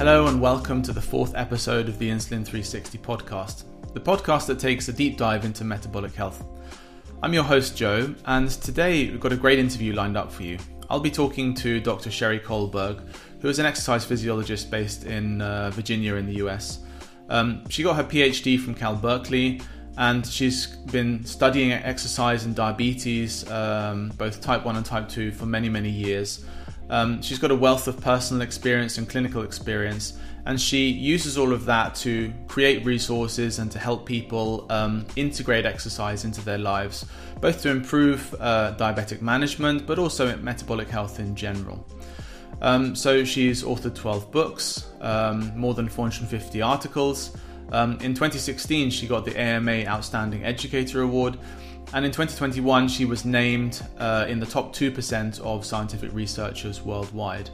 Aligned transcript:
Hello, 0.00 0.28
and 0.28 0.40
welcome 0.40 0.80
to 0.80 0.94
the 0.94 1.00
fourth 1.02 1.34
episode 1.36 1.86
of 1.86 1.98
the 1.98 2.08
Insulin 2.08 2.42
360 2.42 2.96
podcast, 2.96 3.64
the 3.92 4.00
podcast 4.00 4.46
that 4.46 4.58
takes 4.58 4.88
a 4.88 4.94
deep 4.94 5.18
dive 5.18 5.44
into 5.44 5.62
metabolic 5.62 6.14
health. 6.14 6.42
I'm 7.22 7.34
your 7.34 7.42
host, 7.42 7.76
Joe, 7.76 8.14
and 8.24 8.48
today 8.48 9.10
we've 9.10 9.20
got 9.20 9.34
a 9.34 9.36
great 9.36 9.58
interview 9.58 9.92
lined 9.92 10.16
up 10.16 10.32
for 10.32 10.42
you. 10.42 10.56
I'll 10.88 11.00
be 11.00 11.10
talking 11.10 11.52
to 11.56 11.80
Dr. 11.80 12.08
Sheri 12.08 12.42
Colberg, 12.42 13.04
who 13.42 13.50
is 13.50 13.58
an 13.58 13.66
exercise 13.66 14.02
physiologist 14.02 14.70
based 14.70 15.04
in 15.04 15.42
uh, 15.42 15.68
Virginia 15.68 16.14
in 16.14 16.24
the 16.24 16.36
US. 16.46 16.78
Um, 17.28 17.68
she 17.68 17.82
got 17.82 17.96
her 17.96 18.04
PhD 18.04 18.58
from 18.58 18.74
Cal 18.74 18.96
Berkeley, 18.96 19.60
and 19.98 20.26
she's 20.26 20.66
been 20.66 21.26
studying 21.26 21.72
exercise 21.72 22.46
and 22.46 22.56
diabetes, 22.56 23.46
um, 23.50 24.08
both 24.16 24.40
type 24.40 24.64
1 24.64 24.76
and 24.76 24.86
type 24.86 25.10
2, 25.10 25.30
for 25.32 25.44
many, 25.44 25.68
many 25.68 25.90
years. 25.90 26.42
Um, 26.90 27.22
she's 27.22 27.38
got 27.38 27.50
a 27.50 27.54
wealth 27.54 27.86
of 27.86 28.00
personal 28.00 28.42
experience 28.42 28.98
and 28.98 29.08
clinical 29.08 29.42
experience, 29.42 30.18
and 30.44 30.60
she 30.60 30.88
uses 30.90 31.38
all 31.38 31.52
of 31.52 31.64
that 31.66 31.94
to 31.96 32.32
create 32.48 32.84
resources 32.84 33.60
and 33.60 33.70
to 33.70 33.78
help 33.78 34.04
people 34.04 34.66
um, 34.70 35.06
integrate 35.14 35.64
exercise 35.64 36.24
into 36.24 36.40
their 36.40 36.58
lives, 36.58 37.06
both 37.40 37.62
to 37.62 37.70
improve 37.70 38.34
uh, 38.40 38.74
diabetic 38.76 39.22
management 39.22 39.86
but 39.86 39.98
also 39.98 40.36
metabolic 40.38 40.88
health 40.88 41.20
in 41.20 41.36
general. 41.36 41.86
Um, 42.60 42.94
so 42.94 43.24
she's 43.24 43.62
authored 43.62 43.94
12 43.94 44.30
books, 44.30 44.86
um, 45.00 45.56
more 45.56 45.74
than 45.74 45.88
450 45.88 46.60
articles. 46.60 47.36
Um, 47.72 47.92
in 48.00 48.14
2016, 48.14 48.90
she 48.90 49.06
got 49.06 49.24
the 49.24 49.38
AMA 49.38 49.86
Outstanding 49.86 50.44
Educator 50.44 51.02
Award, 51.02 51.38
and 51.92 52.04
in 52.04 52.12
2021, 52.12 52.88
she 52.88 53.04
was 53.04 53.24
named 53.24 53.82
uh, 53.98 54.26
in 54.28 54.38
the 54.38 54.46
top 54.46 54.74
2% 54.74 55.40
of 55.40 55.66
scientific 55.66 56.12
researchers 56.12 56.82
worldwide. 56.82 57.50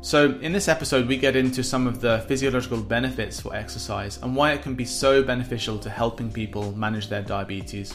So, 0.00 0.38
in 0.40 0.52
this 0.52 0.68
episode, 0.68 1.08
we 1.08 1.16
get 1.16 1.34
into 1.34 1.64
some 1.64 1.86
of 1.86 2.00
the 2.00 2.24
physiological 2.28 2.80
benefits 2.80 3.40
for 3.40 3.56
exercise 3.56 4.18
and 4.22 4.36
why 4.36 4.52
it 4.52 4.62
can 4.62 4.74
be 4.74 4.84
so 4.84 5.22
beneficial 5.22 5.78
to 5.78 5.90
helping 5.90 6.30
people 6.30 6.72
manage 6.76 7.08
their 7.08 7.22
diabetes. 7.22 7.94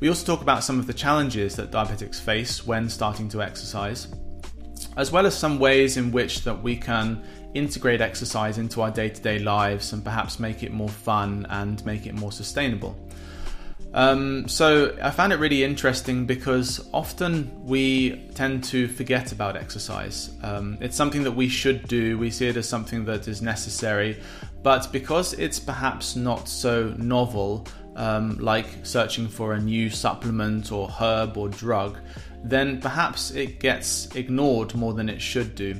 We 0.00 0.08
also 0.08 0.24
talk 0.24 0.42
about 0.42 0.62
some 0.62 0.78
of 0.78 0.86
the 0.86 0.94
challenges 0.94 1.56
that 1.56 1.70
diabetics 1.70 2.20
face 2.20 2.66
when 2.66 2.88
starting 2.88 3.28
to 3.30 3.42
exercise, 3.42 4.08
as 4.96 5.10
well 5.10 5.26
as 5.26 5.34
some 5.36 5.58
ways 5.58 5.96
in 5.96 6.12
which 6.12 6.44
that 6.44 6.62
we 6.62 6.76
can 6.76 7.22
integrate 7.54 8.00
exercise 8.00 8.58
into 8.58 8.80
our 8.82 8.90
day-to-day 8.90 9.40
lives 9.40 9.92
and 9.92 10.04
perhaps 10.04 10.38
make 10.38 10.62
it 10.62 10.72
more 10.72 10.88
fun 10.88 11.46
and 11.50 11.84
make 11.84 12.06
it 12.06 12.14
more 12.14 12.32
sustainable. 12.32 12.96
Um, 13.92 14.46
so 14.46 14.96
I 15.02 15.10
found 15.10 15.32
it 15.32 15.40
really 15.40 15.64
interesting 15.64 16.24
because 16.24 16.88
often 16.92 17.50
we 17.64 18.28
tend 18.34 18.62
to 18.64 18.86
forget 18.86 19.32
about 19.32 19.56
exercise. 19.56 20.30
Um, 20.42 20.78
it's 20.80 20.96
something 20.96 21.24
that 21.24 21.32
we 21.32 21.48
should 21.48 21.88
do, 21.88 22.16
we 22.16 22.30
see 22.30 22.46
it 22.46 22.56
as 22.56 22.68
something 22.68 23.04
that 23.06 23.26
is 23.26 23.42
necessary, 23.42 24.20
but 24.62 24.92
because 24.92 25.32
it's 25.34 25.58
perhaps 25.58 26.14
not 26.14 26.48
so 26.48 26.94
novel, 26.98 27.66
um, 27.96 28.38
like 28.38 28.66
searching 28.84 29.26
for 29.26 29.54
a 29.54 29.60
new 29.60 29.90
supplement 29.90 30.70
or 30.70 30.88
herb 30.88 31.36
or 31.36 31.48
drug, 31.48 31.98
then 32.44 32.80
perhaps 32.80 33.32
it 33.32 33.58
gets 33.58 34.14
ignored 34.14 34.74
more 34.74 34.94
than 34.94 35.08
it 35.08 35.20
should 35.20 35.54
do. 35.56 35.74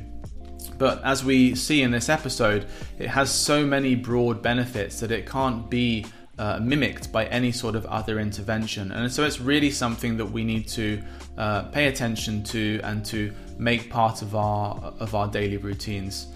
But 0.78 1.04
as 1.04 1.24
we 1.24 1.54
see 1.54 1.82
in 1.82 1.90
this 1.90 2.08
episode, 2.08 2.66
it 2.98 3.08
has 3.08 3.30
so 3.30 3.64
many 3.64 3.94
broad 3.94 4.42
benefits 4.42 5.00
that 5.00 5.10
it 5.10 5.26
can't 5.26 5.70
be 5.70 6.06
uh, 6.40 6.58
mimicked 6.58 7.12
by 7.12 7.26
any 7.26 7.52
sort 7.52 7.74
of 7.74 7.84
other 7.84 8.18
intervention. 8.18 8.90
And 8.92 9.12
so 9.12 9.24
it's 9.24 9.40
really 9.40 9.70
something 9.70 10.16
that 10.16 10.24
we 10.24 10.42
need 10.42 10.66
to 10.68 11.02
uh, 11.36 11.64
pay 11.64 11.86
attention 11.88 12.42
to 12.44 12.80
and 12.82 13.04
to 13.06 13.30
make 13.58 13.90
part 13.90 14.22
of 14.22 14.34
our 14.34 14.94
of 14.98 15.14
our 15.14 15.28
daily 15.28 15.58
routines. 15.58 16.28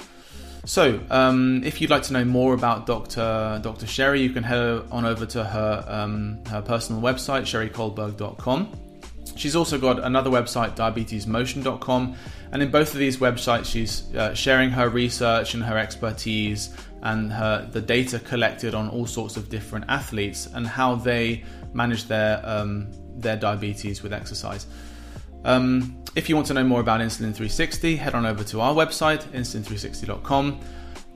So, 0.67 1.01
um, 1.11 1.63
if 1.65 1.81
you'd 1.81 1.91
like 1.91 2.03
to 2.05 2.13
know 2.13 2.25
more 2.25 2.55
about 2.55 2.87
Dr. 2.87 3.61
Dr. 3.63 3.87
Sheri, 3.87 4.23
you 4.23 4.31
can 4.31 4.43
head 4.43 4.83
on 4.91 5.05
over 5.07 5.25
to 5.27 5.43
her 5.43 5.85
um, 5.89 6.39
her 6.51 6.61
personal 6.61 7.01
website, 7.01 7.43
shericolberg.com. 7.43 8.84
She's 9.37 9.57
also 9.57 9.79
got 9.79 10.03
another 10.03 10.31
website, 10.31 10.77
diabetesmotion.com, 10.77 12.17
and 12.53 12.63
in 12.63 12.71
both 12.71 12.93
of 12.93 12.99
these 12.99 13.17
websites, 13.19 13.67
she's 13.67 14.15
uh, 14.15 14.35
sharing 14.35 14.71
her 14.71 14.89
research 14.89 15.55
and 15.55 15.63
her 15.65 15.77
expertise 15.77 16.75
and 17.03 17.33
her, 17.33 17.69
the 17.71 17.81
data 17.81 18.19
collected 18.19 18.75
on 18.75 18.89
all 18.89 19.07
sorts 19.07 19.37
of 19.37 19.49
different 19.49 19.85
athletes 19.89 20.49
and 20.55 20.67
how 20.67 20.95
they 20.95 21.45
manage 21.73 22.05
their 22.05 22.41
um, 22.45 22.89
their 23.17 23.37
diabetes 23.37 24.03
with 24.03 24.13
exercise. 24.13 24.67
Um, 25.45 26.03
if 26.17 26.29
you 26.29 26.37
want 26.37 26.47
to 26.49 26.55
know 26.55 26.65
more 26.65 26.81
about 26.81 27.01
Insulin 27.01 27.35
360, 27.35 27.97
head 27.97 28.15
on 28.15 28.25
over 28.25 28.45
to 28.45 28.61
our 28.61 28.75
website, 28.75 29.23
insulin360.com. 29.33 30.61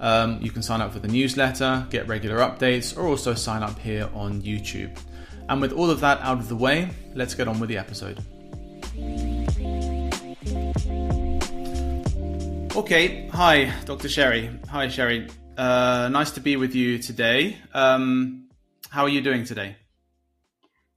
Um, 0.00 0.38
you 0.40 0.50
can 0.50 0.62
sign 0.62 0.80
up 0.80 0.92
for 0.92 0.98
the 0.98 1.08
newsletter, 1.08 1.86
get 1.90 2.06
regular 2.06 2.38
updates, 2.38 2.96
or 2.96 3.06
also 3.06 3.34
sign 3.34 3.62
up 3.62 3.78
here 3.78 4.08
on 4.14 4.42
YouTube. 4.42 4.96
And 5.48 5.62
with 5.62 5.72
all 5.72 5.90
of 5.90 6.00
that 6.00 6.20
out 6.20 6.38
of 6.38 6.48
the 6.48 6.56
way, 6.56 6.90
let's 7.14 7.34
get 7.34 7.48
on 7.48 7.58
with 7.58 7.68
the 7.68 7.78
episode. 7.78 8.18
Okay, 12.76 13.28
hi, 13.28 13.72
Dr. 13.86 14.08
Sheri. 14.08 14.66
Hi, 14.68 14.86
Sheri. 14.86 15.30
Uh, 15.56 16.08
nice 16.10 16.30
to 16.32 16.40
be 16.40 16.56
with 16.56 16.74
you 16.74 16.98
today. 16.98 17.56
Um, 17.74 18.48
how 18.90 19.02
are 19.02 19.08
you 19.08 19.20
doing 19.20 19.44
today? 19.44 19.76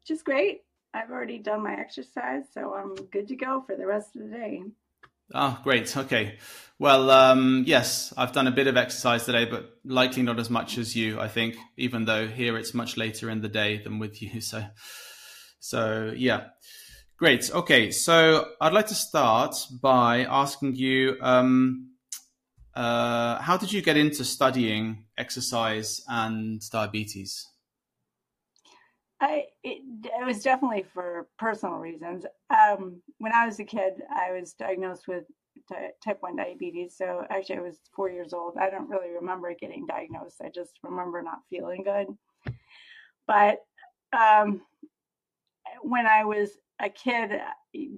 Just 0.05 0.25
great. 0.25 0.63
I've 0.93 1.09
already 1.09 1.39
done 1.39 1.63
my 1.63 1.73
exercise, 1.73 2.43
so 2.53 2.73
I'm 2.73 2.95
good 2.95 3.27
to 3.29 3.35
go 3.35 3.63
for 3.65 3.75
the 3.75 3.87
rest 3.87 4.15
of 4.15 4.23
the 4.23 4.27
day. 4.27 4.63
Ah, 5.33 5.57
oh, 5.57 5.63
great. 5.63 5.95
Okay. 5.95 6.37
Well, 6.81 7.11
um, 7.11 7.63
yes, 7.67 8.11
I've 8.17 8.31
done 8.31 8.47
a 8.47 8.51
bit 8.51 8.65
of 8.65 8.75
exercise 8.75 9.23
today, 9.23 9.45
but 9.45 9.69
likely 9.85 10.23
not 10.23 10.39
as 10.39 10.49
much 10.49 10.79
as 10.79 10.95
you, 10.95 11.19
I 11.19 11.27
think, 11.27 11.55
even 11.77 12.05
though 12.05 12.25
here 12.25 12.57
it's 12.57 12.73
much 12.73 12.97
later 12.97 13.29
in 13.29 13.41
the 13.41 13.47
day 13.47 13.77
than 13.77 13.99
with 13.99 14.19
you. 14.19 14.41
So, 14.41 14.63
so 15.59 16.11
yeah. 16.17 16.47
Great. 17.17 17.51
Okay. 17.53 17.91
So 17.91 18.47
I'd 18.59 18.73
like 18.73 18.87
to 18.87 18.95
start 18.95 19.53
by 19.79 20.25
asking 20.25 20.75
you, 20.75 21.17
um, 21.21 21.91
uh, 22.75 23.39
how 23.39 23.57
did 23.57 23.71
you 23.71 23.83
get 23.83 23.95
into 23.95 24.25
studying 24.25 25.05
exercise 25.19 26.01
and 26.07 26.67
diabetes? 26.71 27.47
I 29.19 29.43
it, 29.63 29.83
it 30.03 30.25
was 30.25 30.41
definitely 30.41 30.85
for 30.95 31.27
personal 31.37 31.75
reasons. 31.75 32.25
Um, 32.49 33.03
when 33.19 33.33
I 33.33 33.45
was 33.45 33.59
a 33.59 33.65
kid, 33.65 34.01
I 34.09 34.31
was 34.31 34.53
diagnosed 34.53 35.07
with 35.07 35.25
type 36.03 36.17
1 36.21 36.35
diabetes. 36.35 36.95
So 36.97 37.25
actually, 37.29 37.57
I 37.57 37.61
was 37.61 37.79
four 37.95 38.09
years 38.09 38.33
old. 38.33 38.57
I 38.57 38.69
don't 38.69 38.89
really 38.89 39.11
remember 39.11 39.53
getting 39.53 39.85
diagnosed. 39.85 40.41
I 40.43 40.49
just 40.49 40.79
remember 40.83 41.21
not 41.21 41.39
feeling 41.49 41.83
good. 41.83 42.07
But 43.27 43.59
um, 44.17 44.61
when 45.81 46.05
I 46.05 46.25
was 46.25 46.51
a 46.79 46.89
kid, 46.89 47.31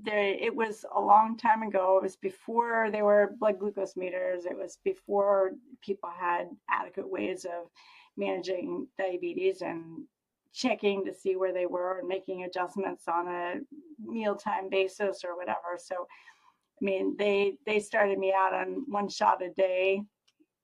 there, 0.04 0.34
it 0.34 0.56
was 0.56 0.86
a 0.96 1.00
long 1.00 1.38
time 1.38 1.64
ago. 1.64 1.98
It 1.98 2.04
was 2.04 2.16
before 2.18 2.90
there 2.92 3.06
were 3.06 3.36
blood 3.40 3.60
glucose 3.60 3.96
meters. 3.96 4.46
It 4.46 4.58
was 4.58 4.78
before 4.84 5.52
people 5.82 6.10
had 6.10 6.50
adequate 6.70 7.10
ways 7.10 7.46
of 7.46 7.70
managing 8.18 8.88
diabetes 8.98 9.62
and 9.62 10.04
checking 10.54 11.04
to 11.04 11.14
see 11.14 11.36
where 11.36 11.54
they 11.54 11.66
were 11.66 12.00
and 12.00 12.08
making 12.08 12.44
adjustments 12.44 13.06
on 13.08 13.28
a 13.28 13.56
mealtime 14.00 14.70
basis 14.70 15.24
or 15.24 15.36
whatever. 15.36 15.78
So, 15.78 16.08
mean, 16.84 17.16
they 17.18 17.58
they 17.66 17.80
started 17.80 18.20
me 18.20 18.34
out 18.36 18.54
on 18.54 18.84
one 18.88 19.10
shot 19.10 19.42
a 19.44 19.50
day 19.50 20.04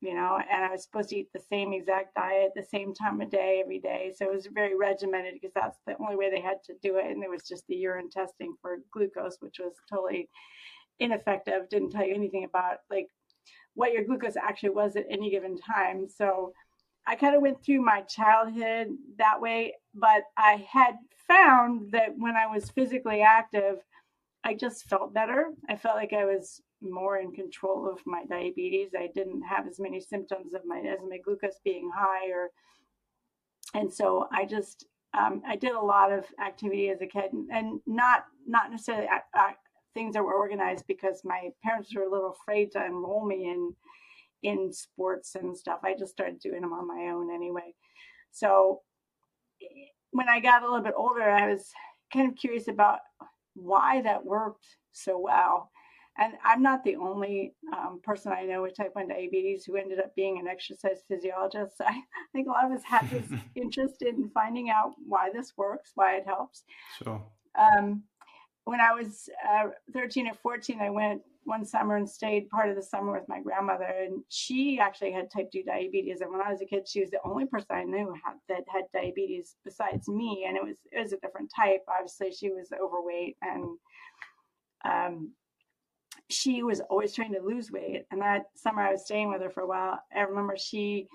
you 0.02 0.14
know, 0.16 0.40
and 0.50 0.64
I 0.64 0.72
was 0.72 0.84
supposed 0.84 1.10
to 1.10 1.18
eat 1.18 1.28
the 1.34 1.42
same 1.50 1.74
exact 1.74 2.16
diet, 2.16 2.52
the 2.56 2.64
same 2.64 2.94
time 2.94 3.20
of 3.20 3.30
day 3.30 3.60
every 3.62 3.80
day. 3.80 4.14
So 4.16 4.26
it 4.26 4.34
was 4.34 4.48
very 4.54 4.76
regimented 4.76 5.34
because 5.34 5.52
that's 5.54 5.78
the 5.86 5.96
only 6.00 6.16
way 6.16 6.30
they 6.30 6.40
had 6.40 6.64
to 6.66 6.74
do 6.82 6.98
it. 6.98 7.08
And 7.08 7.22
there 7.22 7.30
was 7.30 7.44
just 7.44 7.66
the 7.68 7.76
urine 7.76 8.10
testing 8.10 8.56
for 8.62 8.78
glucose, 8.94 9.38
which 9.42 9.60
was 9.60 9.74
totally 9.90 10.30
ineffective. 11.00 11.68
Didn't 11.70 11.90
tell 11.90 12.06
you 12.06 12.16
anything 12.16 12.46
about 12.46 12.78
like 12.90 13.08
what 13.74 13.92
your 13.92 14.06
glucose 14.06 14.38
actually 14.38 14.70
was 14.70 14.96
at 14.96 15.06
any 15.10 15.30
given 15.30 15.58
time. 15.58 16.08
So 16.08 16.54
I 17.06 17.16
kind 17.16 17.36
of 17.36 17.42
went 17.42 17.64
through 17.64 17.82
my 17.82 18.02
childhood 18.02 18.88
that 19.18 19.42
way, 19.42 19.76
but 19.94 20.24
I 20.38 20.66
had 20.72 20.96
found 21.28 21.92
that 21.92 22.18
when 22.18 22.36
I 22.38 22.48
was 22.48 22.70
physically 22.70 23.22
active, 23.22 23.80
I 24.44 24.54
just 24.54 24.86
felt 24.86 25.14
better. 25.14 25.52
I 25.70 25.76
felt 25.76 25.96
like 25.96 26.14
I 26.14 26.26
was 26.26 26.62
more 26.82 27.18
in 27.18 27.32
control 27.32 27.90
of 27.92 28.00
my 28.06 28.24
diabetes. 28.26 28.92
I 28.98 29.10
didn't 29.14 29.42
have 29.42 29.68
as 29.68 29.80
many 29.80 30.00
symptoms 30.00 30.54
of 30.54 30.62
my 30.66 30.80
as 30.80 31.00
my 31.08 31.18
glucose 31.18 31.60
being 31.64 31.90
high, 31.94 32.30
or 32.32 32.50
and 33.74 33.92
so 33.92 34.28
I 34.32 34.46
just 34.46 34.86
um, 35.18 35.42
I 35.48 35.56
did 35.56 35.74
a 35.74 35.80
lot 35.80 36.12
of 36.12 36.26
activity 36.46 36.90
as 36.90 37.02
a 37.02 37.08
kid, 37.08 37.32
and 37.52 37.82
not 37.86 38.26
not 38.48 38.72
necessarily 38.72 39.08
things 39.94 40.14
that 40.14 40.24
were 40.24 40.36
organized 40.36 40.86
because 40.88 41.22
my 41.24 41.50
parents 41.64 41.94
were 41.94 42.04
a 42.04 42.12
little 42.12 42.36
afraid 42.42 42.72
to 42.72 42.86
enroll 42.86 43.26
me 43.26 43.50
in 43.50 43.74
in 44.44 44.72
sports 44.72 45.36
and 45.36 45.58
stuff. 45.58 45.80
I 45.84 45.96
just 45.98 46.14
started 46.14 46.40
doing 46.40 46.62
them 46.62 46.74
on 46.74 46.88
my 46.88 47.12
own 47.12 47.34
anyway. 47.34 47.74
So 48.32 48.82
when 50.12 50.30
I 50.30 50.40
got 50.40 50.64
a 50.64 50.66
little 50.66 50.84
bit 50.84 50.94
older, 50.96 51.30
I 51.30 51.52
was 51.52 51.70
kind 52.14 52.30
of 52.30 52.38
curious 52.38 52.68
about 52.68 53.00
why 53.62 54.02
that 54.02 54.26
worked 54.26 54.66
so 54.92 55.20
well 55.20 55.72
and 56.20 56.34
I'm 56.44 56.62
not 56.62 56.84
the 56.84 56.98
only 56.98 57.54
um, 57.74 58.02
person 58.04 58.34
I 58.34 58.44
know 58.44 58.62
with 58.62 58.76
type 58.76 58.94
1 58.94 59.08
diabetes 59.08 59.64
who 59.64 59.78
ended 59.78 60.00
up 60.00 60.14
being 60.16 60.38
an 60.38 60.48
exercise 60.48 61.02
physiologist. 61.08 61.76
I, 61.82 62.02
think 62.34 62.48
a 62.48 62.52
lot 62.52 62.66
of 62.66 62.74
us 62.74 62.84
have 62.84 63.10
this 63.10 63.40
interest 63.56 64.02
in 64.02 64.30
finding 64.34 64.70
out 64.70 64.92
why 65.08 65.30
this 65.34 65.54
works, 65.56 65.92
why 65.96 66.18
it 66.18 66.26
helps. 66.26 66.64
Sure. 67.02 67.24
Um, 67.58 68.04
when 68.66 68.82
I 68.82 68.94
was 68.94 69.30
uh, 69.50 69.70
13 69.94 70.28
or 70.28 70.34
14, 70.34 70.82
I 70.82 70.90
went 70.90 71.22
one 71.50 71.66
summer 71.66 71.98
and 71.98 72.10
stayed 72.10 72.50
part 72.50 72.70
of 72.70 72.76
the 72.76 72.82
summer 72.82 73.12
with 73.12 73.28
my 73.28 73.42
grandmother, 73.42 73.84
and 73.84 74.24
she 74.30 74.80
actually 74.80 75.12
had 75.12 75.32
type 75.32 75.52
2 75.52 75.64
diabetes. 75.64 76.22
And 76.22 76.32
when 76.32 76.42
I 76.42 76.52
was 76.52 76.62
a 76.62 76.66
kid, 76.66 76.88
she 76.88 77.02
was 77.02 77.10
the 77.10 77.20
only 77.26 77.46
person 77.46 77.68
I 77.72 77.84
knew 77.84 78.14
had, 78.24 78.36
that 78.48 78.64
had 78.72 78.84
diabetes 78.94 79.56
besides 79.66 80.08
me, 80.08 80.46
and 80.48 80.56
it 80.56 80.64
was 80.64 80.78
it 80.92 81.00
was 81.02 81.12
a 81.12 81.18
different 81.18 81.52
type. 81.54 81.82
Obviously, 81.90 82.32
she 82.32 82.50
was 82.50 82.70
overweight 82.72 83.36
and 83.42 83.78
um, 84.86 85.32
she 86.30 86.64
was 86.64 86.80
always 86.90 87.14
trying 87.14 87.34
to 87.34 87.42
lose 87.42 87.72
weight. 87.72 88.06
And 88.12 88.22
that 88.22 88.46
summer 88.56 88.82
I 88.82 88.92
was 88.92 89.06
staying 89.06 89.30
with 89.30 89.42
her 89.42 89.50
for 89.50 89.64
a 89.64 89.68
while, 89.68 90.00
I 90.16 90.22
remember 90.22 90.56
she 90.58 91.08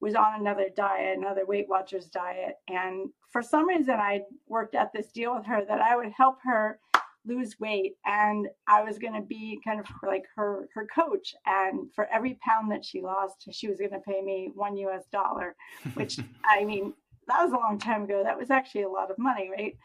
was 0.00 0.14
on 0.14 0.40
another 0.40 0.68
diet, 0.76 1.16
another 1.16 1.46
Weight 1.46 1.68
Watchers 1.68 2.06
diet. 2.06 2.56
And 2.68 3.08
for 3.30 3.42
some 3.42 3.66
reason, 3.66 3.94
I 3.94 4.20
worked 4.46 4.74
out 4.74 4.92
this 4.92 5.10
deal 5.10 5.34
with 5.34 5.46
her 5.46 5.64
that 5.64 5.80
I 5.80 5.96
would 5.96 6.12
help 6.16 6.38
her 6.44 6.78
lose 7.26 7.58
weight 7.58 7.94
and 8.04 8.48
I 8.68 8.82
was 8.82 8.98
going 8.98 9.14
to 9.14 9.20
be 9.20 9.60
kind 9.64 9.80
of 9.80 9.86
like 10.02 10.24
her 10.36 10.68
her 10.74 10.86
coach 10.94 11.34
and 11.46 11.92
for 11.94 12.06
every 12.12 12.38
pound 12.44 12.70
that 12.72 12.84
she 12.84 13.00
lost 13.00 13.48
she 13.50 13.68
was 13.68 13.78
going 13.78 13.90
to 13.90 14.00
pay 14.00 14.22
me 14.22 14.50
1 14.54 14.76
US 14.78 15.04
dollar 15.12 15.56
which 15.94 16.18
I 16.44 16.64
mean 16.64 16.94
that 17.28 17.42
was 17.42 17.52
a 17.52 17.56
long 17.56 17.78
time 17.78 18.04
ago 18.04 18.22
that 18.22 18.38
was 18.38 18.50
actually 18.50 18.82
a 18.82 18.88
lot 18.88 19.10
of 19.10 19.18
money 19.18 19.50
right 19.50 19.76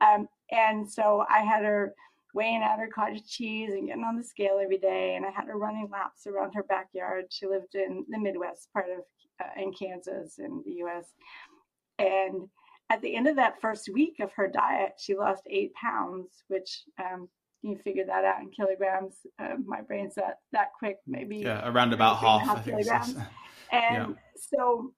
um, 0.00 0.28
and 0.50 0.90
so 0.90 1.24
I 1.30 1.40
had 1.40 1.64
her 1.64 1.94
weighing 2.34 2.62
out 2.62 2.78
her 2.78 2.88
cottage 2.88 3.26
cheese 3.26 3.72
and 3.72 3.86
getting 3.88 4.04
on 4.04 4.16
the 4.16 4.24
scale 4.24 4.58
every 4.62 4.78
day. 4.78 5.16
And 5.16 5.26
I 5.26 5.30
had 5.30 5.46
her 5.46 5.58
running 5.58 5.88
laps 5.90 6.26
around 6.26 6.52
her 6.54 6.62
backyard. 6.62 7.26
She 7.30 7.46
lived 7.46 7.74
in 7.74 8.04
the 8.08 8.18
Midwest 8.18 8.72
part 8.72 8.86
of 8.90 9.04
uh, 9.40 9.60
in 9.60 9.72
Kansas 9.72 10.38
in 10.38 10.62
the 10.64 10.72
U.S. 10.72 11.12
And 11.98 12.48
at 12.92 13.00
the 13.02 13.14
end 13.14 13.26
of 13.26 13.36
that 13.36 13.60
first 13.60 13.88
week 13.92 14.20
of 14.20 14.32
her 14.32 14.48
diet, 14.48 14.94
she 14.98 15.16
lost 15.16 15.42
eight 15.48 15.72
pounds, 15.74 16.28
which 16.48 16.82
um, 16.98 17.28
you 17.62 17.76
figure 17.76 18.04
that 18.06 18.24
out 18.24 18.40
in 18.40 18.50
kilograms. 18.50 19.14
Uh, 19.38 19.56
my 19.64 19.80
brain's 19.80 20.14
that 20.16 20.38
that 20.52 20.72
quick, 20.78 20.98
maybe 21.06 21.38
yeah, 21.38 21.68
around 21.68 21.92
about 21.92 22.18
half, 22.18 22.42
half 22.42 22.64
kilograms. 22.64 23.16
And 23.72 24.08
yeah. 24.08 24.14
so, 24.36 24.92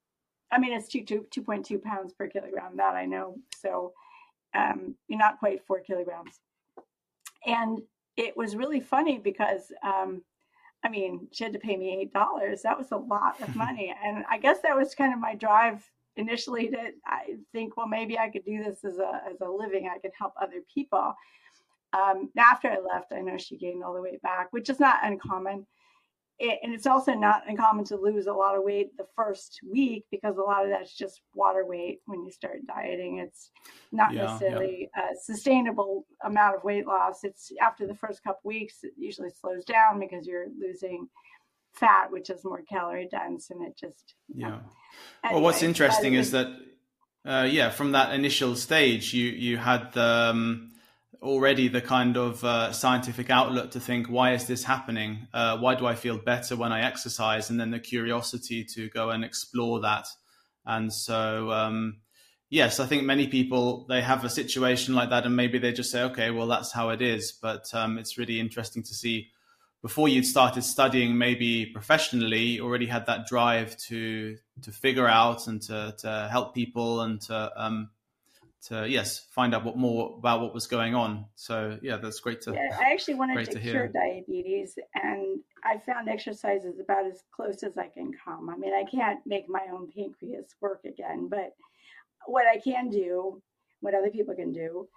I 0.50 0.58
mean, 0.58 0.72
it's 0.72 0.88
two 0.88 1.04
two 1.04 1.26
two 1.30 1.42
point 1.42 1.64
two 1.64 1.78
pounds 1.78 2.12
per 2.12 2.26
kilogram. 2.26 2.76
That 2.78 2.96
I 2.96 3.06
know. 3.06 3.36
So, 3.62 3.92
um, 4.52 4.96
you're 5.06 5.16
not 5.16 5.38
quite 5.38 5.64
four 5.64 5.78
kilograms 5.78 6.40
and 7.46 7.80
it 8.16 8.36
was 8.36 8.56
really 8.56 8.80
funny 8.80 9.18
because 9.18 9.72
um, 9.82 10.22
I 10.84 10.88
mean, 10.88 11.28
she 11.32 11.44
had 11.44 11.52
to 11.54 11.58
pay 11.58 11.76
me 11.76 11.98
eight 12.00 12.12
dollars. 12.12 12.62
That 12.62 12.78
was 12.78 12.92
a 12.92 12.96
lot 12.96 13.40
of 13.40 13.54
money, 13.56 13.94
and 14.04 14.24
I 14.30 14.38
guess 14.38 14.60
that 14.62 14.76
was 14.76 14.94
kind 14.94 15.12
of 15.12 15.20
my 15.20 15.34
drive 15.34 15.84
initially 16.16 16.68
to 16.68 16.90
I 17.06 17.36
think, 17.52 17.76
well, 17.76 17.88
maybe 17.88 18.18
I 18.18 18.28
could 18.28 18.44
do 18.44 18.62
this 18.62 18.84
as 18.84 18.98
a 18.98 19.22
as 19.30 19.40
a 19.40 19.48
living. 19.48 19.88
I 19.92 19.98
could 19.98 20.12
help 20.18 20.34
other 20.40 20.62
people. 20.72 21.14
Um, 21.92 22.30
after 22.36 22.68
I 22.68 22.78
left, 22.78 23.12
I 23.12 23.20
know 23.20 23.38
she 23.38 23.56
gained 23.56 23.84
all 23.84 23.94
the 23.94 24.02
weight 24.02 24.20
back, 24.22 24.48
which 24.52 24.68
is 24.68 24.80
not 24.80 24.98
uncommon 25.02 25.66
it, 26.38 26.58
and 26.62 26.74
it's 26.74 26.86
also 26.86 27.12
not 27.12 27.42
uncommon 27.46 27.84
to 27.86 27.96
lose 27.96 28.26
a 28.26 28.32
lot 28.32 28.56
of 28.56 28.64
weight 28.64 28.96
the 28.96 29.06
first 29.14 29.60
week 29.70 30.04
because 30.10 30.36
a 30.36 30.42
lot 30.42 30.64
of 30.64 30.70
that's 30.70 30.94
just 30.94 31.20
water 31.34 31.64
weight 31.64 32.00
when 32.06 32.24
you 32.24 32.30
start 32.30 32.66
dieting. 32.66 33.18
It's 33.18 33.50
not 33.92 34.12
yeah, 34.12 34.24
necessarily 34.24 34.90
yeah. 34.96 35.10
a 35.12 35.16
sustainable 35.22 36.06
amount 36.24 36.56
of 36.56 36.64
weight 36.64 36.86
loss. 36.86 37.22
It's 37.22 37.52
after 37.60 37.86
the 37.86 37.94
first 37.94 38.24
couple 38.24 38.48
weeks, 38.48 38.82
it 38.82 38.92
usually 38.98 39.30
slows 39.30 39.64
down 39.64 40.00
because 40.00 40.26
you're 40.26 40.48
losing 40.58 41.08
fat, 41.74 42.10
which 42.10 42.30
is 42.30 42.44
more 42.44 42.62
calorie 42.62 43.08
dense, 43.10 43.50
and 43.50 43.66
it 43.66 43.76
just 43.76 44.14
yeah. 44.34 44.58
Anyway, 45.22 45.34
well, 45.34 45.42
what's 45.42 45.62
interesting 45.62 46.14
is 46.14 46.30
that 46.32 46.48
uh, 47.24 47.48
yeah, 47.50 47.70
from 47.70 47.92
that 47.92 48.14
initial 48.14 48.54
stage, 48.54 49.14
you 49.14 49.26
you 49.26 49.56
had 49.56 49.92
the 49.92 50.30
um, 50.30 50.72
already 51.22 51.68
the 51.68 51.80
kind 51.80 52.16
of 52.16 52.44
uh, 52.44 52.70
scientific 52.72 53.30
outlook 53.30 53.70
to 53.70 53.80
think, 53.80 54.08
why 54.08 54.34
is 54.34 54.46
this 54.46 54.62
happening? 54.62 55.26
Uh, 55.32 55.56
why 55.56 55.74
do 55.74 55.86
I 55.86 55.94
feel 55.94 56.18
better 56.18 56.54
when 56.54 56.70
I 56.70 56.82
exercise? 56.82 57.48
And 57.48 57.58
then 57.58 57.70
the 57.70 57.80
curiosity 57.80 58.62
to 58.74 58.90
go 58.90 59.08
and 59.08 59.24
explore 59.24 59.80
that. 59.80 60.06
And 60.66 60.92
so, 60.92 61.50
um, 61.50 62.00
yes, 62.50 62.78
I 62.78 62.86
think 62.86 63.04
many 63.04 63.26
people 63.26 63.86
they 63.88 64.02
have 64.02 64.24
a 64.24 64.30
situation 64.30 64.94
like 64.94 65.10
that, 65.10 65.24
and 65.24 65.34
maybe 65.34 65.58
they 65.58 65.72
just 65.72 65.90
say, 65.90 66.02
okay, 66.02 66.30
well, 66.30 66.46
that's 66.46 66.72
how 66.72 66.90
it 66.90 67.00
is. 67.00 67.32
But 67.32 67.72
um, 67.72 67.98
it's 67.98 68.18
really 68.18 68.38
interesting 68.38 68.82
to 68.82 68.94
see. 68.94 69.30
Before 69.84 70.08
you'd 70.08 70.24
started 70.24 70.62
studying, 70.62 71.18
maybe 71.18 71.66
professionally, 71.66 72.56
you 72.56 72.64
already 72.64 72.86
had 72.86 73.04
that 73.04 73.26
drive 73.26 73.76
to 73.88 74.38
to 74.62 74.72
figure 74.72 75.06
out 75.06 75.46
and 75.46 75.60
to 75.60 75.94
to 75.98 76.28
help 76.32 76.54
people 76.54 77.02
and 77.02 77.20
to 77.20 77.52
um, 77.54 77.90
to 78.68 78.88
yes 78.88 79.26
find 79.30 79.54
out 79.54 79.62
what 79.62 79.76
more 79.76 80.14
about 80.16 80.40
what 80.40 80.54
was 80.54 80.66
going 80.66 80.94
on. 80.94 81.26
So 81.34 81.78
yeah, 81.82 81.98
that's 81.98 82.18
great 82.20 82.40
to. 82.42 82.54
Yeah, 82.54 82.78
I 82.80 82.94
actually 82.94 83.16
wanted 83.16 83.44
to, 83.44 83.52
to 83.52 83.60
cure 83.60 83.88
diabetes, 83.88 84.78
and 84.94 85.40
I 85.62 85.76
found 85.76 86.08
exercise 86.08 86.64
is 86.64 86.80
about 86.80 87.04
as 87.04 87.22
close 87.30 87.62
as 87.62 87.76
I 87.76 87.88
can 87.88 88.10
come. 88.24 88.48
I 88.48 88.56
mean, 88.56 88.72
I 88.72 88.84
can't 88.90 89.20
make 89.26 89.50
my 89.50 89.66
own 89.70 89.92
pancreas 89.94 90.54
work 90.62 90.80
again, 90.86 91.28
but 91.28 91.54
what 92.24 92.46
I 92.46 92.58
can 92.58 92.88
do, 92.88 93.42
what 93.80 93.94
other 93.94 94.08
people 94.08 94.34
can 94.34 94.50
do, 94.50 94.88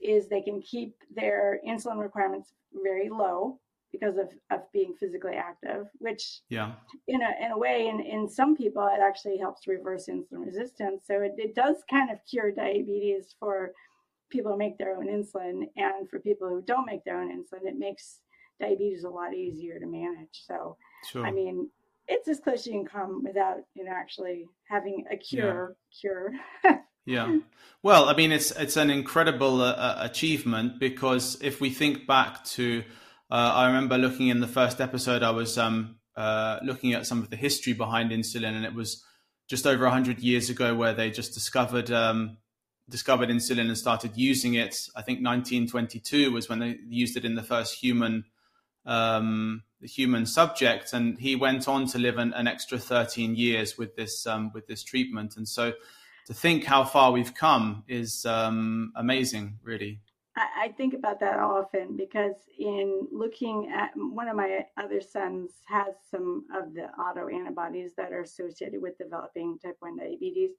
is 0.00 0.28
they 0.28 0.42
can 0.42 0.60
keep 0.60 0.96
their 1.14 1.60
insulin 1.66 1.98
requirements 1.98 2.52
very 2.82 3.08
low 3.08 3.58
because 3.98 4.18
of, 4.18 4.28
of 4.50 4.60
being 4.72 4.94
physically 4.98 5.34
active, 5.34 5.86
which 5.98 6.40
yeah, 6.48 6.72
in 7.08 7.20
a 7.22 7.44
in 7.44 7.52
a 7.52 7.58
way, 7.58 7.88
in, 7.88 8.00
in 8.00 8.28
some 8.28 8.56
people 8.56 8.86
it 8.86 9.00
actually 9.02 9.38
helps 9.38 9.66
reverse 9.66 10.08
insulin 10.08 10.46
resistance. 10.46 11.04
So 11.06 11.20
it, 11.20 11.32
it 11.36 11.54
does 11.54 11.76
kind 11.90 12.10
of 12.10 12.18
cure 12.28 12.52
diabetes 12.52 13.34
for 13.38 13.72
people 14.30 14.52
who 14.52 14.58
make 14.58 14.78
their 14.78 14.96
own 14.96 15.06
insulin 15.06 15.68
and 15.76 16.08
for 16.08 16.18
people 16.20 16.48
who 16.48 16.62
don't 16.62 16.86
make 16.86 17.04
their 17.04 17.20
own 17.20 17.30
insulin, 17.30 17.66
it 17.68 17.78
makes 17.78 18.20
diabetes 18.60 19.04
a 19.04 19.08
lot 19.08 19.34
easier 19.34 19.78
to 19.78 19.86
manage. 19.86 20.44
So 20.46 20.76
sure. 21.10 21.26
I 21.26 21.30
mean 21.30 21.68
it's 22.08 22.28
as 22.28 22.40
close 22.40 22.60
as 22.60 22.66
you 22.66 22.72
can 22.72 22.86
come 22.86 23.22
without, 23.24 23.58
you 23.74 23.84
know, 23.84 23.92
actually 23.92 24.46
having 24.68 25.04
a 25.10 25.16
cure 25.16 25.76
yeah. 25.90 26.00
cure. 26.00 26.32
yeah. 27.06 27.38
Well, 27.82 28.08
I 28.08 28.14
mean, 28.14 28.32
it's 28.32 28.50
it's 28.52 28.76
an 28.76 28.90
incredible 28.90 29.62
uh, 29.62 29.72
uh 29.72 29.98
achievement 30.00 30.78
because 30.78 31.38
if 31.42 31.60
we 31.60 31.70
think 31.70 32.06
back 32.06 32.44
to 32.44 32.84
uh, 33.34 33.52
I 33.52 33.66
remember 33.66 33.98
looking 33.98 34.28
in 34.28 34.38
the 34.38 34.46
first 34.46 34.80
episode, 34.80 35.24
I 35.24 35.32
was 35.32 35.58
um, 35.58 35.96
uh, 36.14 36.60
looking 36.62 36.92
at 36.92 37.04
some 37.04 37.18
of 37.18 37.30
the 37.30 37.36
history 37.36 37.72
behind 37.72 38.12
insulin, 38.12 38.54
and 38.54 38.64
it 38.64 38.74
was 38.74 39.02
just 39.48 39.66
over 39.66 39.82
100 39.82 40.20
years 40.20 40.50
ago 40.50 40.76
where 40.76 40.94
they 40.94 41.10
just 41.10 41.34
discovered 41.34 41.90
um, 41.90 42.36
discovered 42.88 43.30
insulin 43.30 43.66
and 43.66 43.76
started 43.76 44.12
using 44.14 44.54
it. 44.54 44.88
I 44.94 45.02
think 45.02 45.18
1922 45.18 46.30
was 46.30 46.48
when 46.48 46.60
they 46.60 46.78
used 46.86 47.16
it 47.16 47.24
in 47.24 47.34
the 47.34 47.42
first 47.42 47.74
human 47.82 48.24
um, 48.86 49.64
human 49.82 50.26
subject, 50.26 50.92
and 50.92 51.18
he 51.18 51.34
went 51.34 51.66
on 51.66 51.88
to 51.88 51.98
live 51.98 52.18
an, 52.18 52.32
an 52.34 52.46
extra 52.46 52.78
13 52.78 53.34
years 53.34 53.76
with 53.76 53.96
this 53.96 54.28
um, 54.28 54.52
with 54.54 54.68
this 54.68 54.84
treatment. 54.84 55.36
And 55.36 55.48
so, 55.48 55.72
to 56.28 56.34
think 56.34 56.62
how 56.62 56.84
far 56.84 57.10
we've 57.10 57.34
come 57.34 57.82
is 57.88 58.24
um, 58.26 58.92
amazing, 58.94 59.58
really. 59.64 60.02
I, 60.36 60.74
think 60.76 60.94
about 60.94 61.20
that 61.20 61.38
often 61.38 61.96
because 61.96 62.34
in 62.58 63.06
looking 63.12 63.70
at 63.72 63.92
one 63.94 64.26
of 64.26 64.36
my 64.36 64.66
other 64.76 65.00
sons 65.00 65.52
has 65.66 65.94
some 66.10 66.44
of 66.52 66.74
the 66.74 66.86
auto 67.00 67.28
antibodies 67.28 67.92
that 67.96 68.12
are 68.12 68.22
associated 68.22 68.82
with 68.82 68.98
developing 68.98 69.58
type 69.60 69.76
1 69.78 69.96
diabetes. 69.96 70.50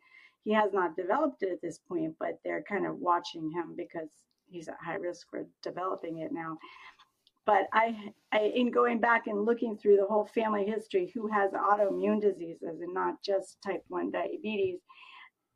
He 0.44 0.53
has 0.53 0.72
not 0.72 0.96
developed 0.96 1.44
it 1.44 1.51
at 1.51 1.62
this 1.62 1.79
point, 1.79 2.15
but 2.20 2.39
they're 2.44 2.63
kind 2.63 2.86
of 2.86 3.00
watching 3.00 3.51
him 3.51 3.74
because 3.75 4.10
he's 4.48 4.70
at 4.70 4.77
high 4.82 4.96
risk 4.96 5.27
for 5.29 5.46
developing 5.62 6.20
it 6.20 6.32
now. 6.32 6.58
But 7.46 7.67
I, 7.74 8.13
I 8.32 8.51
in 8.55 8.72
going 8.72 9.00
back 9.00 9.27
and 9.27 9.46
looking 9.46 9.77
through 9.77 9.98
the 9.98 10.05
whole 10.05 10.25
family 10.25 10.65
history, 10.65 11.12
who 11.13 11.27
has 11.27 11.51
autoimmune 11.51 12.22
diseases 12.22 12.82
and 12.82 12.94
not 12.94 13.22
just 13.24 13.62
type 13.62 13.84
1 13.89 14.12
diabetes, 14.12 14.79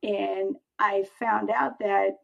and 0.03 0.55
I 0.77 1.05
found 1.19 1.51
out 1.51 1.79
that 1.79 2.17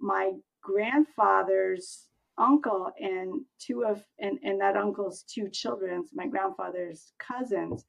my 0.00 0.32
grandfather's 0.62 2.06
uncle 2.38 2.90
and 2.98 3.42
two 3.58 3.84
of 3.84 4.02
and, 4.18 4.38
and 4.42 4.60
that 4.60 4.76
uncle's 4.76 5.22
two 5.22 5.48
children 5.50 6.04
my 6.14 6.26
grandfather's 6.26 7.12
cousins 7.18 7.84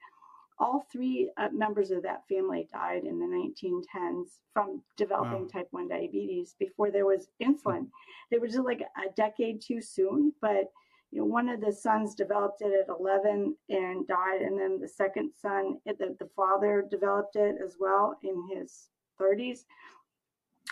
all 0.59 0.85
three 0.91 1.31
uh, 1.37 1.49
members 1.51 1.91
of 1.91 2.03
that 2.03 2.23
family 2.27 2.67
died 2.71 3.03
in 3.05 3.19
the 3.19 3.25
1910s 3.25 4.37
from 4.53 4.81
developing 4.97 5.43
wow. 5.43 5.47
type 5.51 5.67
1 5.71 5.87
diabetes 5.87 6.55
before 6.59 6.91
there 6.91 7.07
was 7.07 7.27
insulin. 7.41 7.87
They 8.29 8.37
were 8.37 8.47
just 8.47 8.63
like 8.63 8.81
a 8.81 9.13
decade 9.15 9.61
too 9.61 9.81
soon 9.81 10.33
but 10.41 10.71
you 11.11 11.19
know 11.19 11.25
one 11.25 11.49
of 11.49 11.61
the 11.61 11.71
sons 11.71 12.15
developed 12.15 12.61
it 12.61 12.73
at 12.73 12.95
11 12.99 13.55
and 13.69 14.07
died 14.07 14.41
and 14.41 14.59
then 14.59 14.79
the 14.79 14.87
second 14.87 15.31
son 15.39 15.77
the, 15.85 16.15
the 16.19 16.29
father 16.35 16.85
developed 16.89 17.35
it 17.35 17.55
as 17.63 17.75
well 17.79 18.17
in 18.23 18.47
his 18.51 18.89
30s 19.21 19.59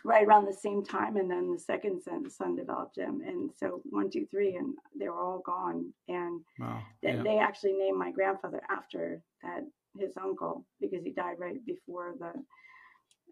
right 0.03 0.25
around 0.25 0.45
the 0.45 0.53
same 0.53 0.83
time, 0.83 1.17
and 1.17 1.29
then 1.29 1.51
the 1.51 1.59
second 1.59 2.01
son, 2.01 2.29
son 2.29 2.55
developed 2.55 2.97
him, 2.97 3.21
and 3.25 3.51
so 3.57 3.81
one, 3.89 4.09
two, 4.09 4.25
three, 4.31 4.55
and 4.55 4.73
they 4.97 5.09
were 5.09 5.21
all 5.21 5.39
gone. 5.45 5.93
And 6.07 6.41
wow. 6.59 6.81
yeah. 7.01 7.17
they, 7.17 7.23
they 7.23 7.37
actually 7.37 7.73
named 7.73 7.97
my 7.97 8.11
grandfather 8.11 8.61
after 8.69 9.21
that 9.43 9.63
his 9.99 10.13
uncle 10.21 10.65
because 10.79 11.03
he 11.03 11.11
died 11.11 11.35
right 11.37 11.63
before 11.65 12.15
the 12.19 12.31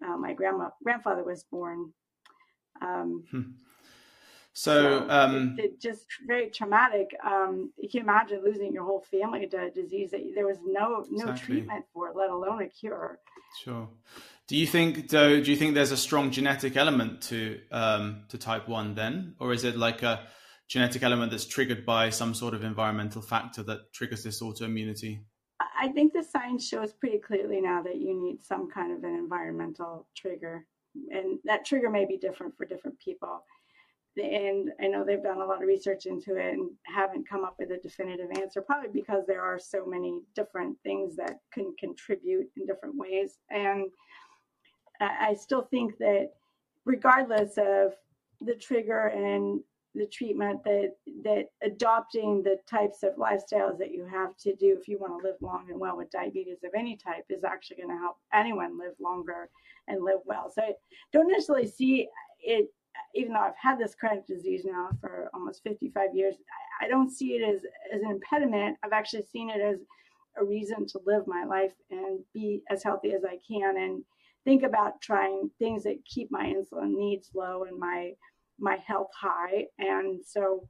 uh, 0.06 0.18
my 0.18 0.34
grandma 0.34 0.70
grandfather 0.84 1.24
was 1.24 1.44
born. 1.44 1.92
Um, 2.82 3.24
hmm. 3.32 3.42
So, 4.54 5.00
so 5.00 5.10
um, 5.10 5.56
it, 5.58 5.66
it 5.66 5.82
just 5.82 6.06
very 6.26 6.50
traumatic. 6.50 7.16
Um, 7.24 7.72
you 7.78 7.90
can 7.90 8.02
imagine 8.02 8.44
losing 8.44 8.74
your 8.74 8.84
whole 8.84 9.06
family 9.12 9.48
to 9.48 9.66
a 9.66 9.70
disease 9.70 10.12
that 10.12 10.22
there 10.36 10.48
was 10.48 10.58
no 10.66 11.06
no 11.10 11.30
exactly. 11.32 11.56
treatment 11.56 11.86
for, 11.94 12.12
let 12.16 12.30
alone 12.30 12.62
a 12.62 12.68
cure. 12.68 13.20
Sure. 13.64 13.88
Do 14.50 14.58
you 14.58 14.66
think 14.66 15.10
though? 15.10 15.40
Do 15.40 15.52
you 15.52 15.56
think 15.56 15.76
there's 15.76 15.92
a 15.92 15.98
strong 15.98 16.32
genetic 16.32 16.76
element 16.76 17.22
to 17.30 17.60
um, 17.72 18.24
to 18.30 18.38
type 18.40 18.68
one 18.68 18.96
then, 18.96 19.36
or 19.40 19.54
is 19.54 19.64
it 19.64 19.78
like 19.78 20.02
a 20.02 20.26
genetic 20.68 21.04
element 21.04 21.30
that's 21.30 21.46
triggered 21.46 21.86
by 21.86 22.10
some 22.10 22.34
sort 22.34 22.56
of 22.56 22.64
environmental 22.64 23.22
factor 23.22 23.62
that 23.64 23.94
triggers 23.94 24.24
this 24.24 24.42
autoimmunity? 24.42 25.20
I 25.80 25.90
think 25.90 26.14
the 26.14 26.24
science 26.24 26.68
shows 26.68 26.94
pretty 26.94 27.20
clearly 27.20 27.62
now 27.62 27.84
that 27.84 27.98
you 27.98 28.20
need 28.20 28.42
some 28.42 28.72
kind 28.72 28.92
of 28.92 29.04
an 29.04 29.14
environmental 29.14 30.08
trigger, 30.18 30.66
and 31.12 31.38
that 31.46 31.64
trigger 31.64 31.92
may 31.92 32.06
be 32.06 32.18
different 32.18 32.58
for 32.58 32.66
different 32.66 32.98
people. 33.00 33.44
And 34.18 34.72
I 34.82 34.88
know 34.88 35.06
they've 35.06 35.22
done 35.22 35.42
a 35.42 35.46
lot 35.46 35.62
of 35.62 35.68
research 35.68 36.08
into 36.08 36.36
it 36.38 36.54
and 36.54 36.72
haven't 36.88 37.30
come 37.30 37.44
up 37.44 37.56
with 37.60 37.70
a 37.70 37.78
definitive 37.78 38.32
answer, 38.42 38.62
probably 38.62 38.90
because 38.92 39.26
there 39.28 39.44
are 39.44 39.60
so 39.60 39.86
many 39.86 40.22
different 40.36 40.76
things 40.82 41.16
that 41.18 41.38
can 41.54 41.76
contribute 41.80 42.48
in 42.58 42.66
different 42.66 42.98
ways. 42.98 43.38
And 43.52 43.92
I 45.00 45.34
still 45.34 45.62
think 45.62 45.98
that 45.98 46.32
regardless 46.86 47.58
of 47.58 47.94
the 48.42 48.56
trigger 48.56 49.08
and 49.08 49.62
the 49.96 50.06
treatment 50.06 50.64
that 50.64 50.96
that 51.24 51.46
adopting 51.64 52.44
the 52.44 52.58
types 52.70 53.02
of 53.04 53.16
lifestyles 53.16 53.78
that 53.80 53.92
you 53.92 54.06
have 54.06 54.38
to 54.38 54.56
do 54.56 54.78
if 54.80 54.88
you 54.88 55.00
want 55.00 55.20
to 55.20 55.28
live 55.28 55.36
long 55.42 55.66
and 55.70 55.80
well 55.80 55.98
with 55.98 56.12
diabetes 56.12 56.64
of 56.64 56.72
any 56.76 56.96
type 56.96 57.26
is 57.30 57.44
actually 57.44 57.78
going 57.78 57.90
to 57.90 57.98
help 57.98 58.18
anyone 58.34 58.78
live 58.78 58.94
longer 59.00 59.50
and 59.88 60.04
live 60.04 60.20
well. 60.26 60.52
So 60.54 60.62
I 60.62 60.74
don't 61.12 61.28
necessarily 61.28 61.68
see 61.68 62.08
it 62.42 62.70
even 63.16 63.34
though 63.34 63.40
i've 63.40 63.56
had 63.62 63.78
this 63.80 63.96
chronic 63.96 64.26
disease 64.26 64.66
now 64.66 64.90
for 65.00 65.30
almost 65.34 65.64
55 65.64 66.14
years 66.14 66.36
i 66.82 66.88
don't 66.88 67.12
see 67.12 67.34
it 67.34 67.44
as 67.44 67.62
as 67.94 68.02
an 68.02 68.12
impediment. 68.12 68.78
I've 68.84 68.94
actually 68.94 69.24
seen 69.24 69.50
it 69.50 69.62
as 69.62 69.80
a 70.38 70.44
reason 70.44 70.86
to 70.88 71.00
live 71.06 71.28
my 71.28 71.44
life 71.46 71.74
and 71.92 72.20
be 72.34 72.62
as 72.70 72.84
healthy 72.84 73.14
as 73.14 73.24
i 73.24 73.38
can 73.48 73.78
and 73.78 74.04
think 74.50 74.64
about 74.64 75.00
trying 75.00 75.48
things 75.60 75.84
that 75.84 76.04
keep 76.06 76.32
my 76.32 76.44
insulin 76.44 76.96
needs 76.96 77.30
low 77.36 77.66
and 77.66 77.78
my 77.78 78.14
my 78.60 78.78
health 78.88 79.12
high. 79.16 79.66
And 79.78 80.20
so, 80.26 80.68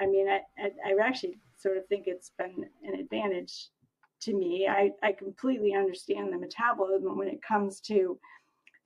I 0.00 0.06
mean, 0.06 0.28
I, 0.28 0.40
I, 0.58 0.70
I 0.84 1.06
actually 1.06 1.38
sort 1.56 1.76
of 1.76 1.86
think 1.86 2.04
it's 2.06 2.32
been 2.36 2.66
an 2.82 2.98
advantage 2.98 3.68
to 4.22 4.34
me. 4.34 4.66
I, 4.68 4.90
I 5.02 5.12
completely 5.12 5.74
understand 5.74 6.32
the 6.32 6.38
metabolism 6.38 7.16
when 7.16 7.28
it 7.28 7.40
comes 7.40 7.80
to 7.82 8.18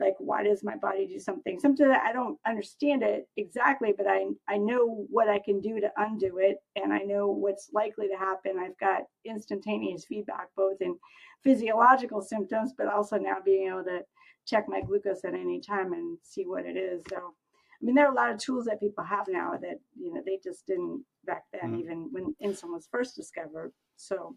like 0.01 0.15
why 0.19 0.43
does 0.45 0.63
my 0.63 0.77
body 0.77 1.07
do 1.07 1.19
something? 1.19 1.59
Sometimes 1.59 1.97
i 2.03 2.13
don't 2.13 2.39
understand 2.47 3.03
it 3.03 3.29
exactly 3.37 3.93
but 3.97 4.07
i 4.07 4.27
i 4.49 4.57
know 4.57 5.07
what 5.11 5.29
i 5.29 5.39
can 5.39 5.61
do 5.61 5.81
to 5.81 5.91
undo 5.97 6.39
it 6.39 6.59
and 6.77 6.93
i 6.93 6.99
know 6.99 7.29
what's 7.29 7.71
likely 7.73 8.09
to 8.09 8.17
happen. 8.17 8.59
I've 8.59 8.79
got 8.79 9.03
instantaneous 9.25 10.05
feedback 10.05 10.49
both 10.57 10.81
in 10.81 10.97
physiological 11.43 12.23
symptoms 12.23 12.73
but 12.77 12.89
also 12.89 13.17
now 13.17 13.37
being 13.45 13.69
able 13.69 13.85
to 13.85 14.01
check 14.47 14.65
my 14.69 14.81
glucose 14.81 15.25
at 15.25 15.35
any 15.35 15.61
time 15.61 15.93
and 15.93 16.19
see 16.23 16.45
what 16.45 16.65
it 16.65 16.77
is. 16.77 17.03
So 17.09 17.17
i 17.17 17.85
mean 17.85 17.95
there 17.95 18.07
are 18.07 18.13
a 18.13 18.17
lot 18.17 18.31
of 18.31 18.39
tools 18.39 18.65
that 18.65 18.81
people 18.81 19.05
have 19.05 19.27
now 19.29 19.53
that 19.53 19.79
you 19.97 20.13
know 20.13 20.23
they 20.25 20.39
just 20.43 20.67
didn't 20.67 21.05
back 21.25 21.45
then 21.53 21.73
mm. 21.73 21.81
even 21.81 22.09
when 22.13 22.35
insulin 22.43 22.73
was 22.73 22.89
first 22.91 23.17
discovered. 23.17 23.73
So 23.97 24.37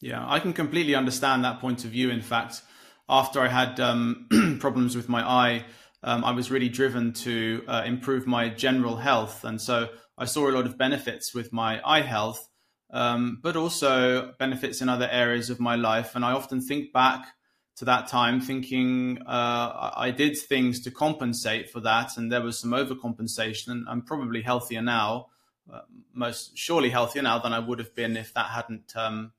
yeah 0.00 0.24
i 0.28 0.38
can 0.38 0.52
completely 0.52 0.94
understand 0.94 1.44
that 1.44 1.60
point 1.60 1.84
of 1.84 1.90
view. 1.90 2.10
In 2.10 2.22
fact 2.22 2.62
after 3.08 3.40
I 3.40 3.48
had 3.48 3.80
um, 3.80 4.58
problems 4.60 4.96
with 4.96 5.08
my 5.08 5.22
eye, 5.22 5.64
um, 6.02 6.24
I 6.24 6.32
was 6.32 6.50
really 6.50 6.68
driven 6.68 7.12
to 7.14 7.64
uh, 7.66 7.82
improve 7.84 8.26
my 8.26 8.48
general 8.48 8.96
health. 8.96 9.44
And 9.44 9.60
so 9.60 9.88
I 10.16 10.26
saw 10.26 10.48
a 10.48 10.52
lot 10.52 10.66
of 10.66 10.78
benefits 10.78 11.34
with 11.34 11.52
my 11.52 11.80
eye 11.84 12.02
health, 12.02 12.48
um, 12.90 13.40
but 13.42 13.56
also 13.56 14.32
benefits 14.38 14.80
in 14.80 14.88
other 14.88 15.08
areas 15.10 15.50
of 15.50 15.58
my 15.58 15.74
life. 15.74 16.14
And 16.14 16.24
I 16.24 16.32
often 16.32 16.60
think 16.60 16.92
back 16.92 17.26
to 17.76 17.84
that 17.84 18.08
time 18.08 18.40
thinking 18.40 19.18
uh, 19.26 19.92
I 19.96 20.10
did 20.10 20.36
things 20.36 20.80
to 20.80 20.90
compensate 20.90 21.70
for 21.70 21.80
that. 21.80 22.16
And 22.16 22.30
there 22.30 22.42
was 22.42 22.58
some 22.58 22.70
overcompensation. 22.70 23.68
And 23.68 23.88
I'm 23.88 24.02
probably 24.02 24.42
healthier 24.42 24.82
now, 24.82 25.28
uh, 25.72 25.82
most 26.12 26.56
surely 26.56 26.90
healthier 26.90 27.22
now 27.22 27.38
than 27.38 27.52
I 27.52 27.58
would 27.58 27.78
have 27.78 27.94
been 27.94 28.16
if 28.16 28.34
that 28.34 28.46
hadn't 28.46 28.92
um, 28.96 29.32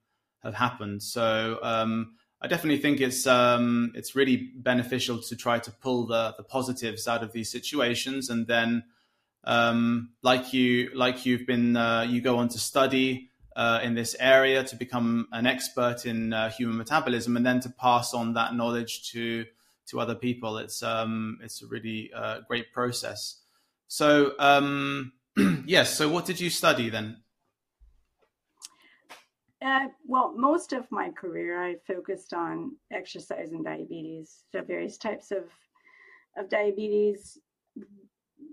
have 0.43 0.55
happened. 0.55 1.03
So, 1.03 1.59
um, 1.61 2.15
I 2.41 2.48
definitely 2.48 2.81
think 2.81 3.01
it's 3.01 3.27
um, 3.27 3.91
it's 3.96 4.15
really 4.15 4.38
beneficial 4.55 5.19
to 5.19 5.36
try 5.36 5.60
to 5.60 5.72
pull 5.72 6.05
the 6.05 6.34
the 6.38 6.43
positives 6.43 7.08
out 7.08 7.22
of 7.22 7.34
these 7.34 7.51
situations, 7.51 8.29
and 8.29 8.48
then 8.48 8.84
um, 9.43 10.12
like 10.22 10.53
you 10.53 10.91
like 10.93 11.25
you've 11.25 11.46
been 11.46 11.75
uh, 11.75 12.05
you 12.08 12.22
go 12.22 12.38
on 12.38 12.48
to 12.50 12.60
study 12.60 13.29
uh, 13.55 13.81
in 13.84 13.93
this 13.93 14.15
area 14.19 14.63
to 14.63 14.75
become 14.77 15.27
an 15.34 15.46
expert 15.46 16.05
in 16.05 16.31
uh, 16.31 16.50
human 16.50 16.77
metabolism, 16.77 17.36
and 17.36 17.46
then 17.46 17.60
to 17.60 17.69
pass 17.69 18.13
on 18.13 18.34
that 18.34 18.55
knowledge 18.55 19.12
to 19.12 19.46
to 19.88 20.00
other 20.00 20.15
people. 20.15 20.58
It's 20.60 20.81
um, 20.81 21.39
it's 21.43 21.62
a 21.62 21.67
really 21.67 22.10
uh, 22.15 22.39
great 22.48 22.72
process. 22.72 23.36
So 23.89 24.34
um, 24.39 25.12
yes, 25.65 25.98
so 25.98 26.08
what 26.08 26.25
did 26.25 26.39
you 26.39 26.50
study 26.50 26.89
then? 26.89 27.17
Uh, 29.61 29.87
well, 30.05 30.33
most 30.37 30.71
of 30.71 30.89
my 30.89 31.09
career, 31.09 31.61
I 31.61 31.75
focused 31.85 32.33
on 32.33 32.77
exercise 32.93 33.51
and 33.51 33.63
diabetes, 33.63 34.43
so 34.51 34.61
various 34.61 34.97
types 34.97 35.31
of 35.31 35.43
of 36.37 36.49
diabetes. 36.49 37.37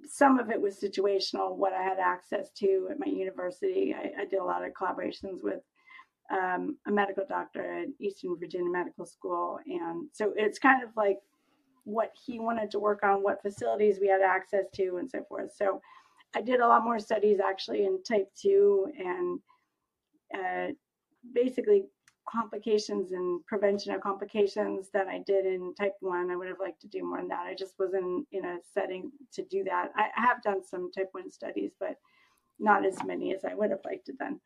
Some 0.09 0.39
of 0.39 0.51
it 0.51 0.61
was 0.61 0.81
situational, 0.81 1.57
what 1.57 1.73
I 1.73 1.83
had 1.83 1.99
access 1.99 2.51
to 2.59 2.89
at 2.91 2.99
my 2.99 3.07
university. 3.07 3.95
I, 3.95 4.23
I 4.23 4.25
did 4.25 4.41
a 4.41 4.45
lot 4.45 4.65
of 4.65 4.73
collaborations 4.73 5.43
with 5.43 5.61
um, 6.31 6.77
a 6.87 6.91
medical 6.91 7.25
doctor 7.29 7.83
at 7.83 7.89
Eastern 8.01 8.37
Virginia 8.39 8.71
Medical 8.71 9.07
School, 9.07 9.61
and 9.67 10.09
so 10.13 10.33
it's 10.37 10.59
kind 10.59 10.83
of 10.83 10.91
like 10.97 11.19
what 11.85 12.11
he 12.27 12.41
wanted 12.41 12.71
to 12.73 12.81
work 12.81 13.05
on, 13.05 13.23
what 13.23 13.43
facilities 13.43 13.99
we 14.01 14.09
had 14.09 14.23
access 14.23 14.65
to, 14.75 14.97
and 14.97 15.09
so 15.09 15.23
forth. 15.29 15.53
So 15.55 15.81
I 16.35 16.41
did 16.41 16.59
a 16.59 16.67
lot 16.67 16.83
more 16.83 16.99
studies 16.99 17.39
actually 17.39 17.85
in 17.85 18.03
type 18.03 18.29
two 18.35 18.89
and 18.99 19.41
uh, 20.35 20.73
basically 21.35 21.85
complications 22.29 23.13
and 23.13 23.45
prevention 23.47 23.95
of 23.95 24.01
complications 24.01 24.89
than 24.93 25.09
I 25.09 25.23
did 25.27 25.47
in 25.47 25.75
type 25.75 25.95
1. 26.01 26.31
I 26.31 26.37
would 26.37 26.49
have 26.49 26.61
liked 26.61 26.81
to 26.83 26.89
do 26.89 27.05
more 27.05 27.19
than 27.19 27.29
that. 27.29 27.47
I 27.47 27.55
just 27.55 27.75
wasn't 27.79 28.27
in 28.33 28.45
a 28.45 28.59
setting 28.75 29.13
to 29.35 29.45
do 29.45 29.65
that. 29.65 29.93
I 29.97 30.09
have 30.15 30.43
done 30.43 30.63
some 30.65 30.91
type 30.93 31.09
1 31.13 31.31
studies, 31.31 31.73
but 31.79 31.97
not 32.59 32.85
as 32.85 33.03
many 33.05 33.35
as 33.35 33.45
I 33.45 33.55
would 33.55 33.71
have 33.71 33.85
liked 33.85 34.07
to 34.07 34.13
done. 34.13 34.41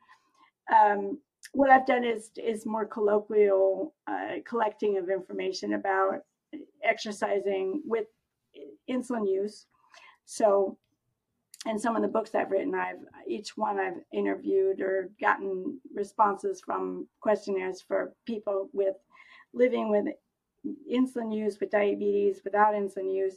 Um, 0.75 1.19
what 1.53 1.71
I've 1.71 1.87
done 1.87 2.05
is 2.05 2.31
is 2.37 2.67
more 2.67 2.85
colloquial 2.85 3.95
uh, 4.07 4.37
collecting 4.47 4.99
of 4.99 5.09
information 5.09 5.75
about 5.75 6.21
exercising 6.85 7.83
with 7.85 8.07
insulin 8.89 9.29
use. 9.29 9.67
So 10.27 10.79
and 11.67 11.81
some 11.81 11.95
of 11.95 12.03
the 12.03 12.09
books 12.09 12.35
I've 12.35 12.51
written, 12.51 12.75
I've 12.75 13.05
each 13.29 13.57
one 13.57 13.79
I've 13.79 14.01
interviewed 14.13 14.81
or 14.81 15.11
gotten 15.21 15.79
responses 15.95 16.61
from 16.61 17.07
questionnaires 17.21 17.83
for 17.83 18.15
people 18.27 18.71
with 18.73 18.97
living 19.53 19.91
with 19.91 20.07
insulin 20.91 21.35
use, 21.35 21.59
with 21.61 21.71
diabetes, 21.71 22.41
without 22.45 22.75
insulin 22.75 23.15
use, 23.15 23.37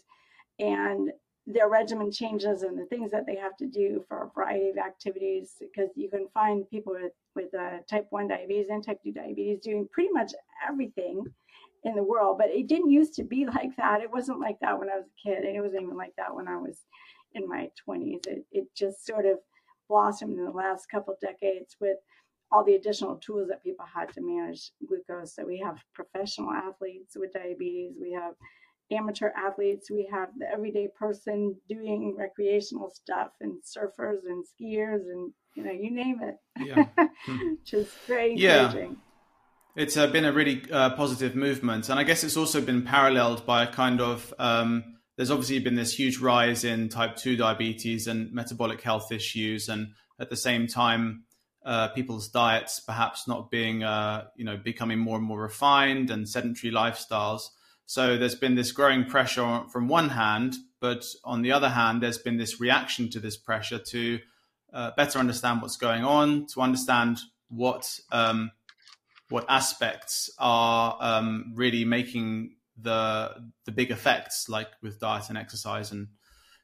and 0.59 1.11
their 1.45 1.67
regimen 1.67 2.09
changes 2.09 2.63
and 2.63 2.79
the 2.79 2.85
things 2.85 3.11
that 3.11 3.25
they 3.25 3.35
have 3.35 3.57
to 3.57 3.67
do 3.67 4.05
for 4.07 4.23
a 4.23 4.29
variety 4.29 4.69
of 4.69 4.77
activities. 4.77 5.57
Because 5.59 5.89
you 5.95 6.09
can 6.09 6.27
find 6.33 6.69
people 6.69 6.93
with 6.93 7.11
with 7.35 7.53
uh, 7.53 7.79
type 7.89 8.07
one 8.11 8.29
diabetes 8.29 8.67
and 8.69 8.85
type 8.85 9.01
two 9.03 9.11
diabetes 9.11 9.59
doing 9.59 9.87
pretty 9.91 10.11
much 10.13 10.31
everything 10.65 11.25
in 11.83 11.95
the 11.95 12.03
world, 12.03 12.37
but 12.37 12.49
it 12.49 12.67
didn't 12.67 12.91
used 12.91 13.15
to 13.15 13.23
be 13.23 13.45
like 13.55 13.75
that. 13.75 14.01
It 14.01 14.11
wasn't 14.11 14.39
like 14.39 14.59
that 14.61 14.79
when 14.79 14.89
I 14.89 14.95
was 14.95 15.05
a 15.07 15.27
kid, 15.27 15.43
and 15.43 15.55
it 15.55 15.61
wasn't 15.61 15.83
even 15.83 15.97
like 15.97 16.15
that 16.17 16.33
when 16.33 16.47
I 16.47 16.57
was 16.57 16.85
in 17.33 17.47
my 17.47 17.69
20s. 17.87 18.27
It, 18.27 18.45
it 18.51 18.67
just 18.75 19.05
sort 19.05 19.25
of 19.25 19.37
blossomed 19.89 20.37
in 20.37 20.45
the 20.45 20.51
last 20.51 20.89
couple 20.89 21.15
decades 21.21 21.75
with 21.79 21.97
all 22.51 22.63
the 22.63 22.75
additional 22.75 23.15
tools 23.15 23.47
that 23.49 23.63
people 23.63 23.85
had 23.85 24.13
to 24.13 24.21
manage 24.21 24.71
glucose. 24.87 25.35
So 25.35 25.45
we 25.45 25.57
have 25.59 25.79
professional 25.93 26.51
athletes 26.51 27.15
with 27.15 27.33
diabetes, 27.33 27.93
we 27.99 28.11
have 28.11 28.33
amateur 28.91 29.31
athletes, 29.35 29.89
we 29.89 30.07
have 30.11 30.29
the 30.37 30.49
everyday 30.49 30.87
person 30.97 31.55
doing 31.67 32.15
recreational 32.17 32.91
stuff, 32.91 33.29
and 33.41 33.53
surfers 33.63 34.19
and 34.27 34.45
skiers, 34.45 35.01
and 35.11 35.33
you 35.55 35.63
know, 35.63 35.71
you 35.71 35.91
name 35.91 36.19
it. 36.21 36.35
Yeah. 36.59 37.05
Just 37.65 37.91
very 38.07 38.33
encouraging. 38.33 38.91
Yeah. 38.91 39.83
It's 39.83 39.97
uh, 39.97 40.05
been 40.05 40.25
a 40.25 40.31
really 40.31 40.63
uh, 40.71 40.91
positive 40.91 41.35
movement, 41.35 41.89
and 41.89 41.99
I 41.99 42.03
guess 42.03 42.23
it's 42.23 42.37
also 42.37 42.61
been 42.61 42.83
paralleled 42.83 43.45
by 43.45 43.63
a 43.63 43.71
kind 43.71 44.01
of 44.01 44.31
um, 44.37 44.97
there's 45.15 45.31
obviously 45.31 45.59
been 45.59 45.75
this 45.75 45.97
huge 45.97 46.17
rise 46.19 46.63
in 46.63 46.89
type 46.89 47.15
2 47.15 47.37
diabetes 47.37 48.07
and 48.07 48.31
metabolic 48.33 48.81
health 48.81 49.11
issues. 49.11 49.69
And 49.69 49.93
at 50.19 50.29
the 50.29 50.35
same 50.35 50.67
time, 50.67 51.25
uh, 51.65 51.89
people's 51.89 52.27
diets 52.27 52.79
perhaps 52.79 53.27
not 53.27 53.51
being, 53.51 53.83
uh, 53.83 54.25
you 54.35 54.43
know, 54.43 54.57
becoming 54.57 54.99
more 54.99 55.17
and 55.17 55.25
more 55.25 55.41
refined 55.41 56.09
and 56.09 56.27
sedentary 56.27 56.73
lifestyles. 56.73 57.49
So 57.85 58.17
there's 58.17 58.35
been 58.35 58.55
this 58.55 58.71
growing 58.71 59.05
pressure 59.05 59.63
from 59.71 59.87
one 59.87 60.09
hand, 60.09 60.55
but 60.79 61.05
on 61.23 61.41
the 61.41 61.51
other 61.51 61.69
hand, 61.69 62.01
there's 62.01 62.17
been 62.17 62.37
this 62.37 62.59
reaction 62.59 63.09
to 63.11 63.19
this 63.19 63.37
pressure 63.37 63.79
to 63.79 64.19
uh, 64.73 64.91
better 64.97 65.19
understand 65.19 65.61
what's 65.61 65.77
going 65.77 66.03
on, 66.03 66.47
to 66.47 66.61
understand 66.61 67.19
what 67.49 67.99
um, 68.11 68.51
what 69.29 69.45
aspects 69.47 70.29
are 70.39 70.97
um, 70.99 71.53
really 71.55 71.85
making 71.85 72.55
the 72.81 73.31
the 73.65 73.71
big 73.71 73.91
effects, 73.91 74.47
like 74.49 74.69
with 74.81 74.99
diet 74.99 75.29
and 75.29 75.37
exercise 75.37 75.91
and 75.91 76.07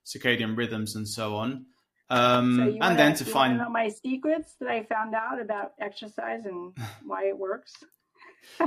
circadian 0.05 0.57
rhythms 0.57 0.95
and 0.95 1.07
so 1.07 1.35
on. 1.35 1.65
Um, 2.09 2.55
so 2.55 2.63
and 2.63 2.79
wanna, 2.79 2.95
then 2.95 3.15
to 3.15 3.25
find 3.25 3.57
know 3.57 3.69
my 3.69 3.89
secrets 3.89 4.55
that 4.59 4.69
I 4.69 4.83
found 4.83 5.13
out 5.13 5.39
about 5.39 5.73
exercise 5.79 6.45
and 6.45 6.73
why 7.05 7.27
it 7.27 7.37
works. 7.37 7.73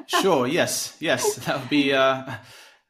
sure. 0.07 0.47
Yes. 0.47 0.97
Yes. 1.01 1.37
That 1.47 1.61
would 1.61 1.71
be. 1.71 1.93
Uh, 1.93 2.35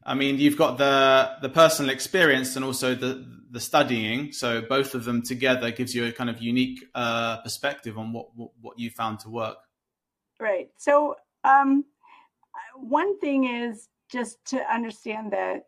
I 0.04 0.14
mean, 0.14 0.38
you've 0.38 0.58
got 0.58 0.78
the 0.78 1.36
the 1.40 1.48
personal 1.48 1.90
experience 1.90 2.56
and 2.56 2.64
also 2.64 2.94
the 2.94 3.24
the 3.52 3.60
studying. 3.60 4.32
So 4.32 4.62
both 4.62 4.94
of 4.94 5.04
them 5.04 5.22
together 5.22 5.70
gives 5.70 5.94
you 5.94 6.06
a 6.06 6.12
kind 6.12 6.30
of 6.30 6.42
unique 6.42 6.82
uh, 6.94 7.42
perspective 7.42 7.98
on 7.98 8.12
what, 8.12 8.34
what, 8.34 8.50
what 8.60 8.78
you 8.78 8.90
found 8.90 9.20
to 9.20 9.28
work. 9.28 9.58
Right. 10.40 10.70
So 10.78 11.16
um, 11.44 11.84
one 12.74 13.20
thing 13.20 13.44
is 13.44 13.88
just 14.12 14.44
to 14.46 14.58
understand 14.72 15.32
that 15.32 15.62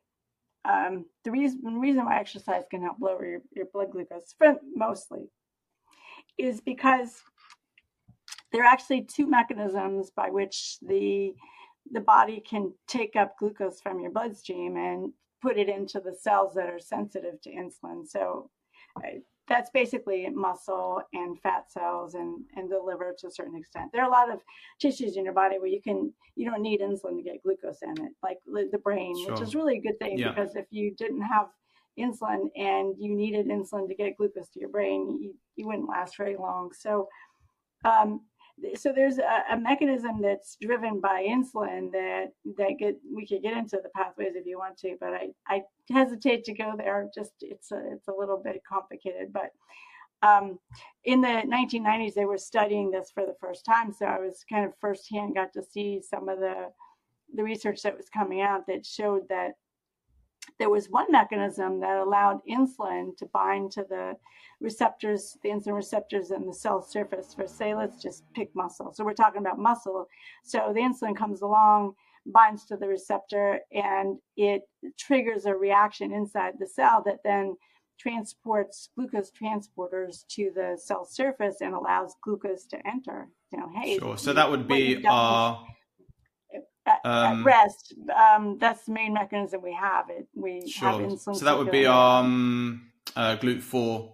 um, 0.67 1.07
the 1.25 1.31
reason 1.31 1.81
reason 1.81 2.05
why 2.05 2.19
exercise 2.19 2.65
can 2.71 2.83
help 2.83 2.97
lower 3.01 3.27
your, 3.27 3.41
your 3.55 3.67
blood 3.73 3.91
glucose, 3.91 4.35
mostly, 4.75 5.29
is 6.39 6.61
because 6.61 7.23
there 8.53 8.63
are 8.63 8.73
actually 8.73 9.03
two 9.03 9.27
mechanisms 9.27 10.11
by 10.11 10.31
which 10.31 10.79
the 10.81 11.35
the 11.91 12.01
body 12.01 12.43
can 12.49 12.73
take 12.89 13.15
up 13.17 13.39
glucose 13.39 13.81
from 13.81 14.01
your 14.01 14.11
bloodstream 14.11 14.77
and 14.77 15.13
put 15.43 15.59
it 15.59 15.69
into 15.69 16.01
the 16.01 16.15
cells 16.15 16.55
that 16.55 16.71
are 16.71 16.79
sensitive 16.79 17.41
to 17.43 17.51
insulin. 17.51 18.07
So 18.07 18.51
uh, 18.97 19.19
that's 19.49 19.71
basically 19.71 20.29
muscle 20.31 21.03
and 21.13 21.39
fat 21.41 21.71
cells 21.71 22.15
and, 22.15 22.45
and 22.57 22.71
the 22.71 22.79
liver 22.79 23.15
to 23.19 23.27
a 23.27 23.31
certain 23.31 23.57
extent. 23.57 23.91
There 23.93 24.03
are 24.03 24.09
a 24.09 24.11
lot 24.11 24.33
of 24.33 24.41
tissues 24.81 25.17
in 25.17 25.25
your 25.25 25.35
body 25.35 25.59
where 25.59 25.69
you 25.69 25.83
can 25.83 26.13
you 26.35 26.51
don't 26.51 26.63
need 26.63 26.81
insulin 26.81 27.17
to 27.17 27.23
get 27.23 27.43
glucose 27.43 27.83
in 27.83 28.05
it, 28.05 28.13
like 28.23 28.39
the 28.47 28.79
brain, 28.79 29.15
sure. 29.25 29.33
which 29.33 29.43
is 29.43 29.55
really 29.55 29.79
a 29.79 29.81
good 29.81 29.99
thing 29.99 30.19
yeah. 30.19 30.31
because 30.31 30.57
if 30.57 30.67
you 30.71 30.95
didn't 30.97 31.23
have 31.23 31.49
insulin 31.99 32.49
and 32.57 32.95
you 32.99 33.15
needed 33.15 33.47
insulin 33.47 33.87
to 33.89 33.95
get 33.95 34.17
glucose 34.17 34.49
to 34.51 34.61
your 34.61 34.71
brain, 34.71 35.19
you, 35.21 35.35
you 35.57 35.67
wouldn't 35.67 35.89
last 35.89 36.17
very 36.17 36.37
long. 36.37 36.71
So 36.73 37.09
um, 37.85 38.23
so 38.77 38.93
there's 38.93 39.19
a, 39.19 39.45
a, 39.53 39.59
mechanism 39.59 40.21
that's 40.23 40.57
driven 40.61 41.01
by 41.01 41.25
insulin 41.25 41.91
that 41.93 42.33
that 42.57 42.77
get 42.79 42.97
we 43.13 43.27
could 43.27 43.43
get 43.43 43.57
into 43.57 43.79
the 43.83 43.89
pathways 43.95 44.35
if 44.35 44.47
you 44.47 44.59
want 44.59 44.79
to, 44.79 44.97
but 45.01 45.13
I, 45.13 45.31
I 45.49 45.63
hesitate 45.91 46.45
to 46.45 46.55
go 46.55 46.75
there. 46.77 47.09
Just 47.15 47.33
it's 47.41 47.73
a, 47.73 47.81
it's 47.93 48.09
a 48.09 48.15
little 48.17 48.41
bit 48.43 48.63
complicated, 48.69 49.33
but 49.33 49.51
um, 50.27 50.59
in 51.05 51.21
the 51.21 51.43
1990s 51.47 52.15
they 52.15 52.25
were 52.25 52.39
studying 52.39 52.91
this 52.91 53.11
for 53.13 53.27
the 53.27 53.37
first 53.41 53.65
time, 53.65 53.93
so 53.93 54.07
I 54.07 54.19
was 54.19 54.45
kind 54.49 54.65
of 54.65 54.73
firsthand 54.81 55.35
got 55.35 55.53
to 55.55 55.63
see 55.63 56.01
some 56.01 56.29
of 56.29 56.39
the 56.39 56.71
the 57.35 57.43
research 57.43 57.83
that 57.83 57.97
was 57.97 58.09
coming 58.09 58.41
out 58.41 58.67
that 58.69 58.87
showed 58.87 59.29
that 59.29 59.55
there 60.59 60.71
was 60.71 60.89
one 60.89 61.11
mechanism 61.11 61.81
that 61.81 61.97
allowed 61.99 62.41
insulin 62.49 63.17
to 63.17 63.27
bind 63.27 63.73
to 63.73 63.85
the 63.89 64.17
receptors, 64.61 65.37
the 65.43 65.49
insulin 65.49 65.75
receptors 65.75 66.31
in 66.31 66.47
the 66.47 66.55
cell 66.55 66.81
surface 66.81 67.35
for, 67.35 67.47
say, 67.47 67.75
let's 67.75 68.01
just 68.03 68.25
pick 68.35 68.55
muscle. 68.55 68.93
So 68.95 69.05
we're 69.05 69.15
talking 69.15 69.41
about 69.41 69.59
muscle. 69.59 70.07
So 70.45 70.73
the 70.73 70.81
insulin 70.81 71.17
comes 71.17 71.43
along, 71.43 71.95
binds 72.27 72.65
to 72.67 72.77
the 72.77 72.89
receptor, 72.89 73.61
and 73.73 74.19
it 74.37 74.63
triggers 74.99 75.47
a 75.47 75.55
reaction 75.55 76.13
inside 76.13 76.55
the 76.59 76.67
cell 76.67 77.03
that 77.05 77.19
then 77.25 77.57
transports 77.99 78.89
glucose 78.97 79.31
transporters 79.31 80.27
to 80.29 80.51
the 80.55 80.77
cell 80.81 81.05
surface 81.05 81.57
and 81.61 81.75
allows 81.75 82.15
glucose 82.23 82.67
to 82.67 82.87
enter. 82.87 83.29
You 83.53 83.59
know, 83.59 83.71
hey, 83.75 83.99
sure. 83.99 84.17
So 84.17 84.33
that 84.33 84.51
would 84.51 84.67
be 84.67 85.05
our 85.07 85.65
at, 86.87 87.01
um, 87.05 87.41
at 87.41 87.45
rest. 87.45 87.95
Um, 88.15 88.59
that's 88.59 88.85
the 88.85 88.93
main 88.93 89.15
mechanism 89.15 89.63
we 89.63 89.73
have. 89.75 90.11
It 90.11 90.29
we 90.35 90.69
sure. 90.69 90.91
have 90.91 91.01
insulin. 91.01 91.37
So 91.37 91.45
that 91.45 91.59
would 91.59 91.71
be 91.71 91.87
um, 91.87 92.91
uh, 93.17 93.37
GLUT4, 93.37 94.13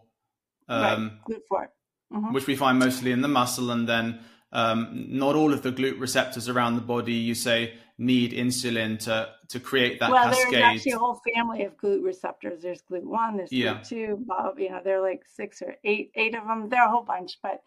um, 0.69 1.21
right. 1.29 1.39
GLUT4, 1.53 1.67
mm-hmm. 2.13 2.33
which 2.33 2.47
we 2.47 2.57
find 2.57 2.79
mostly 2.79 3.13
in 3.13 3.23
the 3.23 3.29
muscle, 3.29 3.71
and 3.71 3.89
then 3.89 4.21
um, 4.53 5.07
not 5.09 5.37
all 5.37 5.53
of 5.53 5.63
the 5.63 5.73
GLUT 5.73 5.99
receptors 5.99 6.49
around 6.49 6.77
the 6.77 6.83
body. 6.83 7.15
You 7.15 7.35
say 7.35 7.75
need 7.99 8.33
insulin 8.33 8.99
to 9.01 9.29
to 9.49 9.61
create 9.61 10.01
that 10.01 10.11
well, 10.11 10.25
cascade. 10.25 10.55
there's 10.55 10.65
actually 10.65 10.93
a 10.93 10.99
whole 10.99 11.21
family 11.35 11.65
of 11.65 11.77
GLUT 11.77 12.03
receptors. 12.03 12.63
There's 12.63 12.83
GLUT1, 12.83 13.37
there's 13.37 13.53
yeah. 13.53 13.81
GLUT2, 13.81 14.27
Bob. 14.27 14.59
You 14.59 14.71
know, 14.71 14.81
there 14.83 14.99
are 14.99 15.03
like 15.03 15.23
six 15.27 15.61
or 15.61 15.77
eight, 15.85 16.11
eight 16.15 16.35
of 16.35 16.47
them. 16.47 16.69
There 16.69 16.81
are 16.81 16.89
a 16.89 16.91
whole 16.91 17.05
bunch, 17.05 17.39
but 17.43 17.63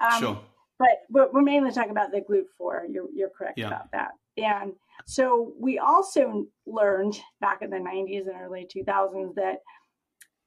um, 0.00 0.20
sure. 0.20 0.40
But 0.78 1.32
we're 1.32 1.42
mainly 1.42 1.70
talking 1.70 1.90
about 1.90 2.10
the 2.10 2.20
GLUT4. 2.20 2.92
You're 2.92 3.06
you're 3.14 3.30
correct 3.30 3.58
yeah. 3.58 3.68
about 3.68 3.92
that. 3.92 4.12
And 4.36 4.72
so 5.06 5.52
we 5.58 5.78
also 5.78 6.46
learned 6.66 7.20
back 7.40 7.62
in 7.62 7.70
the 7.70 7.76
90s 7.76 8.26
and 8.28 8.40
early 8.40 8.66
2000s 8.74 9.34
that 9.34 9.58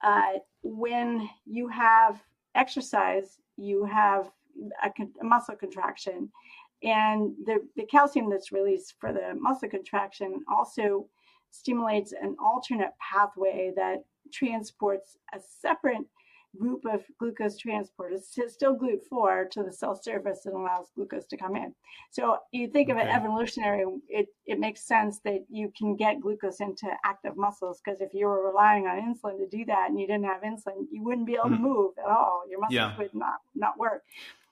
uh, 0.03 0.39
when 0.63 1.29
you 1.45 1.67
have 1.67 2.21
exercise, 2.55 3.37
you 3.57 3.85
have 3.85 4.31
a, 4.83 4.91
a, 5.21 5.23
muscle 5.23 5.55
contraction. 5.55 6.29
And 6.83 7.33
the, 7.45 7.59
the 7.75 7.85
calcium 7.85 8.29
that's 8.29 8.51
released 8.51 8.95
for 8.99 9.13
the 9.13 9.33
muscle 9.39 9.69
contraction 9.69 10.43
also 10.51 11.07
stimulates 11.51 12.13
an 12.13 12.35
alternate 12.43 12.91
pathway 12.99 13.71
that 13.75 14.03
transports 14.33 15.17
a 15.33 15.39
separate 15.61 16.05
group 16.57 16.83
of 16.91 17.01
glucose 17.19 17.57
transporters, 17.61 18.23
still 18.47 18.77
GLUT4 18.77 19.49
to 19.51 19.63
the 19.63 19.71
cell 19.71 19.99
surface 20.01 20.45
and 20.45 20.55
allows 20.55 20.89
glucose 20.95 21.25
to 21.27 21.37
come 21.37 21.55
in. 21.55 21.73
So 22.11 22.37
you 22.51 22.67
think 22.67 22.89
of 22.89 22.97
it 22.97 23.07
evolutionary, 23.07 23.85
it, 24.07 24.27
it 24.45 24.59
makes 24.59 24.87
sense 24.87 25.19
that 25.25 25.45
you 25.49 25.71
can 25.77 25.95
get 25.95 26.21
glucose 26.21 26.59
into 26.59 26.87
active 27.03 27.37
muscles 27.37 27.81
because 27.83 28.01
if 28.01 28.13
you 28.13 28.27
were 28.27 28.47
relying 28.47 28.87
on 28.87 28.97
insulin 28.97 29.37
to 29.39 29.47
do 29.47 29.65
that 29.65 29.89
and 29.89 29.99
you 29.99 30.07
didn't 30.07 30.25
have 30.25 30.41
insulin, 30.41 30.85
you 30.91 31.03
wouldn't 31.03 31.27
be 31.27 31.33
able 31.33 31.49
mm. 31.49 31.57
to 31.57 31.61
move 31.61 31.91
at 31.97 32.09
all. 32.09 32.43
Your 32.49 32.59
muscles 32.59 32.75
yeah. 32.75 32.97
would 32.97 33.13
not, 33.13 33.39
not 33.55 33.77
work 33.77 34.03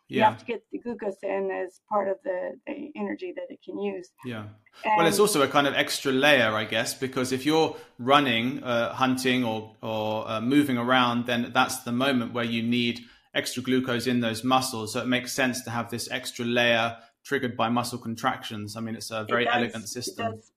you 0.07 0.21
have 0.21 0.37
to 0.37 0.45
get 0.45 0.63
the 0.71 0.79
glucose 0.79 1.17
in 1.23 1.49
as 1.49 1.79
part 1.89 2.07
of 2.07 2.17
the, 2.23 2.59
the 2.67 2.91
energy 2.95 3.33
that 3.35 3.45
it 3.49 3.59
can 3.63 3.79
use. 3.79 4.09
Yeah. 4.25 4.45
And 4.85 4.97
well, 4.97 5.07
it's 5.07 5.19
also 5.19 5.41
a 5.41 5.47
kind 5.47 5.65
of 5.65 5.73
extra 5.73 6.11
layer, 6.11 6.53
I 6.53 6.65
guess, 6.65 6.93
because 6.93 7.31
if 7.31 7.45
you're 7.45 7.75
running, 7.97 8.63
uh, 8.63 8.93
hunting, 8.93 9.43
or 9.43 9.75
or 9.81 10.29
uh, 10.29 10.41
moving 10.41 10.77
around, 10.77 11.25
then 11.25 11.51
that's 11.53 11.79
the 11.79 11.91
moment 11.91 12.33
where 12.33 12.45
you 12.45 12.61
need 12.61 13.01
extra 13.33 13.63
glucose 13.63 14.07
in 14.07 14.19
those 14.19 14.43
muscles. 14.43 14.93
So 14.93 15.01
it 15.01 15.07
makes 15.07 15.31
sense 15.31 15.63
to 15.63 15.71
have 15.71 15.89
this 15.89 16.09
extra 16.11 16.45
layer 16.45 16.97
triggered 17.23 17.55
by 17.55 17.69
muscle 17.69 17.97
contractions. 17.97 18.75
I 18.75 18.81
mean, 18.81 18.95
it's 18.95 19.11
a 19.11 19.25
very 19.27 19.45
it 19.45 19.49
elegant 19.51 19.87
system. 19.87 20.33
Does 20.35 20.51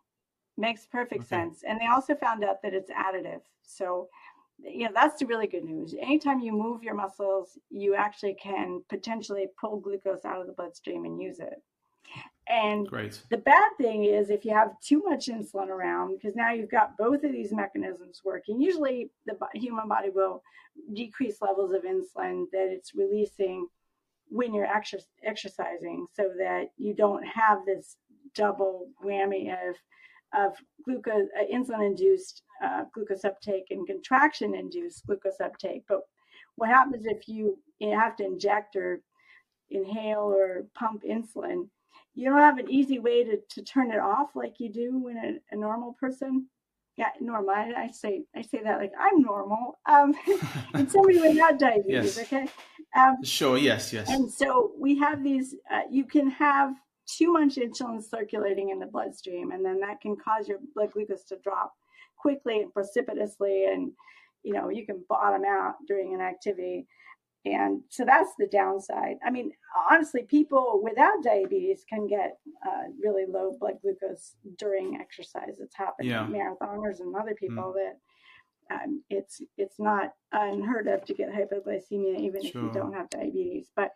Makes 0.59 0.87
perfect 0.87 1.20
okay. 1.20 1.28
sense. 1.28 1.62
And 1.68 1.78
they 1.80 1.87
also 1.87 2.14
found 2.14 2.42
out 2.42 2.62
that 2.62 2.72
it's 2.72 2.90
additive. 2.90 3.42
So 3.62 4.09
you 4.59 4.85
know 4.85 4.90
that's 4.95 5.19
the 5.19 5.27
really 5.27 5.47
good 5.47 5.64
news 5.64 5.95
anytime 6.01 6.40
you 6.40 6.53
move 6.53 6.83
your 6.83 6.95
muscles 6.95 7.59
you 7.71 7.95
actually 7.95 8.35
can 8.35 8.83
potentially 8.88 9.47
pull 9.61 9.79
glucose 9.79 10.25
out 10.25 10.40
of 10.40 10.47
the 10.47 10.53
bloodstream 10.53 11.05
and 11.05 11.21
use 11.21 11.38
it 11.38 11.62
and 12.49 12.87
Great. 12.87 13.21
the 13.31 13.37
bad 13.38 13.71
thing 13.77 14.05
is 14.05 14.31
if 14.31 14.45
you 14.45 14.55
have 14.55 14.79
too 14.81 15.03
much 15.05 15.27
insulin 15.27 15.69
around 15.69 16.16
because 16.16 16.37
now 16.37 16.53
you've 16.53 16.71
got 16.71 16.97
both 16.97 17.25
of 17.25 17.33
these 17.33 17.53
mechanisms 17.53 18.23
working 18.25 18.61
usually 18.61 19.11
the 19.27 19.37
human 19.55 19.88
body 19.88 20.11
will 20.11 20.42
decrease 20.95 21.42
levels 21.42 21.73
of 21.73 21.83
insulin 21.83 22.45
that 22.53 22.69
it's 22.71 22.95
releasing 22.95 23.66
when 24.29 24.55
you're 24.55 24.69
exercising 25.25 26.07
so 26.14 26.31
that 26.38 26.71
you 26.77 26.95
don't 26.95 27.25
have 27.25 27.59
this 27.66 27.97
double 28.35 28.88
whammy 29.05 29.53
of 29.53 29.77
of 30.37 30.53
glucose, 30.85 31.29
uh, 31.38 31.44
insulin-induced 31.53 32.42
uh, 32.64 32.85
glucose 32.92 33.25
uptake 33.25 33.66
and 33.70 33.87
contraction-induced 33.87 35.07
glucose 35.07 35.40
uptake. 35.42 35.85
But 35.88 36.01
what 36.57 36.68
happens 36.68 37.07
if 37.07 37.29
you, 37.29 37.59
you 37.79 37.99
have 37.99 38.16
to 38.16 38.25
inject 38.25 38.77
or 38.77 39.01
inhale 39.70 40.20
or 40.20 40.66
pump 40.75 41.03
insulin? 41.03 41.68
You 42.14 42.31
don't 42.31 42.38
have 42.38 42.59
an 42.59 42.70
easy 42.70 42.99
way 42.99 43.25
to, 43.25 43.37
to 43.51 43.62
turn 43.62 43.90
it 43.90 43.99
off 43.99 44.31
like 44.35 44.55
you 44.59 44.72
do 44.72 44.99
when 44.99 45.16
a, 45.18 45.55
a 45.55 45.57
normal 45.57 45.94
person. 46.01 46.46
Yeah, 46.96 47.11
normal. 47.20 47.51
I, 47.51 47.72
I, 47.77 47.88
say 47.88 48.22
I 48.35 48.40
say 48.40 48.62
that 48.62 48.79
like 48.79 48.92
I'm 48.99 49.20
normal. 49.20 49.79
Um, 49.85 50.14
and 50.75 50.90
somebody 50.90 51.20
without 51.20 51.59
diabetes. 51.59 52.16
Yes. 52.16 52.18
Okay. 52.18 52.49
Um, 52.96 53.22
sure. 53.22 53.59
Yes. 53.59 53.92
Yes. 53.92 54.09
And 54.09 54.33
so 54.33 54.72
we 54.79 54.99
have 54.99 55.22
these. 55.22 55.55
Uh, 55.70 55.83
you 55.90 56.07
can 56.07 56.31
have 56.31 56.72
too 57.07 57.33
much 57.33 57.57
insulin 57.57 58.03
circulating 58.03 58.71
in 58.71 58.79
the 58.79 58.87
bloodstream, 58.87 59.53
and 59.53 59.64
then 59.64 59.81
that 59.81 60.01
can 60.01 60.16
cause 60.16 60.49
your 60.49 60.59
blood 60.75 60.92
glucose 60.92 61.25
to 61.25 61.38
drop 61.42 61.73
quickly 62.16 62.61
and 62.61 62.73
precipitously, 62.73 63.66
and 63.66 63.92
you 64.42 64.53
know 64.53 64.69
you 64.69 64.85
can 64.85 65.05
bottom 65.09 65.42
out 65.45 65.75
during 65.87 66.14
an 66.14 66.21
activity. 66.21 66.87
And 67.45 67.83
so 67.90 68.05
that's 68.05 68.33
the 68.38 68.49
downside. 68.49 69.19
I 69.25 69.31
mean, 69.31 69.53
honestly, 69.88 70.23
people 70.23 70.81
without 70.83 71.23
diabetes 71.23 71.85
can 71.88 72.09
get 72.09 72.38
uh, 72.66 72.88
really 73.01 73.25
low 73.25 73.57
blood 73.61 73.75
glucose 73.83 74.35
during 74.59 74.97
exercise. 74.97 75.59
It's 75.61 75.77
happened 75.77 76.09
yeah. 76.09 76.27
to 76.27 76.33
marathoners 76.33 76.99
and 76.99 77.14
other 77.14 77.35
people 77.35 77.73
mm. 77.73 77.75
that 77.75 77.99
um, 78.75 79.03
it's 79.11 79.40
it's 79.57 79.79
not 79.79 80.12
unheard 80.33 80.88
of 80.88 81.05
to 81.05 81.14
get 81.14 81.31
hypoglycemia 81.31 82.19
even 82.19 82.42
sure. 82.42 82.49
if 82.49 82.55
you 82.55 82.71
don't 82.73 82.92
have 82.92 83.09
diabetes. 83.11 83.71
But 83.77 83.92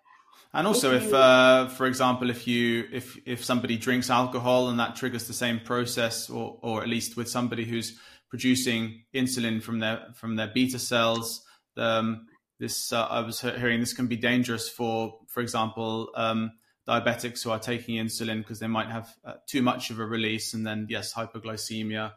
and 0.52 0.66
also, 0.66 0.94
if, 0.94 1.12
uh, 1.12 1.68
for 1.68 1.86
example, 1.86 2.28
if 2.30 2.46
you 2.46 2.88
if 2.92 3.16
if 3.24 3.44
somebody 3.44 3.76
drinks 3.76 4.10
alcohol 4.10 4.68
and 4.68 4.80
that 4.80 4.96
triggers 4.96 5.26
the 5.26 5.32
same 5.32 5.60
process, 5.60 6.28
or 6.28 6.58
or 6.62 6.82
at 6.82 6.88
least 6.88 7.16
with 7.16 7.28
somebody 7.28 7.64
who's 7.64 7.98
producing 8.28 9.02
insulin 9.14 9.62
from 9.62 9.78
their 9.78 10.06
from 10.14 10.36
their 10.36 10.48
beta 10.48 10.78
cells, 10.78 11.42
um, 11.76 12.26
this 12.58 12.92
uh, 12.92 13.06
I 13.06 13.20
was 13.20 13.40
hearing 13.40 13.80
this 13.80 13.92
can 13.92 14.08
be 14.08 14.16
dangerous 14.16 14.68
for, 14.68 15.18
for 15.28 15.40
example. 15.40 16.10
Um, 16.14 16.52
diabetics 16.88 17.44
who 17.44 17.50
are 17.50 17.58
taking 17.58 18.04
insulin 18.04 18.38
because 18.38 18.58
they 18.58 18.66
might 18.66 18.88
have 18.88 19.14
uh, 19.24 19.34
too 19.46 19.62
much 19.62 19.90
of 19.90 20.00
a 20.00 20.04
release 20.04 20.54
and 20.54 20.66
then 20.66 20.86
yes 20.88 21.14
hypoglycemia 21.14 22.10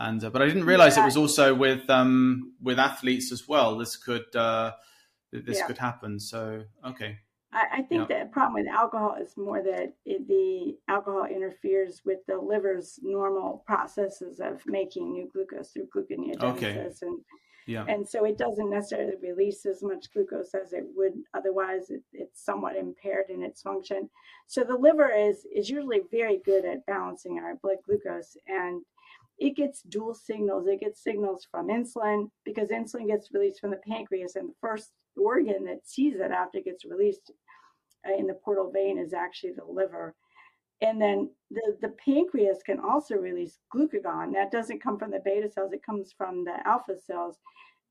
and 0.00 0.24
uh, 0.24 0.30
but 0.30 0.40
I 0.42 0.46
didn't 0.46 0.64
realize 0.64 0.96
yeah. 0.96 1.02
it 1.02 1.06
was 1.06 1.16
also 1.16 1.54
with 1.54 1.88
um, 1.90 2.54
with 2.60 2.78
athletes 2.78 3.30
as 3.32 3.46
well. 3.46 3.76
This 3.76 3.96
could 3.96 4.34
uh, 4.34 4.72
this 5.30 5.58
yeah. 5.58 5.66
could 5.66 5.78
happen. 5.78 6.18
So 6.18 6.62
okay. 6.84 7.18
I, 7.52 7.66
I 7.78 7.82
think 7.82 8.08
yeah. 8.08 8.24
the 8.24 8.30
problem 8.30 8.62
with 8.62 8.72
alcohol 8.72 9.16
is 9.20 9.36
more 9.36 9.62
that 9.62 9.94
it, 10.04 10.28
the 10.28 10.76
alcohol 10.88 11.24
interferes 11.24 12.02
with 12.04 12.18
the 12.26 12.38
liver's 12.38 12.98
normal 13.02 13.62
processes 13.66 14.40
of 14.40 14.64
making 14.66 15.12
new 15.12 15.28
glucose 15.32 15.70
through 15.70 15.88
gluconeogenesis, 15.94 16.42
okay. 16.42 16.92
and 17.02 17.18
yeah. 17.66 17.84
and 17.88 18.08
so 18.08 18.24
it 18.24 18.38
doesn't 18.38 18.70
necessarily 18.70 19.14
release 19.22 19.66
as 19.66 19.82
much 19.82 20.12
glucose 20.12 20.54
as 20.54 20.72
it 20.72 20.84
would 20.94 21.14
otherwise. 21.34 21.90
It, 21.90 22.02
it's 22.12 22.44
somewhat 22.44 22.76
impaired 22.76 23.26
in 23.30 23.42
its 23.42 23.62
function. 23.62 24.08
So 24.46 24.62
the 24.62 24.76
liver 24.76 25.10
is 25.10 25.46
is 25.54 25.68
usually 25.68 26.00
very 26.10 26.40
good 26.44 26.64
at 26.64 26.86
balancing 26.86 27.38
our 27.38 27.56
blood 27.56 27.78
glucose 27.84 28.36
and 28.46 28.82
it 29.40 29.56
gets 29.56 29.82
dual 29.82 30.14
signals. 30.14 30.66
It 30.66 30.80
gets 30.80 31.02
signals 31.02 31.48
from 31.50 31.68
insulin 31.68 32.30
because 32.44 32.68
insulin 32.68 33.08
gets 33.08 33.32
released 33.32 33.60
from 33.60 33.70
the 33.70 33.80
pancreas, 33.88 34.36
and 34.36 34.50
the 34.50 34.54
first 34.60 34.90
organ 35.16 35.64
that 35.64 35.88
sees 35.88 36.16
it 36.16 36.30
after 36.30 36.58
it 36.58 36.66
gets 36.66 36.84
released 36.84 37.32
uh, 38.08 38.14
in 38.14 38.26
the 38.26 38.34
portal 38.34 38.70
vein 38.70 38.98
is 38.98 39.14
actually 39.14 39.52
the 39.52 39.64
liver. 39.64 40.14
And 40.82 41.00
then 41.00 41.30
the, 41.50 41.76
the 41.80 41.94
pancreas 42.04 42.58
can 42.64 42.80
also 42.80 43.16
release 43.16 43.58
glucagon. 43.74 44.32
That 44.32 44.52
doesn't 44.52 44.82
come 44.82 44.98
from 44.98 45.10
the 45.10 45.20
beta 45.24 45.50
cells, 45.50 45.72
it 45.72 45.84
comes 45.84 46.12
from 46.16 46.44
the 46.44 46.56
alpha 46.66 46.94
cells. 47.06 47.36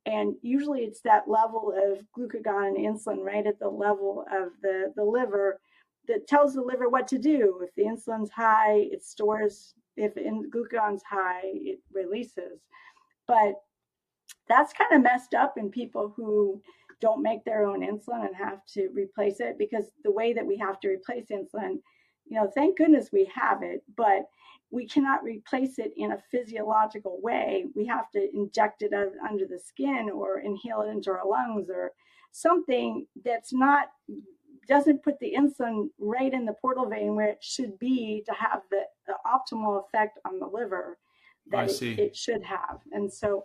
And 0.05 0.35
usually 0.41 0.81
it's 0.81 1.01
that 1.01 1.27
level 1.27 1.73
of 1.75 2.05
glucagon 2.17 2.75
and 2.75 2.77
insulin 2.77 3.23
right 3.23 3.45
at 3.45 3.59
the 3.59 3.67
level 3.67 4.23
of 4.31 4.49
the, 4.62 4.93
the 4.95 5.03
liver 5.03 5.59
that 6.07 6.27
tells 6.27 6.53
the 6.53 6.62
liver 6.62 6.89
what 6.89 7.07
to 7.09 7.17
do. 7.17 7.62
If 7.63 7.73
the 7.75 7.83
insulin's 7.83 8.31
high, 8.31 8.88
it 8.91 9.03
stores 9.03 9.73
if 9.99 10.17
in 10.17 10.49
glucagon's 10.49 11.03
high, 11.03 11.41
it 11.43 11.79
releases. 11.93 12.62
But 13.27 13.55
that's 14.47 14.73
kind 14.73 14.93
of 14.93 15.03
messed 15.03 15.33
up 15.33 15.57
in 15.57 15.69
people 15.69 16.13
who 16.15 16.62
don't 17.01 17.21
make 17.21 17.43
their 17.45 17.65
own 17.65 17.81
insulin 17.81 18.25
and 18.25 18.35
have 18.35 18.65
to 18.73 18.89
replace 18.93 19.39
it 19.39 19.57
because 19.57 19.85
the 20.03 20.12
way 20.12 20.33
that 20.33 20.45
we 20.45 20.57
have 20.57 20.79
to 20.79 20.89
replace 20.89 21.27
insulin, 21.31 21.77
you 22.25 22.39
know, 22.39 22.49
thank 22.55 22.77
goodness 22.77 23.09
we 23.12 23.29
have 23.33 23.62
it, 23.62 23.83
but 23.95 24.23
we 24.71 24.88
cannot 24.88 25.23
replace 25.23 25.79
it 25.79 25.91
in 25.97 26.12
a 26.12 26.23
physiological 26.31 27.19
way. 27.21 27.65
We 27.75 27.85
have 27.88 28.09
to 28.12 28.29
inject 28.33 28.81
it 28.81 28.93
under 28.93 29.45
the 29.47 29.59
skin 29.59 30.09
or 30.13 30.39
inhale 30.39 30.81
it 30.81 30.91
into 30.91 31.12
our 31.12 31.27
lungs 31.27 31.69
or 31.69 31.91
something 32.31 33.05
that's 33.25 33.51
not 33.51 33.88
doesn't 34.69 35.03
put 35.03 35.19
the 35.19 35.34
insulin 35.38 35.89
right 35.99 36.32
in 36.32 36.45
the 36.45 36.53
portal 36.53 36.88
vein 36.88 37.15
where 37.15 37.27
it 37.27 37.39
should 37.41 37.77
be 37.79 38.23
to 38.25 38.34
have 38.34 38.62
the, 38.69 38.84
the 39.08 39.15
optimal 39.25 39.84
effect 39.84 40.19
on 40.25 40.39
the 40.39 40.45
liver 40.45 40.97
that 41.51 41.69
it, 41.69 41.99
it, 41.99 42.15
should 42.15 42.43
have. 42.43 42.79
And 42.91 43.12
so 43.12 43.43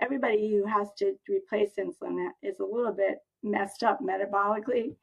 everybody 0.00 0.50
who 0.50 0.66
has 0.66 0.88
to 0.98 1.14
replace 1.28 1.70
insulin 1.78 2.28
is 2.42 2.58
a 2.58 2.64
little 2.64 2.92
bit 2.92 3.18
messed 3.42 3.84
up 3.84 4.00
metabolically. 4.02 4.96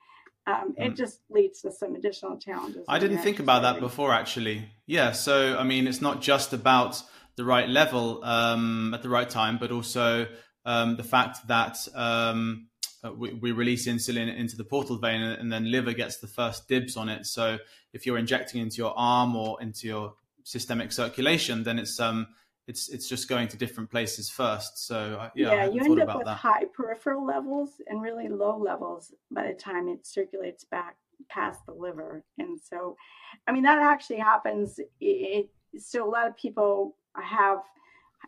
Um, 0.46 0.76
it 0.78 0.92
mm. 0.92 0.98
just 0.98 1.22
leads 1.30 1.62
to 1.62 1.72
some 1.72 1.96
additional 1.96 2.38
challenges. 2.38 2.84
I 2.90 3.00
didn't 3.00 3.20
think 3.20 3.40
about 3.40 3.62
that 3.62 3.80
before, 3.80 4.14
actually. 4.14 4.66
Yeah. 4.86 5.14
So, 5.14 5.58
I 5.58 5.64
mean, 5.64 5.88
it's 5.88 6.02
not 6.02 6.22
just 6.22 6.52
about 6.52 7.02
the 7.38 7.46
right 7.46 7.70
level 7.70 8.22
um, 8.26 8.94
at 8.94 9.02
the 9.02 9.10
right 9.10 9.30
time, 9.30 9.58
but 9.58 9.72
also 9.72 10.28
um, 10.66 10.98
the 10.98 11.04
fact 11.04 11.48
that 11.48 11.78
um, 11.96 12.68
uh, 13.04 13.12
we, 13.12 13.34
we, 13.34 13.52
release 13.52 13.88
insulin 13.88 14.34
into 14.36 14.56
the 14.56 14.64
portal 14.64 14.98
vein 14.98 15.22
and 15.22 15.52
then 15.52 15.70
liver 15.70 15.94
gets 15.94 16.18
the 16.18 16.28
first 16.28 16.68
dibs 16.68 16.96
on 16.96 17.10
it. 17.10 17.26
So 17.26 17.58
if 17.92 18.06
you're 18.06 18.18
injecting 18.18 18.62
into 18.62 18.78
your 18.78 18.94
arm 18.98 19.36
or 19.36 19.62
into 19.62 19.88
your 19.88 20.14
systemic 20.44 20.92
circulation, 20.92 21.64
then 21.64 21.80
it's 21.80 22.00
um 22.00 22.28
it's 22.68 22.90
it's 22.90 23.10
just 23.10 23.28
going 23.28 23.48
to 23.50 23.58
different 23.58 23.90
places 23.90 24.30
first. 24.30 24.88
So 24.88 25.18
uh, 25.20 25.30
yeah, 25.36 25.54
yeah 25.54 25.66
you 25.66 25.82
end 25.84 26.02
up 26.02 26.18
with 26.18 26.26
that. 26.26 26.38
high 26.38 26.66
peripheral 26.74 27.26
levels 27.26 27.82
and 27.88 28.02
really 28.02 28.30
low 28.30 28.58
levels 28.58 29.14
by 29.32 29.48
the 29.48 29.54
time 29.54 29.90
it 29.90 30.06
circulates 30.08 30.64
back 30.64 30.96
past 31.30 31.66
the 31.66 31.74
liver. 31.74 32.24
And 32.38 32.60
so, 32.60 32.96
I 33.48 33.52
mean, 33.52 33.64
that 33.64 33.80
actually 33.80 34.20
happens. 34.20 34.80
It, 35.00 35.50
so 35.78 36.08
a 36.08 36.10
lot 36.10 36.28
of 36.28 36.38
people 36.38 36.96
have 37.16 37.60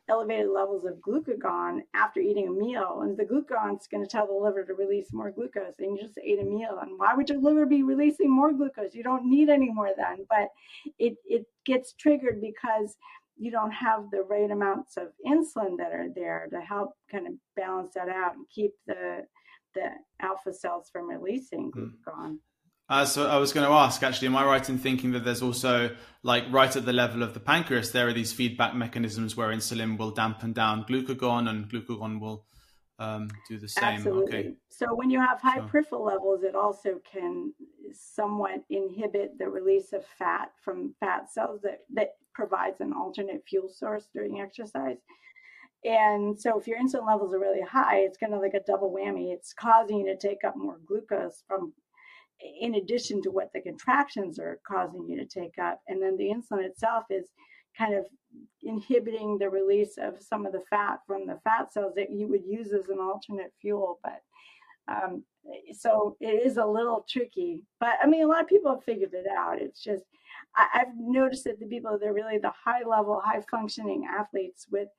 elevated 0.10 0.50
levels 0.50 0.86
of 0.86 0.96
glucagon 0.96 1.82
after 1.94 2.20
eating 2.20 2.48
a 2.48 2.52
meal. 2.52 3.02
And 3.02 3.18
the 3.18 3.26
glucagon's 3.26 3.88
going 3.88 4.04
to 4.04 4.10
tell 4.10 4.28
the 4.28 4.34
liver 4.34 4.64
to 4.64 4.74
release 4.74 5.12
more 5.12 5.32
glucose. 5.32 5.76
And 5.80 5.98
you 5.98 6.04
just 6.04 6.18
ate 6.24 6.40
a 6.40 6.44
meal. 6.44 6.80
And 6.82 6.98
why 6.98 7.14
would 7.14 7.30
your 7.30 7.40
liver 7.40 7.66
be 7.66 7.84
releasing 7.84 8.30
more 8.30 8.54
glucose? 8.54 8.94
You 8.94 9.04
don't 9.04 9.30
need 9.30 9.50
any 9.50 9.72
more 9.72 9.92
then. 9.96 10.26
But 10.30 10.50
it, 11.00 11.16
it 11.26 11.46
gets 11.66 11.94
triggered 11.94 12.42
because 12.42 12.98
you 13.38 13.52
don't 13.52 13.72
have 13.72 14.10
the 14.12 14.24
right 14.24 14.50
amounts 14.50 14.98
of 14.98 15.10
insulin 15.26 15.78
that 15.78 15.92
are 15.92 16.08
there 16.14 16.48
to 16.52 16.62
help 16.62 16.96
kind 17.12 17.28
of 17.28 17.34
balance 17.56 17.94
that 17.96 18.10
out 18.10 18.36
and 18.36 18.46
keep 18.50 18.72
the 18.88 19.26
the 19.74 19.90
alpha 20.22 20.54
cells 20.54 20.90
from 20.90 21.10
releasing 21.10 21.70
hmm. 21.72 21.88
glucagon. 22.08 22.38
Uh, 22.88 23.06
so 23.06 23.28
I 23.28 23.38
was 23.38 23.52
going 23.52 23.66
to 23.66 23.74
ask, 23.74 24.04
actually, 24.04 24.28
am 24.28 24.36
I 24.36 24.46
right 24.46 24.70
in 24.70 24.78
thinking 24.78 25.12
that 25.14 25.26
there's 25.26 25.42
also, 25.42 25.96
like, 26.22 26.44
right 26.52 26.76
at 26.76 26.86
the 26.86 26.94
level 26.94 27.24
of 27.24 27.34
the 27.34 27.40
pancreas, 27.40 27.92
there 27.92 28.08
are 28.08 28.14
these 28.14 28.32
feedback 28.32 28.76
mechanisms 28.76 29.36
where 29.36 29.50
insulin 29.50 29.98
will 29.98 30.12
dampen 30.12 30.54
down 30.54 30.86
glucagon, 30.86 31.50
and 31.50 31.68
glucagon 31.68 32.20
will 32.20 32.46
um, 33.00 33.30
do 33.50 33.58
the 33.58 33.68
same. 33.68 33.96
Absolutely. 33.96 34.38
Okay. 34.38 34.54
So 34.70 34.94
when 34.94 35.10
you 35.10 35.20
have 35.20 35.42
high 35.42 35.62
peripheral 35.62 36.06
levels, 36.06 36.44
it 36.44 36.56
also 36.56 37.02
can 37.12 37.54
somewhat 37.92 38.64
inhibit 38.70 39.38
the 39.40 39.50
release 39.50 39.92
of 39.92 40.06
fat 40.20 40.52
from 40.64 40.94
fat 41.00 41.32
cells 41.32 41.62
that 41.64 41.80
that 41.94 42.16
provides 42.34 42.82
an 42.82 42.94
alternate 42.94 43.44
fuel 43.48 43.70
source 43.70 44.08
during 44.14 44.40
exercise. 44.42 44.98
And 45.84 46.40
so 46.40 46.60
if 46.60 46.68
your 46.68 46.78
insulin 46.80 47.08
levels 47.08 47.34
are 47.34 47.40
really 47.40 47.62
high, 47.62 48.00
it's 48.00 48.18
kind 48.18 48.34
of 48.34 48.42
like 48.42 48.54
a 48.54 48.64
double 48.66 48.92
whammy. 48.92 49.34
It's 49.34 49.54
causing 49.54 50.00
you 50.00 50.06
to 50.06 50.18
take 50.18 50.44
up 50.46 50.56
more 50.56 50.80
glucose 50.86 51.44
from 51.48 51.74
in 52.62 52.76
addition 52.76 53.22
to 53.22 53.32
what 53.32 53.52
the 53.54 53.62
contractions 53.62 54.40
are 54.40 54.60
causing 54.68 55.08
you 55.08 55.18
to 55.18 55.26
take 55.26 55.58
up. 55.58 55.82
And 55.88 56.02
then 56.02 56.18
the 56.18 56.30
insulin 56.30 56.66
itself 56.66 57.06
is 57.10 57.30
kind 57.78 57.94
of 57.94 58.06
inhibiting 58.64 59.38
the 59.38 59.50
release 59.50 59.98
of 59.98 60.22
some 60.22 60.46
of 60.46 60.54
the 60.54 60.64
fat 60.70 61.00
from 61.08 61.28
the 61.28 61.40
fat 61.44 61.72
cells 61.74 61.94
that 61.96 62.12
you 62.12 62.28
would 62.28 62.46
use 62.46 62.72
as 62.72 62.90
an 62.90 63.00
alternate 63.00 63.54
fuel. 63.62 64.00
But 64.04 64.22
um, 64.88 65.24
so 65.74 66.16
it 66.20 66.46
is 66.46 66.58
a 66.58 66.66
little 66.66 67.06
tricky. 67.10 67.64
But 67.80 67.94
I 68.02 68.08
mean, 68.08 68.24
a 68.24 68.28
lot 68.28 68.42
of 68.42 68.48
people 68.48 68.74
have 68.74 68.84
figured 68.84 69.14
it 69.14 69.28
out. 69.28 69.62
It's 69.62 69.82
just, 69.82 70.04
I, 70.56 70.68
I've 70.82 70.96
noticed 70.98 71.46
that 71.46 71.60
the 71.60 71.66
people 71.66 71.98
that 71.98 72.06
are 72.06 72.14
really 72.14 72.38
the 72.38 72.52
high 72.64 72.84
level, 72.88 73.22
high 73.24 73.42
functioning 73.50 74.08
athletes 74.10 74.68
with 74.72 74.90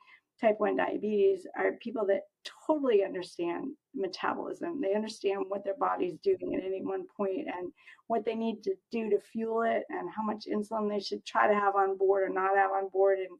type 0.40 0.56
1 0.58 0.76
diabetes 0.76 1.46
are 1.56 1.72
people 1.82 2.06
that 2.06 2.22
totally 2.66 3.04
understand 3.04 3.72
metabolism. 3.94 4.80
They 4.80 4.94
understand 4.94 5.44
what 5.48 5.64
their 5.64 5.76
body's 5.78 6.18
doing 6.22 6.54
at 6.54 6.64
any 6.64 6.82
one 6.82 7.04
point 7.16 7.46
and 7.46 7.72
what 8.08 8.24
they 8.24 8.34
need 8.34 8.62
to 8.64 8.74
do 8.92 9.10
to 9.10 9.18
fuel 9.20 9.62
it 9.62 9.84
and 9.88 10.08
how 10.14 10.22
much 10.22 10.46
insulin 10.46 10.88
they 10.88 11.00
should 11.00 11.24
try 11.24 11.48
to 11.48 11.54
have 11.54 11.74
on 11.74 11.96
board 11.96 12.28
or 12.30 12.32
not 12.32 12.56
have 12.56 12.70
on 12.70 12.88
board. 12.88 13.18
And, 13.18 13.38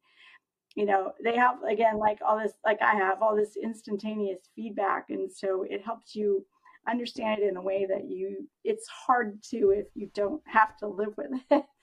you 0.75 0.87
know, 0.87 1.13
they 1.23 1.37
have, 1.37 1.63
again, 1.63 1.99
like 1.99 2.19
all 2.27 2.39
this, 2.39 2.53
like 2.65 2.81
I 2.83 2.95
have, 2.95 3.23
all 3.23 3.37
this 3.37 3.57
instantaneous 3.63 4.41
feedback. 4.55 5.07
And 5.11 5.31
so 5.31 5.65
it 5.69 5.85
helps 5.85 6.15
you 6.15 6.45
understand 6.89 7.43
it 7.43 7.49
in 7.49 7.57
a 7.57 7.63
way 7.63 7.87
that 7.87 8.09
you, 8.09 8.49
it's 8.65 8.87
hard 8.89 9.43
to 9.51 9.71
if 9.71 9.87
you 9.95 10.11
don't 10.15 10.43
have 10.47 10.77
to 10.79 10.87
live 10.87 11.15
with 11.17 11.31
it. 11.51 11.65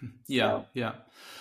yeah, 0.26 0.60
so. 0.60 0.66
yeah. 0.74 0.92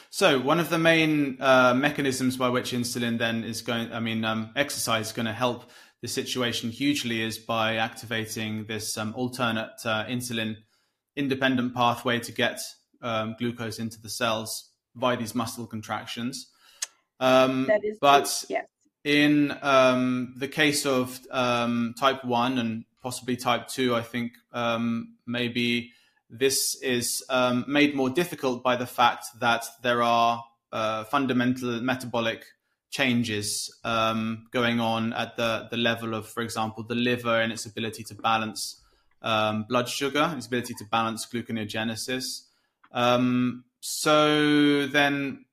So 0.09 0.39
one 0.39 0.59
of 0.59 0.69
the 0.69 0.79
main 0.79 1.37
uh, 1.39 1.73
mechanisms 1.73 2.37
by 2.37 2.49
which 2.49 2.71
insulin 2.71 3.17
then 3.17 3.43
is 3.43 3.61
going, 3.61 3.91
I 3.91 3.99
mean, 3.99 4.25
um, 4.25 4.51
exercise 4.55 5.07
is 5.07 5.11
going 5.11 5.25
to 5.25 5.33
help 5.33 5.69
the 6.01 6.07
situation 6.07 6.69
hugely 6.69 7.21
is 7.21 7.37
by 7.37 7.77
activating 7.77 8.65
this 8.65 8.97
um, 8.97 9.13
alternate 9.15 9.73
uh, 9.83 10.05
insulin 10.05 10.57
independent 11.15 11.73
pathway 11.73 12.19
to 12.19 12.31
get 12.31 12.61
um, 13.01 13.35
glucose 13.39 13.79
into 13.79 13.99
the 13.99 14.09
cells 14.09 14.71
via 14.95 15.17
these 15.17 15.33
muscle 15.33 15.65
contractions. 15.65 16.51
Um, 17.19 17.65
that 17.67 17.83
is 17.83 17.97
but 17.99 18.45
true. 18.47 18.57
In 19.07 19.57
um, 19.61 20.33
the 20.35 20.49
case 20.49 20.85
of 20.85 21.17
um, 21.31 21.95
type 21.97 22.25
1 22.25 22.57
and 22.57 22.83
possibly 23.01 23.37
type 23.37 23.69
2, 23.69 23.95
I 23.95 24.01
think 24.01 24.33
um, 24.51 25.15
maybe 25.25 25.93
this 26.29 26.75
is 26.81 27.23
um, 27.29 27.63
made 27.69 27.95
more 27.95 28.09
difficult 28.09 28.61
by 28.61 28.75
the 28.75 28.85
fact 28.85 29.27
that 29.39 29.63
there 29.81 30.03
are 30.03 30.43
uh, 30.73 31.05
fundamental 31.05 31.79
metabolic 31.79 32.43
changes 32.89 33.73
um, 33.85 34.47
going 34.51 34.81
on 34.81 35.13
at 35.13 35.37
the, 35.37 35.69
the 35.71 35.77
level 35.77 36.13
of, 36.13 36.27
for 36.27 36.43
example, 36.43 36.83
the 36.83 36.95
liver 36.95 37.39
and 37.39 37.53
its 37.53 37.65
ability 37.65 38.03
to 38.03 38.13
balance 38.13 38.81
um, 39.21 39.63
blood 39.69 39.87
sugar, 39.87 40.33
its 40.35 40.47
ability 40.47 40.73
to 40.73 40.83
balance 40.91 41.25
gluconeogenesis. 41.25 42.41
So 43.79 44.87
then, 44.87 45.45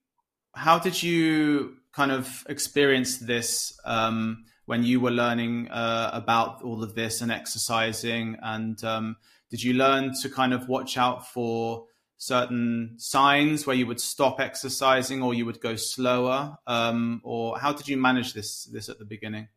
how 0.53 0.77
did 0.79 1.01
you 1.01 1.77
kind 1.95 2.11
of 2.11 2.45
experienced 2.49 3.25
this 3.25 3.79
um, 3.85 4.43
when 4.65 4.83
you 4.83 4.99
were 4.99 5.11
learning 5.11 5.69
uh, 5.69 6.09
about 6.13 6.61
all 6.61 6.83
of 6.83 6.93
this 6.93 7.21
and 7.21 7.31
exercising? 7.31 8.37
And 8.41 8.83
um, 8.83 9.15
did 9.49 9.63
you 9.63 9.73
learn 9.73 10.13
to 10.21 10.29
kind 10.29 10.53
of 10.53 10.67
watch 10.67 10.97
out 10.97 11.27
for 11.27 11.85
certain 12.17 12.95
signs 12.97 13.65
where 13.65 13.75
you 13.75 13.87
would 13.87 14.01
stop 14.01 14.39
exercising 14.39 15.23
or 15.23 15.33
you 15.33 15.45
would 15.45 15.61
go 15.61 15.75
slower? 15.75 16.57
Um, 16.67 17.21
or 17.23 17.57
how 17.57 17.71
did 17.71 17.87
you 17.87 17.97
manage 17.97 18.33
this 18.33 18.65
this 18.65 18.89
at 18.89 18.99
the 18.99 19.05
beginning? 19.05 19.47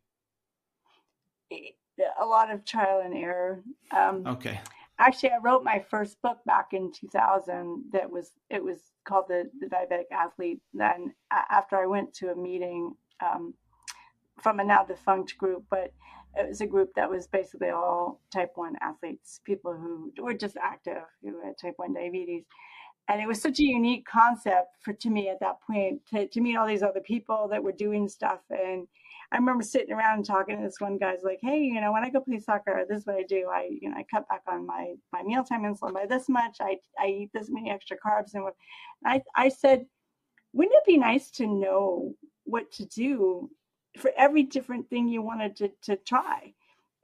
A 2.21 2.25
lot 2.25 2.53
of 2.53 2.65
trial 2.65 3.03
and 3.05 3.15
error. 3.15 3.63
Um, 3.91 4.27
okay 4.27 4.61
actually 4.99 5.31
i 5.31 5.39
wrote 5.43 5.65
my 5.65 5.85
first 5.91 6.21
book 6.23 6.39
back 6.47 6.69
in 6.73 6.93
2000 6.93 7.85
that 7.93 8.11
was 8.11 8.33
it 8.51 8.63
was 8.63 8.93
called 9.07 9.27
the, 9.29 9.51
the 9.61 9.67
diabetic 9.67 10.11
athlete 10.13 10.61
then 10.75 11.13
after 11.51 11.77
i 11.77 11.87
went 11.87 12.13
to 12.13 12.31
a 12.31 12.37
meeting 12.37 12.95
um, 13.21 13.55
from 14.43 14.61
a 14.61 14.65
now 14.65 14.85
defunct 14.85 15.37
group 15.39 15.65
but 15.71 15.93
it 16.37 16.49
was 16.49 16.61
a 16.61 16.67
group 16.67 16.95
that 16.95 17.11
was 17.11 17.27
basically 17.27 17.71
all 17.71 18.21
type 18.33 18.53
1 18.55 18.77
athletes, 18.81 19.41
people 19.45 19.73
who 19.73 20.13
were 20.23 20.35
just 20.35 20.57
active, 20.57 21.03
who 21.23 21.41
had 21.45 21.59
type 21.59 21.75
1 21.77 21.95
diabetes. 21.95 22.45
And 23.09 23.21
it 23.23 23.27
was 23.27 23.41
such 23.41 23.59
a 23.59 23.65
unique 23.65 24.05
concept 24.07 24.77
for 24.83 24.93
to 24.93 25.11
me 25.11 25.29
at 25.31 25.41
that 25.41 25.61
point 25.67 26.03
to, 26.13 26.29
to 26.29 26.41
meet 26.41 26.57
all 26.57 26.67
these 26.67 26.83
other 26.83 27.01
people 27.01 27.49
that 27.51 27.63
were 27.63 27.73
doing 27.73 28.09
stuff. 28.09 28.41
And 28.51 28.87
I 29.31 29.37
remember 29.37 29.63
sitting 29.63 29.93
around 29.93 30.17
and 30.17 30.25
talking 30.25 30.57
to 30.57 30.63
this 30.63 30.81
one 30.81 30.97
guy's 30.97 31.23
like, 31.23 31.39
hey, 31.43 31.59
you 31.59 31.81
know, 31.81 31.93
when 31.93 32.05
I 32.05 32.09
go 32.09 32.21
play 32.21 32.39
soccer, 32.39 32.85
this 32.89 33.01
is 33.01 33.07
what 33.07 33.17
I 33.17 33.25
do. 33.25 33.49
I, 33.53 33.69
you 33.71 33.91
know, 33.91 33.97
I 33.97 34.05
cut 34.11 34.27
back 34.29 34.43
on 34.49 34.67
my 34.67 34.95
my 35.13 35.23
mealtime 35.23 35.63
insulin 35.63 35.95
by 35.95 36.07
this 36.07 36.29
much. 36.29 36.57
I 36.61 36.79
I 36.99 37.07
eat 37.09 37.31
this 37.35 37.51
many 37.51 37.71
extra 37.71 37.97
carbs. 37.99 38.35
And 38.35 38.45
what 38.45 38.55
I 39.05 39.23
I 39.37 39.49
said, 39.51 39.87
wouldn't 40.53 40.77
it 40.77 40.87
be 40.87 40.97
nice 40.97 41.31
to 41.33 41.47
know 41.47 42.15
what 42.45 42.73
to 42.73 42.87
do 42.87 43.51
for 43.99 44.11
every 44.17 44.43
different 44.43 44.89
thing 44.89 45.09
you 45.09 45.23
wanted 45.23 45.57
to, 45.57 45.71
to 45.83 45.97
try. 45.97 46.55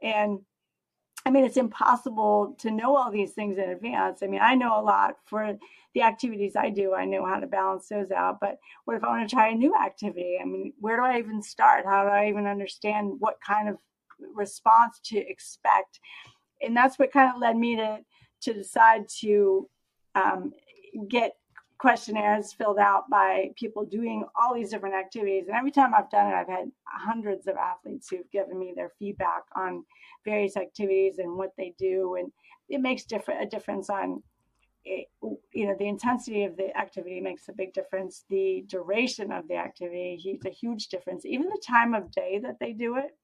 And 0.03 0.41
I 1.27 1.31
mean, 1.31 1.45
it's 1.45 1.57
impossible 1.57 2.55
to 2.59 2.71
know 2.71 2.97
all 2.97 3.11
these 3.11 3.33
things 3.33 3.57
in 3.57 3.71
advance. 3.71 4.23
I 4.23 4.27
mean, 4.27 4.41
I 4.43 4.55
know 4.55 4.79
a 4.79 4.83
lot 4.83 5.17
for 5.25 5.57
the 5.95 6.03
activities 6.03 6.55
I 6.55 6.69
do. 6.69 6.93
I 6.93 7.07
know 7.07 7.25
how 7.25 7.41
to 7.41 7.47
balance 7.47 7.89
those 7.89 8.11
out. 8.11 8.41
But 8.41 8.59
what 8.85 8.97
if 8.97 9.05
I 9.05 9.09
want 9.09 9.29
to 9.29 9.35
try 9.35 9.49
a 9.49 9.55
new 9.55 9.75
activity? 9.75 10.39
I 10.41 10.45
mean, 10.45 10.75
where 10.81 10.97
do 10.97 11.03
I 11.03 11.19
even 11.19 11.43
start? 11.43 11.87
How 11.87 12.03
do 12.05 12.11
I 12.11 12.29
even 12.29 12.47
understand 12.47 13.15
what 13.21 13.39
kind 13.47 13.69
of 13.69 13.79
response 14.35 15.01
to 15.05 15.19
expect? 15.19 15.99
And 16.61 16.77
that's 16.77 16.99
what 16.99 17.13
kind 17.13 17.33
of 17.35 17.41
led 17.41 17.57
me 17.57 17.77
to 17.77 18.01
to 18.43 18.53
decide 18.53 19.09
to 19.21 19.71
um, 20.15 20.53
get 21.09 21.37
questionnaires 21.79 22.53
filled 22.53 22.79
out 22.79 23.09
by 23.11 23.51
people 23.57 23.85
doing 23.85 24.25
all 24.41 24.55
these 24.55 24.71
different 24.71 24.95
activities. 24.95 25.47
And 25.49 25.57
every 25.57 25.71
time 25.71 25.93
I've 25.95 26.11
done 26.11 26.29
it, 26.29 26.35
I've 26.35 26.49
had 26.49 26.71
hundreds 26.87 27.47
of 27.47 27.57
athletes 27.57 28.09
who've 28.09 28.31
given 28.31 28.59
me 28.59 28.73
their 28.75 28.93
feedback 28.99 29.43
on 29.55 29.85
various 30.25 30.57
activities 30.57 31.19
and 31.19 31.37
what 31.37 31.53
they 31.59 31.75
do. 31.79 32.17
And 32.19 32.33
it 32.69 32.81
makes 32.81 33.05
different 33.05 33.43
a 33.43 33.47
difference 33.47 33.91
on 33.91 34.23
it, 34.87 35.09
you 35.53 35.67
know 35.67 35.75
the 35.79 35.89
intensity 35.89 36.45
of 36.45 36.57
the 36.57 36.77
activity 36.77 37.19
makes 37.19 37.49
a 37.49 37.55
big 37.55 37.73
difference 37.73 38.25
the 38.29 38.65
duration 38.69 39.33
of 39.33 39.49
the 39.49 39.57
activity 39.57 40.39
a 40.45 40.51
huge 40.51 40.89
difference 40.89 41.25
even 41.25 41.49
the 41.49 41.63
time 41.67 41.95
of 41.95 42.11
day 42.11 42.39
that 42.43 42.59
they 42.61 42.73
do 42.73 42.99
it 42.99 43.17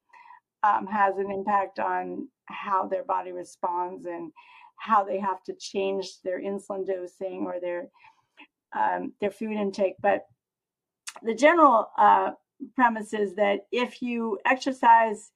um, 0.63 0.87
has 0.87 1.19
an 1.19 1.31
impact 1.31 1.79
on 1.79 2.29
how 2.47 2.87
their 2.87 3.05
body 3.05 3.33
responds 3.33 4.07
and 4.07 4.33
how 4.77 5.05
they 5.05 5.19
have 5.19 5.43
to 5.43 5.55
change 5.55 6.21
their 6.25 6.41
insulin 6.41 6.87
dosing 6.87 7.45
or 7.47 7.61
their 7.61 7.89
um, 8.73 9.13
their 9.21 9.31
food 9.31 9.53
intake. 9.53 9.95
But 10.01 10.27
the 11.23 11.35
general 11.35 11.91
uh, 11.99 12.31
premise 12.75 13.13
is 13.13 13.35
that 13.37 13.67
if 13.73 14.03
you 14.03 14.39
exercise 14.47 15.31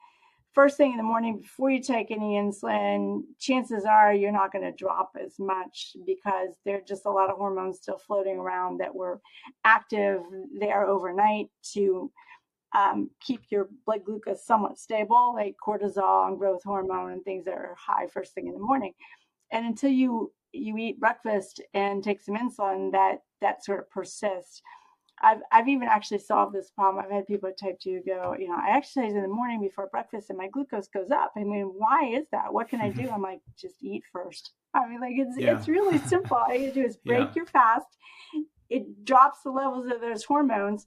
first 0.53 0.77
thing 0.77 0.93
in 0.93 0.97
the 0.97 1.03
morning 1.03 1.41
before 1.41 1.71
you 1.71 1.83
take 1.83 2.11
any 2.11 2.35
insulin, 2.35 3.23
chances 3.41 3.85
are 3.85 4.15
you're 4.15 4.33
not 4.33 4.53
going 4.53 4.65
to 4.65 4.77
drop 4.77 5.11
as 5.23 5.35
much 5.39 5.97
because 6.07 6.51
there 6.65 6.77
are 6.77 6.85
just 6.87 7.07
a 7.07 7.11
lot 7.11 7.29
of 7.29 7.37
hormones 7.37 7.79
still 7.79 7.99
floating 7.99 8.39
around 8.39 8.79
that 8.79 8.95
were 8.95 9.21
active 9.65 10.21
there 10.59 10.87
overnight 10.87 11.49
to 11.73 12.11
um, 12.75 13.11
keep 13.21 13.43
your 13.51 13.69
blood 13.87 14.05
glucose 14.05 14.45
somewhat 14.45 14.79
stable, 14.79 15.35
like 15.35 15.57
cortisol 15.65 16.29
and 16.29 16.39
growth 16.39 16.63
hormone 16.65 17.13
and 17.13 17.25
things 17.25 17.45
that 17.45 17.55
are 17.55 17.77
high 17.79 18.07
first 18.07 18.33
thing 18.35 18.47
in 18.47 18.55
the 18.55 18.61
morning. 18.61 18.93
And 19.53 19.65
until 19.67 19.91
you 19.91 20.33
you 20.55 20.77
eat 20.79 21.01
breakfast 21.01 21.61
and 21.75 22.03
take 22.03 22.23
some 22.23 22.37
insulin, 22.37 22.93
that 22.93 23.23
that 23.41 23.65
sort 23.65 23.81
of 23.81 23.91
persists. 23.91 24.63
I've 25.23 25.39
I've 25.53 25.69
even 25.69 25.89
actually 25.89 26.19
solved 26.19 26.55
this 26.55 26.71
problem. 26.71 27.05
I've 27.05 27.11
had 27.11 27.27
people 27.27 27.49
with 27.49 27.59
type 27.59 27.79
two 27.81 28.01
go, 28.07 28.35
you 28.39 28.49
know, 28.49 28.57
I 28.57 28.77
exercise 28.77 29.15
in 29.15 29.23
the 29.23 29.29
morning 29.29 29.61
before 29.61 29.89
breakfast 29.89 30.31
and 30.31 30.39
my 30.39 30.49
glucose 30.49 30.89
goes 30.89 31.11
up. 31.11 31.33
I 31.37 31.45
mean, 31.45 31.73
why 31.77 32.11
is 32.13 32.27
that? 32.33 32.53
What 32.53 32.69
can 32.69 32.81
I 32.81 32.91
do? 32.91 33.09
I'm 33.13 33.23
like, 33.23 33.41
just 33.59 33.83
eat 33.83 34.03
first. 34.13 34.53
I 34.75 34.89
mean, 34.89 35.01
like 35.01 35.15
it's 35.17 35.39
yeah. 35.39 35.57
it's 35.57 35.69
really 35.69 35.99
simple. 36.07 36.37
All 36.37 36.55
you 36.55 36.71
do 36.71 36.85
is 36.85 36.97
break 36.97 37.29
yeah. 37.29 37.33
your 37.37 37.47
fast. 37.47 37.87
It 38.71 39.05
drops 39.05 39.43
the 39.45 39.51
levels 39.51 39.87
of 39.87 40.01
those 40.01 40.25
hormones. 40.25 40.87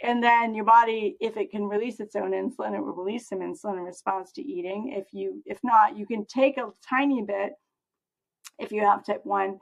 And 0.00 0.22
then 0.22 0.54
your 0.54 0.64
body, 0.64 1.16
if 1.20 1.36
it 1.36 1.50
can 1.50 1.64
release 1.64 1.98
its 1.98 2.14
own 2.14 2.30
insulin, 2.30 2.74
it 2.74 2.80
will 2.80 2.94
release 2.94 3.28
some 3.28 3.40
insulin 3.40 3.78
in 3.78 3.82
response 3.82 4.30
to 4.32 4.42
eating. 4.42 4.94
If 4.96 5.12
you 5.12 5.42
if 5.44 5.58
not, 5.64 5.96
you 5.96 6.06
can 6.06 6.24
take 6.24 6.56
a 6.56 6.70
tiny 6.88 7.22
bit 7.22 7.52
if 8.58 8.72
you 8.72 8.80
have 8.82 9.04
type 9.04 9.24
1 9.24 9.58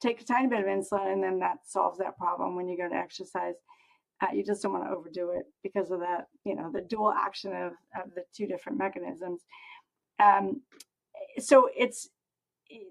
take 0.00 0.20
a 0.20 0.24
tiny 0.24 0.48
bit 0.48 0.60
of 0.60 0.66
insulin 0.66 1.12
and 1.12 1.22
then 1.22 1.38
that 1.38 1.58
solves 1.64 1.98
that 1.98 2.16
problem 2.16 2.56
when 2.56 2.68
you 2.68 2.76
go 2.76 2.88
to 2.88 2.94
exercise. 2.94 3.54
Uh, 4.22 4.32
you 4.34 4.44
just 4.44 4.62
don't 4.62 4.72
want 4.72 4.84
to 4.84 4.90
overdo 4.90 5.30
it 5.30 5.44
because 5.62 5.90
of 5.90 6.00
that 6.00 6.26
you 6.44 6.54
know 6.54 6.70
the 6.70 6.82
dual 6.82 7.10
action 7.10 7.52
of, 7.52 7.72
of 7.96 8.14
the 8.14 8.22
two 8.36 8.46
different 8.46 8.78
mechanisms. 8.78 9.42
Um, 10.18 10.62
so 11.38 11.68
it's 11.76 12.10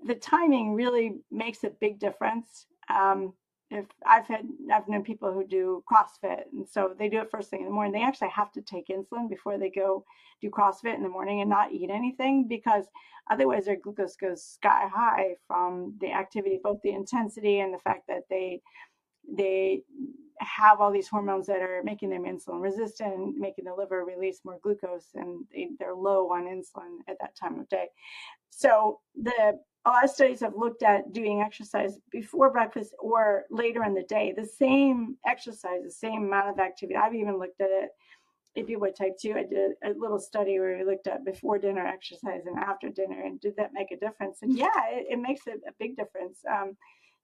the 0.06 0.16
timing 0.16 0.74
really 0.74 1.20
makes 1.32 1.64
a 1.64 1.70
big 1.70 2.00
difference. 2.00 2.66
Um, 2.94 3.34
if 3.72 3.86
I've 4.06 4.28
had 4.28 4.48
I've 4.74 4.88
known 4.88 5.04
people 5.04 5.32
who 5.32 5.46
do 5.46 5.84
CrossFit 5.92 6.44
and 6.54 6.68
so 6.68 6.94
they 6.98 7.10
do 7.10 7.22
it 7.22 7.32
first 7.32 7.50
thing 7.50 7.60
in 7.62 7.66
the 7.66 7.72
morning. 7.72 7.94
They 7.94 8.04
actually 8.04 8.30
have 8.30 8.52
to 8.54 8.62
take 8.62 8.88
insulin 8.88 9.30
before 9.30 9.58
they 9.58 9.70
go 9.70 10.06
do 10.42 10.50
CrossFit 10.50 10.96
in 10.96 11.04
the 11.04 11.10
morning 11.10 11.42
and 11.42 11.50
not 11.50 11.72
eat 11.72 11.90
anything 11.90 12.48
because 12.48 12.86
otherwise 13.30 13.66
their 13.66 13.76
glucose 13.76 14.16
goes 14.16 14.44
sky 14.44 14.88
high 14.92 15.36
from 15.48 15.96
the 16.02 16.12
activity, 16.12 16.60
both 16.64 16.82
the 16.84 16.94
intensity 16.94 17.60
and 17.60 17.74
the 17.74 17.80
fact 17.80 18.08
that 18.08 18.24
they 18.30 18.62
they 19.36 19.84
have 20.40 20.80
all 20.80 20.92
these 20.92 21.08
hormones 21.08 21.46
that 21.48 21.62
are 21.62 21.82
making 21.84 22.10
them 22.10 22.24
insulin 22.24 22.62
resistant, 22.62 23.38
making 23.38 23.66
the 23.66 23.74
liver 23.74 24.06
release 24.06 24.40
more 24.46 24.58
glucose, 24.64 25.10
and 25.16 25.46
they, 25.52 25.70
they're 25.78 25.94
low 25.94 26.32
on 26.32 26.46
insulin 26.46 26.98
at 27.08 27.18
that 27.20 27.36
time 27.36 27.60
of 27.60 27.68
day. 27.70 27.88
So 28.50 29.00
the 29.22 29.60
a 29.86 29.90
lot 29.90 30.04
of 30.04 30.10
studies 30.10 30.42
have 30.42 30.56
looked 30.56 30.84
at 30.84 31.14
doing 31.14 31.42
exercise 31.42 32.00
before 32.12 32.52
breakfast 32.52 32.94
or 33.00 33.46
later 33.50 33.84
in 33.84 33.94
the 33.94 34.04
day. 34.04 34.34
The 34.36 34.46
same 34.46 35.16
exercise, 35.26 35.84
the 35.84 35.92
same 35.92 36.26
amount 36.26 36.50
of 36.50 36.60
activity. 36.60 36.98
I've 36.98 37.16
even 37.16 37.40
looked 37.40 37.62
at 37.62 37.70
it 37.72 37.90
if 38.56 38.70
you 38.70 38.80
with 38.80 38.98
type 38.98 39.18
2. 39.22 39.34
I 39.34 39.44
did 39.44 39.72
a 39.84 39.98
little 39.98 40.20
study 40.20 40.60
where 40.60 40.78
we 40.78 40.84
looked 40.84 41.08
at 41.08 41.24
before 41.24 41.58
dinner 41.60 41.86
exercise 41.86 42.42
and 42.46 42.58
after 42.58 42.90
dinner, 42.90 43.24
and 43.24 43.40
did 43.40 43.56
that 43.56 43.74
make 43.74 43.92
a 43.92 43.98
difference? 43.98 44.40
And 44.42 44.56
yeah, 44.58 44.68
it, 44.90 45.08
it 45.12 45.20
makes 45.20 45.48
a, 45.48 45.52
a, 45.52 45.74
big 45.80 45.96
difference. 45.96 46.40
Um, 46.50 46.76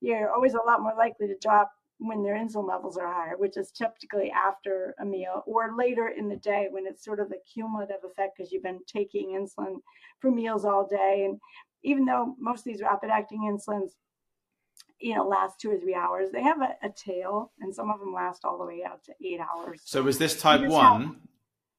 you're 0.02 0.32
always 0.32 0.54
a 0.54 0.66
lot 0.66 0.82
more 0.82 0.96
likely 0.98 1.28
to 1.28 1.38
drop 1.42 1.72
when 1.98 2.24
their 2.24 2.36
insulin 2.36 2.68
levels 2.68 2.98
are 2.98 3.12
higher, 3.12 3.38
which 3.38 3.58
is 3.58 3.72
typically 3.72 4.32
after 4.32 4.96
a 5.00 5.06
meal 5.06 5.44
or 5.46 5.76
later 5.78 6.10
in 6.10 6.28
the 6.28 6.36
day 6.38 6.68
when 6.70 6.86
it's 6.86 7.04
sort 7.04 7.20
of 7.20 7.32
a 7.32 7.54
cumulative 7.54 8.04
effect 8.04 8.38
because 8.38 8.52
you've 8.52 8.64
been 8.64 8.82
taking 8.86 9.30
insulin 9.30 9.78
for 10.20 10.30
meals 10.30 10.66
all 10.66 10.86
day. 10.86 11.26
And 11.26 11.40
even 11.86 12.06
though 12.06 12.36
most 12.40 12.60
of 12.60 12.66
these 12.66 12.82
rapid 12.82 13.10
acting 13.10 13.42
insulins 13.42 13.92
you 15.00 15.16
know 15.16 15.28
last 15.28 15.60
two 15.60 15.72
or 15.72 15.78
three 15.78 15.94
hours 15.94 16.30
they 16.32 16.42
have 16.42 16.62
a, 16.62 16.76
a, 16.84 16.90
tail 16.90 17.52
and 17.60 17.74
some 17.74 17.90
of 17.90 18.00
them 18.00 18.14
last 18.14 18.46
all 18.46 18.58
the 18.58 18.66
way 18.66 18.84
out 18.86 19.04
to 19.04 19.14
eight 19.24 19.40
hours. 19.40 19.82
So 19.86 20.08
is 20.08 20.18
this 20.18 20.40
type 20.40 20.62
one? 20.62 21.02
have, 21.02 21.16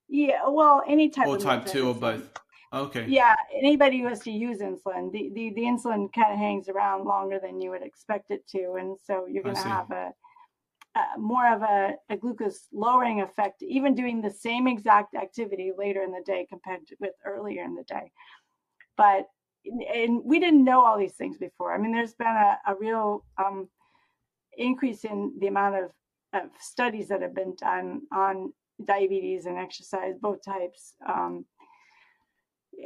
yeah 0.09 0.49
well 0.49 0.83
any 0.87 1.09
type 1.09 1.27
or 1.27 1.37
type 1.37 1.67
two 1.67 1.89
or 1.89 1.95
both? 1.95 2.29
Okay. 2.73 3.07
Yeah 3.09 3.35
anybody 3.55 4.01
who 4.01 4.09
has 4.09 4.21
to 4.21 4.31
use 4.31 4.59
insulin 4.59 5.11
the, 5.13 5.31
the, 5.35 5.53
the 5.55 5.63
insulin 5.63 6.13
kind 6.13 6.33
of 6.33 6.39
hangs 6.39 6.69
around 6.69 7.05
longer 7.05 7.39
than 7.39 7.61
you 7.61 7.71
would 7.71 7.83
expect 7.83 8.31
it 8.31 8.47
to 8.49 8.75
and 8.79 8.97
so 9.03 9.27
you're 9.27 9.43
going 9.43 9.57
to 9.57 9.63
have 9.63 9.91
a 9.91 10.13
uh, 10.97 11.19
more 11.19 11.53
of 11.53 11.61
a, 11.61 11.95
a, 12.09 12.17
glucose 12.17 12.69
lowering 12.73 13.21
effect, 13.21 13.63
even 13.63 13.95
doing 13.95 14.23
the 14.23 14.31
same 14.31 14.67
exact 14.67 15.15
activity 15.15 15.71
later 15.77 16.03
in 16.03 16.11
the 16.11 16.23
day 16.25 16.47
compared 16.49 16.87
to, 16.87 16.97
with 17.01 17.13
earlier 17.23 17.63
in 17.65 17.75
the 17.75 17.83
day. 17.83 18.11
But 18.97 19.29
and 19.95 20.23
we 20.25 20.39
didn't 20.41 20.65
know 20.65 20.85
all 20.85 20.99
these 20.99 21.15
things 21.15 21.39
before. 21.39 21.75
I 21.75 21.79
mean, 21.79 21.93
there's 21.93 22.15
been 22.15 22.27
a, 22.27 22.59
a 22.67 22.75
real 22.75 23.25
um, 23.39 23.69
increase 24.57 25.05
in 25.05 25.33
the 25.41 25.47
amount 25.47 25.77
of, 25.77 25.91
of 26.33 26.51
studies 26.61 27.09
that 27.09 27.23
have 27.23 27.35
been 27.35 27.55
done 27.57 28.03
on 28.13 28.53
diabetes 28.85 29.47
and 29.47 29.59
exercise, 29.59 30.15
both 30.21 30.45
types. 30.45 30.95
Um, 31.07 31.45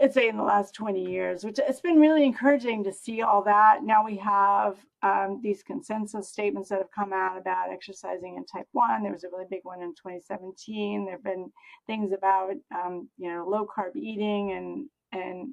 I'd 0.00 0.14
say 0.14 0.28
in 0.28 0.36
the 0.36 0.42
last 0.42 0.74
20 0.74 1.04
years, 1.04 1.44
which 1.44 1.58
it's 1.58 1.80
been 1.80 1.98
really 1.98 2.24
encouraging 2.24 2.84
to 2.84 2.92
see 2.92 3.22
all 3.22 3.42
that. 3.44 3.82
Now 3.82 4.04
we 4.04 4.16
have 4.18 4.76
um, 5.02 5.40
these 5.42 5.62
consensus 5.62 6.28
statements 6.28 6.68
that 6.68 6.78
have 6.78 6.92
come 6.94 7.12
out 7.12 7.36
about 7.36 7.72
exercising 7.72 8.36
in 8.36 8.44
type 8.46 8.68
1. 8.72 9.02
There 9.02 9.12
was 9.12 9.24
a 9.24 9.28
really 9.28 9.46
big 9.50 9.64
one 9.64 9.82
in 9.82 9.90
2017. 9.94 11.04
There 11.04 11.14
have 11.14 11.24
been 11.24 11.50
things 11.86 12.12
about, 12.12 12.52
um, 12.72 13.08
you 13.18 13.32
know, 13.32 13.44
low 13.48 13.66
carb 13.66 13.96
eating 13.96 14.52
and, 14.52 14.88
and 15.12 15.48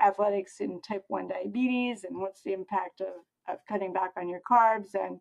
athletics 0.00 0.60
in 0.60 0.80
type 0.80 1.04
1 1.08 1.28
diabetes 1.28 2.04
and 2.04 2.18
what's 2.18 2.42
the 2.42 2.52
impact 2.52 3.00
of, 3.00 3.14
of 3.48 3.58
cutting 3.68 3.92
back 3.92 4.12
on 4.16 4.28
your 4.28 4.40
carbs. 4.50 4.94
And 4.94 5.18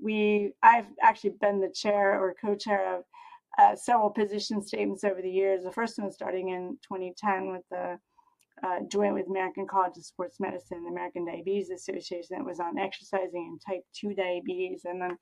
we, 0.00 0.52
I've 0.62 0.86
actually 1.02 1.34
been 1.40 1.60
the 1.60 1.70
chair 1.70 2.20
or 2.20 2.34
co-chair 2.40 2.96
of 2.96 3.04
uh, 3.58 3.76
several 3.76 4.10
position 4.10 4.62
statements 4.62 5.04
over 5.04 5.22
the 5.22 5.30
years. 5.30 5.64
The 5.64 5.72
first 5.72 5.98
one 5.98 6.10
starting 6.10 6.50
in 6.50 6.78
2010 6.88 7.52
with 7.52 7.62
the 7.70 7.98
uh, 8.62 8.80
joint 8.90 9.14
with 9.14 9.28
American 9.28 9.66
College 9.66 9.96
of 9.96 10.04
Sports 10.04 10.38
Medicine, 10.40 10.84
the 10.84 10.90
American 10.90 11.24
Diabetes 11.26 11.70
Association, 11.70 12.36
that 12.38 12.44
was 12.44 12.60
on 12.60 12.78
exercising 12.78 13.48
and 13.50 13.60
type 13.60 13.82
2 13.94 14.14
diabetes. 14.14 14.82
And 14.84 15.00
then 15.00 15.18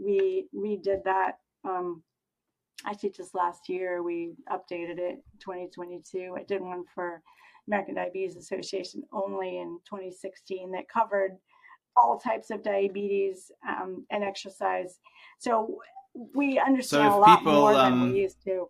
we 0.00 0.46
redid 0.54 1.04
that. 1.04 1.38
Um, 1.64 2.02
actually, 2.86 3.10
just 3.10 3.34
last 3.34 3.68
year, 3.68 4.02
we 4.02 4.34
updated 4.50 4.98
it 4.98 5.22
2022. 5.40 6.34
I 6.36 6.42
did 6.42 6.60
one 6.60 6.84
for 6.94 7.22
American 7.72 7.94
Diabetes 7.94 8.36
Association 8.36 9.02
only 9.12 9.58
in 9.58 9.78
2016 9.88 10.72
that 10.72 10.88
covered 10.88 11.38
all 11.96 12.18
types 12.18 12.50
of 12.50 12.62
diabetes 12.62 13.50
um, 13.66 14.04
and 14.10 14.22
exercise. 14.22 14.98
So 15.38 15.78
we 16.34 16.58
understand 16.58 17.12
so 17.12 17.18
a 17.18 17.20
lot 17.20 17.38
people, 17.38 17.52
more 17.52 17.74
um, 17.74 18.00
than 18.00 18.12
we 18.12 18.20
used 18.20 18.42
to. 18.44 18.68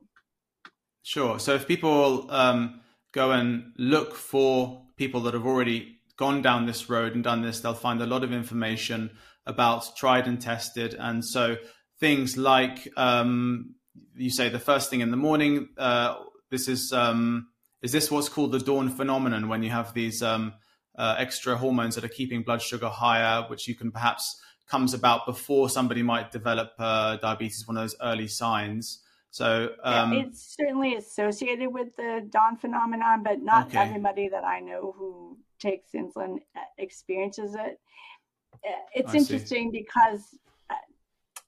Sure. 1.03 1.41
So 1.41 1.55
if 1.55 1.67
people 1.67 2.31
um, 2.31 2.81
go 3.13 3.33
and 3.33 3.73
look 3.77 4.15
for 4.15 4.85
people 4.97 5.21
that 5.23 5.35
have 5.35 5.47
already 5.47 5.99
gone 6.17 6.41
down 6.41 6.67
this 6.67 6.89
road 6.89 7.17
and 7.17 7.25
done 7.25 7.43
this, 7.43 7.59
they'll 7.59 7.75
find 7.75 8.01
a 8.01 8.07
lot 8.07 8.23
of 8.23 8.33
information 8.33 9.11
about 9.47 9.97
tried 9.97 10.29
and 10.29 10.41
tested. 10.41 10.95
And 10.97 11.25
so 11.25 11.57
things 11.99 12.37
like 12.37 12.89
um, 12.97 13.75
you 14.15 14.31
say 14.31 14.49
the 14.49 14.61
first 14.61 14.91
thing 14.91 15.01
in 15.01 15.11
the 15.11 15.17
morning. 15.17 15.71
Uh, 15.77 16.15
this 16.53 16.69
is 16.69 16.93
um, 16.93 17.49
is 17.83 17.93
this 17.93 18.11
what's 18.11 18.29
called 18.29 18.53
the 18.53 18.61
dawn 18.61 18.89
phenomenon 18.89 19.49
when 19.49 19.63
you 19.63 19.71
have 19.71 19.93
these 19.93 20.23
um, 20.23 20.55
uh, 20.97 21.17
extra 21.19 21.57
hormones 21.57 21.95
that 21.97 22.05
are 22.05 22.09
keeping 22.09 22.43
blood 22.43 22.63
sugar 22.63 22.89
higher, 22.89 23.43
which 23.49 23.67
you 23.67 23.75
can 23.75 23.91
perhaps 23.91 24.41
comes 24.69 24.95
about 24.95 25.27
before 25.27 25.69
somebody 25.69 26.03
might 26.03 26.31
develop 26.31 26.73
uh, 26.79 27.17
diabetes, 27.17 27.67
one 27.67 27.77
of 27.77 27.83
those 27.83 27.97
early 28.03 28.29
signs. 28.29 29.03
So 29.31 29.71
um, 29.83 30.13
yeah, 30.13 30.25
it's 30.25 30.57
certainly 30.57 30.95
associated 30.95 31.69
with 31.73 31.97
the 31.97 32.27
dawn 32.31 32.57
phenomenon, 32.57 33.23
but 33.23 33.43
not 33.43 33.69
okay. 33.69 33.79
everybody 33.79 34.29
that 34.29 34.45
I 34.45 34.61
know 34.61 34.95
who 34.97 35.39
takes 35.59 35.93
insulin 35.93 36.37
uh, 36.55 36.61
experiences 36.79 37.55
it. 37.55 37.81
Uh, 38.65 38.73
it's 38.95 39.13
I 39.15 39.17
interesting 39.17 39.73
see. 39.73 39.81
because 39.81 40.39
uh, 40.71 40.75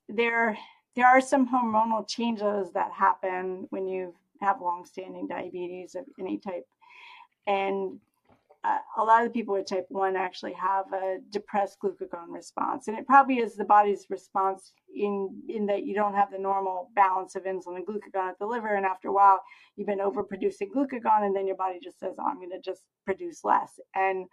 there 0.08 0.56
there 0.96 1.06
are 1.06 1.20
some 1.20 1.48
hormonal 1.48 2.08
changes 2.08 2.72
that 2.72 2.90
happen 2.92 3.66
when 3.70 3.86
you 3.86 4.14
have 4.40 4.60
long-standing 4.60 5.26
diabetes 5.26 5.94
of 5.94 6.04
any 6.18 6.38
type, 6.38 6.66
and 7.46 7.98
uh, 8.64 8.78
a 8.96 9.04
lot 9.04 9.22
of 9.22 9.28
the 9.28 9.38
people 9.38 9.54
with 9.54 9.66
type 9.66 9.86
1 9.90 10.16
actually 10.16 10.54
have 10.54 10.90
a 10.92 11.18
depressed 11.30 11.76
glucagon 11.84 12.28
response. 12.30 12.88
And 12.88 12.98
it 12.98 13.06
probably 13.06 13.36
is 13.36 13.56
the 13.56 13.64
body's 13.64 14.06
response 14.08 14.72
in 14.94 15.42
in 15.48 15.66
that 15.66 15.84
you 15.84 15.94
don't 15.94 16.14
have 16.14 16.30
the 16.30 16.38
normal 16.38 16.90
balance 16.94 17.34
of 17.34 17.44
insulin 17.44 17.76
and 17.76 17.86
glucagon 17.86 18.30
at 18.30 18.38
the 18.38 18.46
liver. 18.46 18.74
And 18.74 18.86
after 18.86 19.08
a 19.08 19.12
while 19.12 19.42
you've 19.76 19.86
been 19.86 19.98
overproducing 19.98 20.70
glucagon 20.74 21.26
and 21.26 21.36
then 21.36 21.46
your 21.46 21.56
body 21.56 21.78
just 21.82 22.00
says 22.00 22.14
oh, 22.18 22.26
i'm 22.26 22.36
going 22.36 22.50
to 22.50 22.60
just 22.60 22.84
produce 23.04 23.44
less. 23.44 23.78
And 23.94 24.26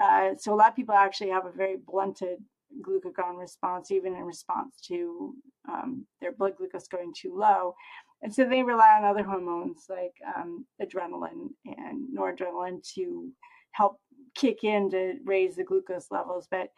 uh, 0.00 0.30
so 0.38 0.54
a 0.54 0.56
lot 0.56 0.68
of 0.68 0.76
people 0.76 0.94
actually 0.94 1.30
have 1.30 1.46
a 1.46 1.50
very 1.50 1.76
blunted 1.76 2.38
glucagon 2.82 3.36
response 3.36 3.90
even 3.90 4.14
in 4.14 4.22
response 4.22 4.76
to 4.86 5.34
um, 5.68 6.06
their 6.20 6.30
blood 6.30 6.56
glucose 6.56 6.86
going 6.86 7.12
too 7.12 7.34
low 7.36 7.74
and 8.22 8.34
so 8.34 8.44
they 8.44 8.62
rely 8.62 8.98
on 8.98 9.04
other 9.04 9.22
hormones 9.22 9.86
like 9.88 10.14
um, 10.36 10.66
adrenaline 10.80 11.50
and 11.64 12.08
noradrenaline 12.14 12.82
to 12.94 13.30
help 13.72 13.98
kick 14.34 14.62
in 14.62 14.90
to 14.90 15.14
raise 15.24 15.56
the 15.56 15.64
glucose 15.64 16.10
levels. 16.10 16.46
But 16.50 16.70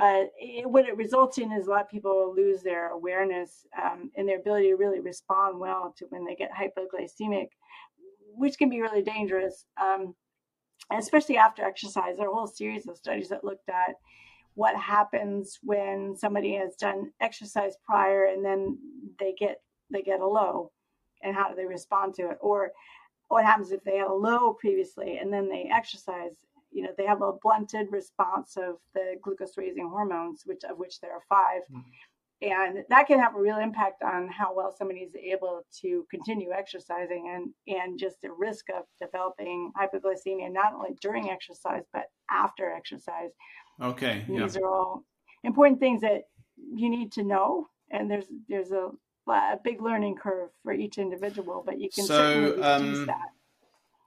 uh, 0.00 0.24
it, 0.38 0.68
what 0.68 0.86
it 0.86 0.96
results 0.96 1.38
in 1.38 1.52
is 1.52 1.66
a 1.66 1.70
lot 1.70 1.82
of 1.82 1.90
people 1.90 2.32
lose 2.34 2.62
their 2.62 2.90
awareness 2.90 3.66
um, 3.80 4.10
and 4.16 4.28
their 4.28 4.40
ability 4.40 4.68
to 4.68 4.76
really 4.76 5.00
respond 5.00 5.58
well 5.58 5.94
to 5.98 6.06
when 6.06 6.24
they 6.24 6.34
get 6.34 6.50
hypoglycemic, 6.50 7.48
which 8.34 8.58
can 8.58 8.68
be 8.68 8.80
really 8.80 9.02
dangerous, 9.02 9.66
um, 9.80 10.14
especially 10.90 11.36
after 11.36 11.62
exercise. 11.62 12.16
There 12.16 12.26
are 12.26 12.32
a 12.32 12.34
whole 12.34 12.46
series 12.46 12.88
of 12.88 12.96
studies 12.96 13.28
that 13.28 13.44
looked 13.44 13.68
at 13.68 13.94
what 14.54 14.76
happens 14.76 15.58
when 15.62 16.16
somebody 16.16 16.54
has 16.56 16.74
done 16.74 17.12
exercise 17.20 17.74
prior 17.84 18.26
and 18.26 18.44
then 18.44 18.78
they 19.18 19.34
get 19.38 19.60
they 19.92 20.02
get 20.02 20.20
a 20.20 20.26
low 20.26 20.70
and 21.22 21.34
how 21.34 21.48
do 21.48 21.54
they 21.54 21.66
respond 21.66 22.14
to 22.14 22.30
it 22.30 22.38
or 22.40 22.72
what 23.28 23.44
happens 23.44 23.72
if 23.72 23.82
they 23.84 23.96
had 23.96 24.08
a 24.08 24.12
low 24.12 24.52
previously 24.54 25.18
and 25.18 25.32
then 25.32 25.48
they 25.48 25.70
exercise 25.72 26.46
you 26.70 26.82
know 26.82 26.90
they 26.96 27.06
have 27.06 27.22
a 27.22 27.32
blunted 27.42 27.90
response 27.90 28.56
of 28.56 28.76
the 28.94 29.14
glucose 29.22 29.56
raising 29.56 29.88
hormones 29.88 30.42
which 30.44 30.64
of 30.68 30.78
which 30.78 31.00
there 31.00 31.12
are 31.12 31.22
5 31.28 31.62
mm-hmm. 31.70 31.80
and 32.42 32.84
that 32.88 33.06
can 33.06 33.18
have 33.18 33.34
a 33.36 33.40
real 33.40 33.58
impact 33.58 34.02
on 34.02 34.28
how 34.28 34.54
well 34.54 34.74
somebody 34.76 35.00
is 35.00 35.14
able 35.14 35.62
to 35.80 36.06
continue 36.10 36.50
exercising 36.50 37.30
and 37.34 37.78
and 37.78 37.98
just 37.98 38.20
the 38.22 38.30
risk 38.30 38.66
of 38.70 38.84
developing 39.00 39.72
hypoglycemia 39.80 40.52
not 40.52 40.74
only 40.74 40.90
during 41.00 41.30
exercise 41.30 41.84
but 41.92 42.06
after 42.30 42.72
exercise 42.72 43.30
okay 43.82 44.24
these 44.28 44.56
yeah. 44.56 44.62
are 44.62 44.66
all 44.66 45.04
important 45.44 45.80
things 45.80 46.00
that 46.00 46.22
you 46.74 46.88
need 46.90 47.12
to 47.12 47.22
know 47.22 47.66
and 47.90 48.10
there's 48.10 48.26
there's 48.48 48.72
a 48.72 48.90
a 49.28 49.58
big 49.62 49.80
learning 49.80 50.16
curve 50.16 50.50
for 50.62 50.72
each 50.72 50.98
individual, 50.98 51.62
but 51.64 51.80
you 51.80 51.88
can 51.90 52.04
so, 52.04 52.14
certainly 52.14 52.62
um, 52.62 53.06
that. 53.06 53.32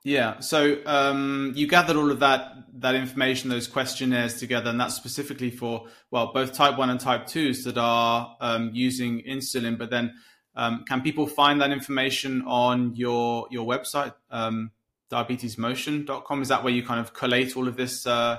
Yeah, 0.03 0.39
so 0.39 0.77
um, 0.85 1.53
you 1.55 1.67
gathered 1.67 1.95
all 1.95 2.11
of 2.11 2.19
that 2.19 2.53
that 2.75 2.93
information, 2.93 3.49
those 3.49 3.67
questionnaires 3.67 4.39
together, 4.39 4.69
and 4.69 4.79
that's 4.79 4.93
specifically 4.93 5.49
for 5.49 5.87
well, 6.11 6.31
both 6.31 6.53
type 6.53 6.77
one 6.77 6.91
and 6.91 6.99
type 6.99 7.25
twos 7.25 7.63
that 7.63 7.77
are 7.77 8.37
um, 8.39 8.69
using 8.73 9.23
insulin. 9.27 9.79
But 9.79 9.89
then, 9.89 10.13
um, 10.55 10.85
can 10.87 11.01
people 11.01 11.25
find 11.25 11.59
that 11.61 11.71
information 11.71 12.43
on 12.45 12.95
your 12.95 13.47
your 13.49 13.65
website, 13.65 14.13
um, 14.29 14.69
diabetesmotion.com? 15.11 16.41
Is 16.41 16.49
that 16.49 16.63
where 16.63 16.73
you 16.73 16.83
kind 16.83 16.99
of 16.99 17.13
collate 17.13 17.57
all 17.57 17.67
of 17.67 17.75
this? 17.75 18.05
Uh, 18.05 18.37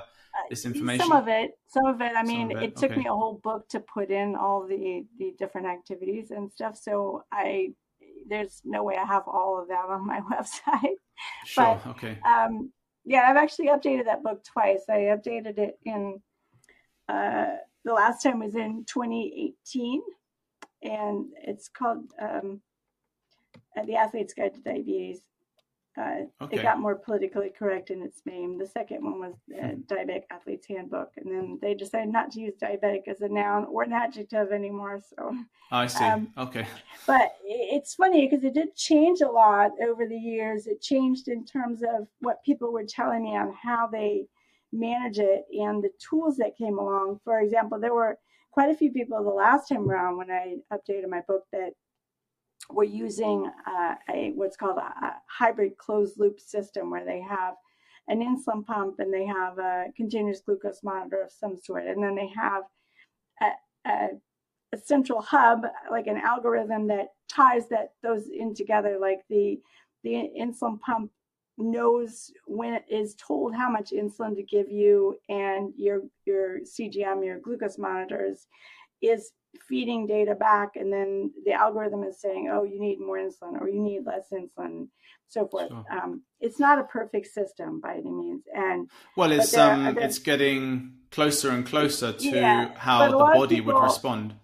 this 0.49 0.65
information? 0.65 1.05
Some 1.05 1.11
of 1.11 1.27
it, 1.27 1.51
some 1.67 1.85
of 1.85 2.01
it. 2.01 2.13
I 2.15 2.23
mean, 2.23 2.51
it. 2.51 2.63
it. 2.63 2.75
took 2.75 2.91
okay. 2.91 3.01
me 3.01 3.07
a 3.07 3.13
whole 3.13 3.39
book 3.43 3.67
to 3.69 3.79
put 3.79 4.09
in 4.09 4.35
all 4.35 4.67
the 4.67 5.05
the 5.17 5.33
different 5.37 5.67
activities 5.67 6.31
and 6.31 6.51
stuff. 6.51 6.77
So 6.77 7.23
I, 7.31 7.73
there's 8.27 8.61
no 8.65 8.83
way 8.83 8.95
I 8.95 9.05
have 9.05 9.27
all 9.27 9.59
of 9.61 9.67
that 9.69 9.85
on 9.89 10.05
my 10.05 10.21
website. 10.31 10.95
Sure. 11.45 11.81
But, 11.83 11.91
okay. 11.91 12.19
Um, 12.25 12.71
yeah, 13.05 13.21
I've 13.21 13.37
actually 13.37 13.67
updated 13.67 14.05
that 14.05 14.23
book 14.23 14.43
twice. 14.43 14.81
I 14.89 15.15
updated 15.15 15.57
it 15.57 15.79
in 15.85 16.21
uh, 17.07 17.55
the 17.85 17.93
last 17.93 18.21
time 18.21 18.39
was 18.39 18.55
in 18.55 18.85
2018, 18.85 20.01
and 20.83 21.25
it's 21.41 21.69
called 21.69 22.11
um, 22.21 22.61
"The 23.85 23.95
Athlete's 23.95 24.33
Guide 24.33 24.55
to 24.55 24.61
Diabetes." 24.61 25.21
Uh, 25.97 26.25
okay. 26.41 26.59
It 26.59 26.63
got 26.63 26.79
more 26.79 26.95
politically 26.95 27.51
correct 27.57 27.89
in 27.89 28.03
its 28.03 28.21
name. 28.25 28.59
The 28.59 28.67
second 28.67 29.03
one 29.03 29.19
was 29.19 29.33
the 29.47 29.55
hmm. 29.55 29.81
Diabetic 29.87 30.23
Athlete's 30.29 30.67
Handbook, 30.67 31.11
and 31.17 31.25
then 31.25 31.59
they 31.61 31.73
decided 31.73 32.09
not 32.09 32.31
to 32.31 32.39
use 32.39 32.53
diabetic 32.61 33.07
as 33.07 33.21
a 33.21 33.27
noun 33.27 33.65
or 33.65 33.83
an 33.83 33.93
adjective 33.93 34.51
anymore. 34.51 34.99
So 35.01 35.35
I 35.71 35.87
see. 35.87 36.03
Um, 36.03 36.31
okay. 36.37 36.67
But 37.07 37.37
it's 37.43 37.95
funny 37.95 38.27
because 38.27 38.43
it 38.43 38.53
did 38.53 38.75
change 38.75 39.21
a 39.21 39.27
lot 39.27 39.71
over 39.81 40.05
the 40.07 40.17
years. 40.17 40.67
It 40.67 40.81
changed 40.81 41.29
in 41.29 41.45
terms 41.45 41.81
of 41.81 42.07
what 42.19 42.43
people 42.43 42.71
were 42.71 42.85
telling 42.85 43.23
me 43.23 43.35
on 43.35 43.53
how 43.53 43.87
they 43.87 44.27
manage 44.71 45.17
it 45.17 45.45
and 45.51 45.83
the 45.83 45.89
tools 45.97 46.37
that 46.37 46.57
came 46.57 46.77
along. 46.77 47.19
For 47.23 47.39
example, 47.39 47.79
there 47.79 47.93
were 47.93 48.19
quite 48.51 48.69
a 48.69 48.75
few 48.75 48.91
people 48.91 49.23
the 49.23 49.29
last 49.29 49.67
time 49.67 49.89
around 49.89 50.17
when 50.17 50.29
I 50.29 50.57
updated 50.71 51.09
my 51.09 51.21
book 51.27 51.43
that 51.51 51.71
we're 52.69 52.83
using 52.83 53.49
uh, 53.65 53.95
a 54.13 54.31
what's 54.35 54.57
called 54.57 54.77
a, 54.77 55.13
hybrid 55.27 55.77
closed 55.77 56.19
loop 56.19 56.39
system 56.39 56.89
where 56.89 57.05
they 57.05 57.21
have 57.21 57.55
an 58.07 58.19
insulin 58.21 58.65
pump 58.65 58.95
and 58.99 59.13
they 59.13 59.25
have 59.25 59.57
a 59.57 59.85
continuous 59.95 60.41
glucose 60.41 60.83
monitor 60.83 61.21
of 61.21 61.31
some 61.31 61.57
sort, 61.57 61.85
and 61.85 62.03
then 62.03 62.15
they 62.15 62.29
have 62.35 62.63
a, 63.41 63.89
a 63.89 64.07
a 64.73 64.77
central 64.77 65.21
hub, 65.21 65.61
like 65.89 66.07
an 66.07 66.17
algorithm 66.17 66.87
that 66.87 67.13
ties 67.29 67.69
that 67.69 67.93
those 68.03 68.27
in 68.27 68.53
together. 68.53 68.97
Like 68.99 69.21
the 69.29 69.59
the 70.03 70.29
insulin 70.39 70.79
pump 70.79 71.11
knows 71.57 72.31
when 72.45 72.73
it 72.73 72.85
is 72.89 73.15
told 73.15 73.55
how 73.55 73.69
much 73.69 73.91
insulin 73.91 74.35
to 74.35 74.43
give 74.43 74.69
you, 74.69 75.15
and 75.29 75.73
your 75.77 76.01
your 76.25 76.59
CGM, 76.59 77.25
your 77.25 77.39
glucose 77.39 77.77
monitors, 77.77 78.47
is 79.01 79.31
feeding 79.67 80.07
data 80.07 80.35
back, 80.35 80.75
and 80.75 80.91
then 80.91 81.31
the 81.45 81.53
algorithm 81.53 82.03
is 82.03 82.19
saying, 82.19 82.49
"Oh, 82.51 82.63
you 82.63 82.79
need 82.79 82.99
more 82.99 83.17
insulin, 83.17 83.59
or 83.61 83.69
you 83.69 83.81
need 83.81 84.05
less 84.05 84.27
insulin." 84.31 84.87
so 85.27 85.47
forth. 85.47 85.69
Sure. 85.69 85.85
Um, 85.91 86.23
it's 86.39 86.59
not 86.59 86.79
a 86.79 86.83
perfect 86.83 87.27
system 87.27 87.79
by 87.79 87.95
any 87.95 88.11
means, 88.11 88.43
and 88.53 88.89
well, 89.15 89.31
it's 89.31 89.55
um, 89.57 89.97
it's 89.97 90.19
getting 90.19 90.93
closer 91.11 91.49
and 91.51 91.65
closer 91.65 92.13
to 92.13 92.29
yeah, 92.29 92.73
how 92.77 93.09
the 93.09 93.17
body 93.17 93.55
people, 93.55 93.73
would 93.73 93.83
respond. 93.83 94.35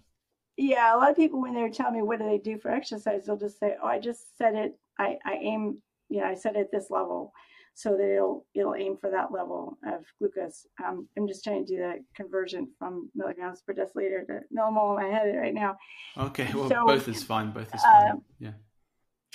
Yeah, 0.57 0.95
a 0.95 0.97
lot 0.97 1.09
of 1.09 1.15
people 1.15 1.41
when 1.41 1.53
they're 1.53 1.69
telling 1.69 1.95
me 1.95 2.01
what 2.01 2.19
do 2.19 2.25
they 2.25 2.37
do 2.37 2.57
for 2.57 2.71
exercise, 2.71 3.25
they'll 3.25 3.37
just 3.37 3.59
say, 3.59 3.75
"Oh, 3.81 3.87
I 3.87 3.99
just 3.99 4.37
set 4.37 4.55
it. 4.55 4.77
I 4.99 5.17
I 5.25 5.35
aim. 5.41 5.81
You 6.09 6.21
know, 6.21 6.27
I 6.27 6.35
set 6.35 6.55
it 6.55 6.59
at 6.59 6.71
this 6.71 6.89
level." 6.89 7.33
So 7.75 7.97
that 7.97 8.15
it'll 8.15 8.45
it'll 8.53 8.75
aim 8.75 8.97
for 9.01 9.09
that 9.09 9.31
level 9.31 9.77
of 9.85 10.03
glucose. 10.19 10.67
Um, 10.85 11.07
I'm 11.17 11.27
just 11.27 11.43
trying 11.43 11.65
to 11.65 11.75
do 11.75 11.77
the 11.77 12.03
conversion 12.15 12.69
from 12.77 13.09
milligrams 13.15 13.61
per 13.61 13.73
deciliter 13.73 14.25
to 14.27 14.41
millimole 14.55 14.97
in 14.97 15.03
my 15.03 15.17
head 15.17 15.35
right 15.35 15.53
now. 15.53 15.77
Okay, 16.15 16.47
well, 16.53 16.69
so, 16.69 16.85
both 16.85 17.07
is 17.07 17.23
fine. 17.23 17.51
Both 17.51 17.73
is 17.73 17.81
fine. 17.81 18.11
Uh, 18.11 18.15
yeah 18.39 18.51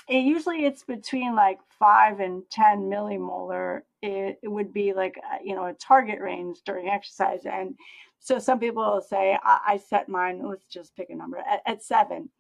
it 0.09 0.25
usually 0.25 0.65
it's 0.65 0.85
between 0.85 1.35
like 1.35 1.59
five 1.79 2.21
and 2.21 2.43
10 2.51 2.83
millimolar. 2.83 3.83
It, 4.03 4.39
it 4.43 4.49
would 4.49 4.73
be 4.73 4.93
like, 4.93 5.17
uh, 5.19 5.39
you 5.45 5.55
know, 5.55 5.67
a 5.67 5.75
target 5.75 6.21
range 6.21 6.59
during 6.65 6.89
exercise. 6.89 7.45
And 7.45 7.75
so 8.21 8.39
some 8.39 8.59
people 8.59 8.83
will 8.83 9.03
say, 9.03 9.39
I, 9.43 9.59
I 9.67 9.77
set 9.77 10.09
mine, 10.09 10.43
let's 10.45 10.67
just 10.67 10.97
pick 10.97 11.11
a 11.11 11.15
number 11.15 11.39
at, 11.39 11.61
at, 11.67 11.83
seven. 11.83 12.31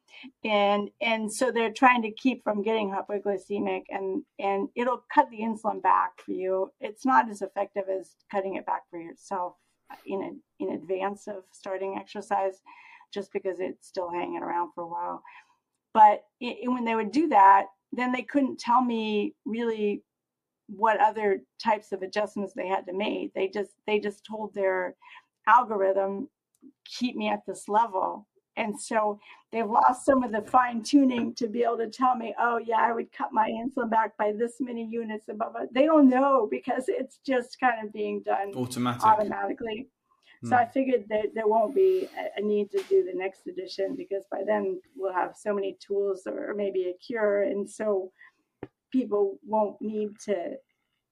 And, 0.44 0.90
and 1.00 1.32
so 1.32 1.52
they're 1.52 1.72
trying 1.72 2.02
to 2.02 2.10
keep 2.10 2.42
from 2.42 2.62
getting 2.62 2.90
hypoglycemic 2.90 3.82
and, 3.90 4.22
and 4.38 4.68
it'll 4.74 5.04
cut 5.12 5.28
the 5.30 5.40
insulin 5.40 5.82
back 5.82 6.12
for 6.24 6.32
you. 6.32 6.72
It's 6.80 7.04
not 7.04 7.30
as 7.30 7.42
effective 7.42 7.84
as 7.88 8.16
cutting 8.30 8.56
it 8.56 8.66
back 8.66 8.82
for 8.90 8.98
yourself 8.98 9.54
in, 10.06 10.22
a, 10.22 10.62
in 10.64 10.74
advance 10.74 11.28
of 11.28 11.44
starting 11.52 11.96
exercise, 11.98 12.60
just 13.12 13.32
because 13.32 13.60
it's 13.60 13.86
still 13.86 14.10
hanging 14.10 14.42
around 14.42 14.70
for 14.74 14.84
a 14.84 14.88
while. 14.88 15.22
But 15.98 16.22
it, 16.40 16.70
when 16.70 16.84
they 16.84 16.94
would 16.94 17.10
do 17.10 17.26
that, 17.30 17.66
then 17.90 18.12
they 18.12 18.22
couldn't 18.22 18.60
tell 18.60 18.84
me 18.84 19.34
really 19.44 20.04
what 20.68 21.00
other 21.00 21.40
types 21.60 21.90
of 21.90 22.02
adjustments 22.02 22.52
they 22.54 22.68
had 22.68 22.86
to 22.86 22.92
make. 22.92 23.34
They 23.34 23.48
just 23.48 23.72
they 23.84 23.98
just 23.98 24.24
told 24.24 24.54
their 24.54 24.94
algorithm 25.48 26.28
keep 26.84 27.16
me 27.16 27.28
at 27.28 27.44
this 27.48 27.64
level. 27.68 28.28
And 28.56 28.80
so 28.80 29.18
they've 29.50 29.68
lost 29.68 30.04
some 30.04 30.22
of 30.22 30.30
the 30.30 30.42
fine 30.42 30.84
tuning 30.84 31.34
to 31.34 31.48
be 31.48 31.64
able 31.64 31.78
to 31.78 31.90
tell 31.90 32.14
me, 32.14 32.32
oh 32.38 32.58
yeah, 32.64 32.80
I 32.80 32.92
would 32.92 33.10
cut 33.10 33.32
my 33.32 33.50
insulin 33.50 33.90
back 33.90 34.16
by 34.16 34.30
this 34.30 34.54
many 34.60 34.84
units 34.84 35.28
above 35.28 35.56
it. 35.60 35.74
They 35.74 35.86
don't 35.86 36.08
know 36.08 36.46
because 36.48 36.84
it's 36.86 37.18
just 37.26 37.58
kind 37.58 37.84
of 37.84 37.92
being 37.92 38.22
done 38.22 38.52
Automatic. 38.54 39.04
automatically. 39.04 39.88
So 40.44 40.54
I 40.54 40.66
figured 40.66 41.06
that 41.08 41.34
there 41.34 41.48
won't 41.48 41.74
be 41.74 42.08
a, 42.36 42.40
need 42.40 42.70
to 42.70 42.82
do 42.88 43.04
the 43.04 43.18
next 43.18 43.46
edition 43.46 43.96
because 43.96 44.24
by 44.30 44.42
then 44.46 44.80
we'll 44.96 45.12
have 45.12 45.34
so 45.36 45.52
many 45.52 45.76
tools 45.84 46.22
or 46.26 46.54
maybe 46.56 46.84
a 46.84 46.92
cure. 46.92 47.42
And 47.42 47.68
so 47.68 48.12
people 48.92 49.38
won't 49.44 49.80
need 49.82 50.18
to 50.26 50.56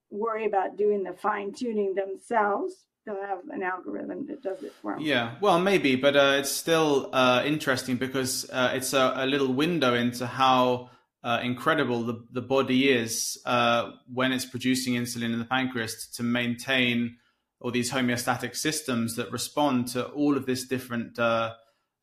worry 0.09 0.45
about 0.45 0.77
doing 0.77 1.03
the 1.03 1.13
fine 1.13 1.51
tuning 1.53 1.93
themselves. 1.93 2.73
They'll 3.05 3.21
have 3.21 3.39
an 3.49 3.63
algorithm 3.63 4.27
that 4.27 4.43
does 4.43 4.63
it 4.63 4.73
for 4.81 4.93
them. 4.93 5.01
Yeah, 5.01 5.35
well, 5.41 5.59
maybe, 5.59 5.95
but 5.95 6.15
uh, 6.15 6.35
it's 6.39 6.51
still 6.51 7.09
uh, 7.13 7.43
interesting 7.45 7.97
because 7.97 8.49
uh, 8.49 8.71
it's 8.75 8.93
a, 8.93 9.13
a, 9.17 9.25
little 9.25 9.53
window 9.53 9.93
into 9.93 10.27
how 10.27 10.89
uh, 11.23 11.39
incredible 11.41 12.03
the, 12.03 12.25
the 12.31 12.41
body 12.41 12.89
is 12.89 13.37
uh, 13.45 13.91
when 14.13 14.33
it's 14.33 14.45
producing 14.45 14.95
insulin 14.95 15.33
in 15.33 15.39
the 15.39 15.45
pancreas 15.45 16.07
to 16.15 16.23
maintain 16.23 17.17
or 17.59 17.71
these 17.71 17.91
homeostatic 17.91 18.55
systems 18.55 19.15
that 19.15 19.31
respond 19.31 19.87
to 19.87 20.05
all 20.09 20.37
of 20.37 20.45
this 20.45 20.65
different 20.65 21.17
uh, 21.17 21.53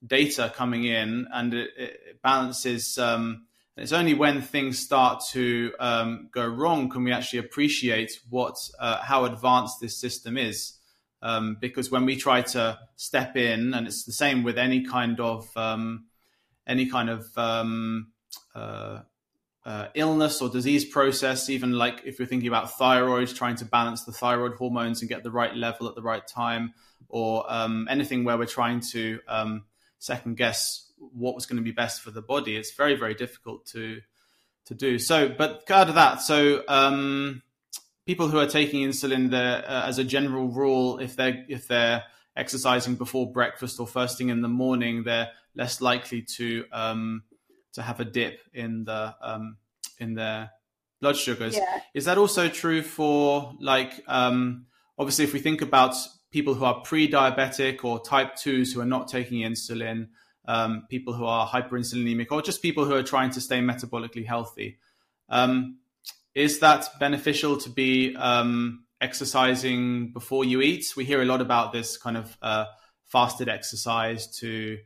data 0.05 0.53
coming 0.55 0.85
in, 0.85 1.27
and 1.33 1.55
it, 1.55 1.71
it 1.77 2.23
balances. 2.23 2.99
Um, 2.99 3.47
it's 3.77 3.93
only 3.93 4.15
when 4.15 4.41
things 4.41 4.79
start 4.79 5.23
to 5.31 5.73
um, 5.81 6.29
go 6.33 6.47
wrong 6.47 6.89
can 6.89 7.03
we 7.03 7.13
actually 7.13 7.41
appreciate 7.41 8.21
what 8.31 8.57
uh, 8.79 9.03
how 9.03 9.25
advanced 9.25 9.81
this 9.81 9.99
system 10.01 10.37
is. 10.37 10.79
Um, 11.23 11.57
because 11.59 11.91
when 11.91 12.05
we 12.05 12.17
try 12.17 12.43
to 12.43 12.79
step 12.97 13.35
in, 13.37 13.73
and 13.73 13.87
it's 13.87 14.05
the 14.05 14.13
same 14.13 14.43
with 14.43 14.59
any 14.59 14.85
kind 14.85 15.19
of 15.21 15.49
um, 15.57 16.07
any 16.67 16.87
kind 16.87 17.09
of 17.09 17.27
um, 17.37 18.13
uh, 18.55 19.01
uh, 19.65 19.89
illness 19.95 20.43
or 20.43 20.49
disease 20.49 20.85
process, 20.85 21.49
even 21.49 21.73
like 21.73 22.03
if 22.05 22.19
you're 22.19 22.29
thinking 22.29 22.49
about 22.49 22.77
thyroid, 22.77 23.29
trying 23.29 23.57
to 23.57 23.65
balance 23.65 24.05
the 24.05 24.13
thyroid 24.13 24.55
hormones 24.55 25.01
and 25.01 25.09
get 25.09 25.23
the 25.23 25.31
right 25.31 25.55
level 25.55 25.89
at 25.89 25.95
the 25.95 26.03
right 26.03 26.27
time, 26.27 26.75
or 27.09 27.45
um, 27.53 27.87
anything 27.91 28.25
where 28.25 28.37
we're 28.37 28.47
trying 28.47 28.81
to 28.81 29.21
um, 29.29 29.65
second 29.99 30.37
guess 30.37 30.93
what 30.99 31.35
was 31.35 31.47
going 31.47 31.57
to 31.57 31.63
be 31.63 31.73
best 31.73 32.03
for 32.03 32.11
the 32.11 32.23
body, 32.23 32.57
it's 32.57 32.75
very, 32.75 32.95
very 32.95 33.15
difficult 33.15 33.67
to 33.67 34.01
to 34.67 34.75
do. 34.75 34.99
So, 34.99 35.29
but 35.29 35.71
out 35.71 35.89
of 35.89 35.97
that, 35.97 36.23
so 36.23 36.63
um, 36.69 37.43
people 38.07 38.29
who 38.29 38.39
are 38.39 38.47
taking 38.47 38.89
insulin, 38.89 39.31
there 39.31 39.63
uh, 39.69 39.87
as 39.87 39.99
a 39.99 40.05
general 40.05 40.49
rule, 40.49 40.99
if 40.99 41.17
they're 41.17 41.45
if 41.49 41.69
they're 41.69 42.05
exercising 42.37 42.97
before 42.97 43.31
breakfast 43.31 43.79
or 43.79 43.87
first 43.87 44.19
thing 44.19 44.29
in 44.29 44.43
the 44.43 44.49
morning, 44.49 45.05
they're 45.05 45.31
less 45.55 45.81
likely 45.81 46.23
to 46.23 46.65
um, 46.73 47.23
to 47.75 47.83
have 47.83 48.01
a 48.01 48.05
dip 48.05 48.41
in 48.53 48.85
the 48.85 49.15
um, 49.21 49.57
in 49.99 50.15
their 50.15 50.51
blood 51.01 51.17
sugars. 51.17 51.57
Yeah. 51.57 51.81
Is 51.93 52.07
that 52.07 52.19
also 52.19 52.49
true 52.49 52.83
for 52.83 53.55
like 53.61 53.93
um, 54.09 54.67
obviously 54.99 55.25
if 55.25 55.33
we 55.33 55.41
think 55.41 55.61
about 55.61 55.95
people 56.31 56.55
who 56.55 56.65
are 56.65 56.81
pre-diabetic 56.81 57.85
or 57.85 58.03
type 58.03 58.35
twos 58.37 58.73
who 58.73 58.81
are 58.81 58.87
not 58.87 59.07
taking 59.07 59.43
insulin, 59.43 60.09
um, 60.47 60.85
people 60.89 61.15
who 61.15 61.25
are 61.25 61.47
hyperinsulinemic, 61.47 62.27
or 62.31 62.43
just 62.43 62.61
people 62.61 62.85
who 62.85 62.95
are 62.95 63.03
trying 63.03 63.31
to 63.31 63.41
stay 63.41 63.61
metabolically 63.61 64.27
healthy? 64.27 64.79
Um, 65.29 65.79
is 66.35 66.59
that 66.59 66.89
beneficial 66.99 67.57
to 67.59 67.71
be 67.71 68.17
um, 68.17 68.85
exercising 69.01 70.13
before 70.13 70.45
you 70.45 70.61
eat? 70.61 70.93
We 70.97 71.05
hear 71.05 71.23
a 71.23 71.25
lot 71.25 71.41
about 71.41 71.73
this 71.73 71.97
kind 71.97 72.17
of 72.17 72.37
uh, 72.43 72.65
fasted 73.07 73.49
exercise 73.49 74.27
to 74.39 74.79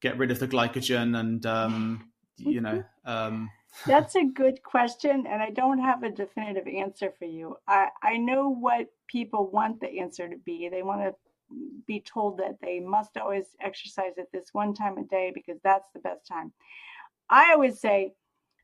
get 0.00 0.16
rid 0.16 0.30
of 0.30 0.38
the 0.38 0.46
glycogen 0.46 1.18
and 1.18 1.44
um, 1.44 2.10
you 2.36 2.60
know 2.60 2.82
um... 3.04 3.50
that's 3.86 4.14
a 4.14 4.24
good 4.24 4.62
question 4.62 5.26
and 5.26 5.42
i 5.42 5.50
don't 5.50 5.78
have 5.78 6.02
a 6.02 6.10
definitive 6.10 6.66
answer 6.68 7.12
for 7.18 7.24
you. 7.24 7.56
I 7.66 7.88
i 8.02 8.16
know 8.16 8.48
what 8.48 8.86
people 9.08 9.50
want 9.50 9.80
the 9.80 10.00
answer 10.00 10.28
to 10.28 10.36
be. 10.36 10.68
They 10.68 10.82
want 10.82 11.02
to 11.02 11.14
be 11.86 12.00
told 12.00 12.38
that 12.38 12.58
they 12.60 12.80
must 12.80 13.16
always 13.16 13.46
exercise 13.60 14.12
at 14.18 14.32
this 14.32 14.48
one 14.52 14.74
time 14.74 14.98
a 14.98 15.04
day 15.04 15.30
because 15.34 15.60
that's 15.62 15.88
the 15.92 16.00
best 16.00 16.26
time. 16.26 16.52
I 17.28 17.52
always 17.52 17.80
say 17.80 18.14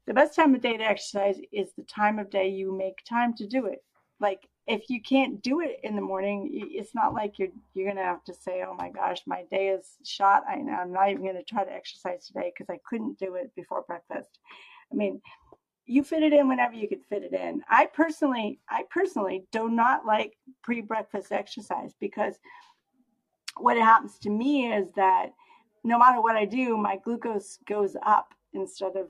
the 0.07 0.15
best 0.15 0.35
time 0.35 0.55
of 0.55 0.61
day 0.61 0.77
to 0.77 0.85
exercise 0.85 1.39
is 1.53 1.73
the 1.77 1.85
time 1.85 2.19
of 2.19 2.31
day 2.31 2.49
you 2.49 2.77
make 2.77 3.05
time 3.09 3.35
to 3.35 3.47
do 3.47 3.67
it. 3.67 3.85
Like 4.19 4.49
if 4.71 4.89
you 4.89 5.03
can't 5.03 5.43
do 5.43 5.61
it 5.61 5.81
in 5.83 5.97
the 5.97 6.01
morning, 6.01 6.49
it's 6.53 6.95
not 6.95 7.13
like 7.13 7.41
you're 7.41 7.49
you're 7.75 7.89
gonna 7.89 8.05
have 8.05 8.23
to 8.25 8.35
say, 8.35 8.63
"Oh 8.63 8.75
my 8.75 8.89
gosh, 8.89 9.21
my 9.27 9.43
day 9.51 9.69
is 9.69 9.97
shot. 10.05 10.45
I, 10.49 10.55
I'm 10.55 10.93
not 10.93 11.11
even 11.11 11.27
gonna 11.27 11.43
try 11.43 11.65
to 11.65 11.73
exercise 11.73 12.27
today 12.27 12.53
because 12.55 12.73
I 12.73 12.79
couldn't 12.89 13.19
do 13.19 13.35
it 13.35 13.53
before 13.57 13.83
breakfast." 13.83 14.39
I 14.93 14.95
mean, 14.95 15.21
you 15.87 16.05
fit 16.05 16.23
it 16.23 16.33
in 16.33 16.47
whenever 16.47 16.75
you 16.75 16.89
can 16.89 17.01
fit 17.01 17.25
it 17.25 17.33
in. 17.33 17.63
I 17.69 17.87
personally, 17.87 18.61
I 18.69 18.85
personally 18.91 19.45
do 19.51 19.69
not 19.69 20.07
like 20.07 20.37
pre-breakfast 20.63 21.33
exercise 21.33 21.93
because 21.99 22.37
what 23.57 23.77
happens 23.77 24.21
to 24.21 24.31
me 24.31 24.73
is 24.73 24.93
that 24.93 25.33
no 25.83 25.99
matter 25.99 26.21
what 26.23 26.37
I 26.37 26.45
do, 26.45 26.77
my 26.77 26.97
glucose 26.97 27.59
goes 27.67 27.97
up 28.07 28.35
instead 28.53 28.95
of 28.95 29.09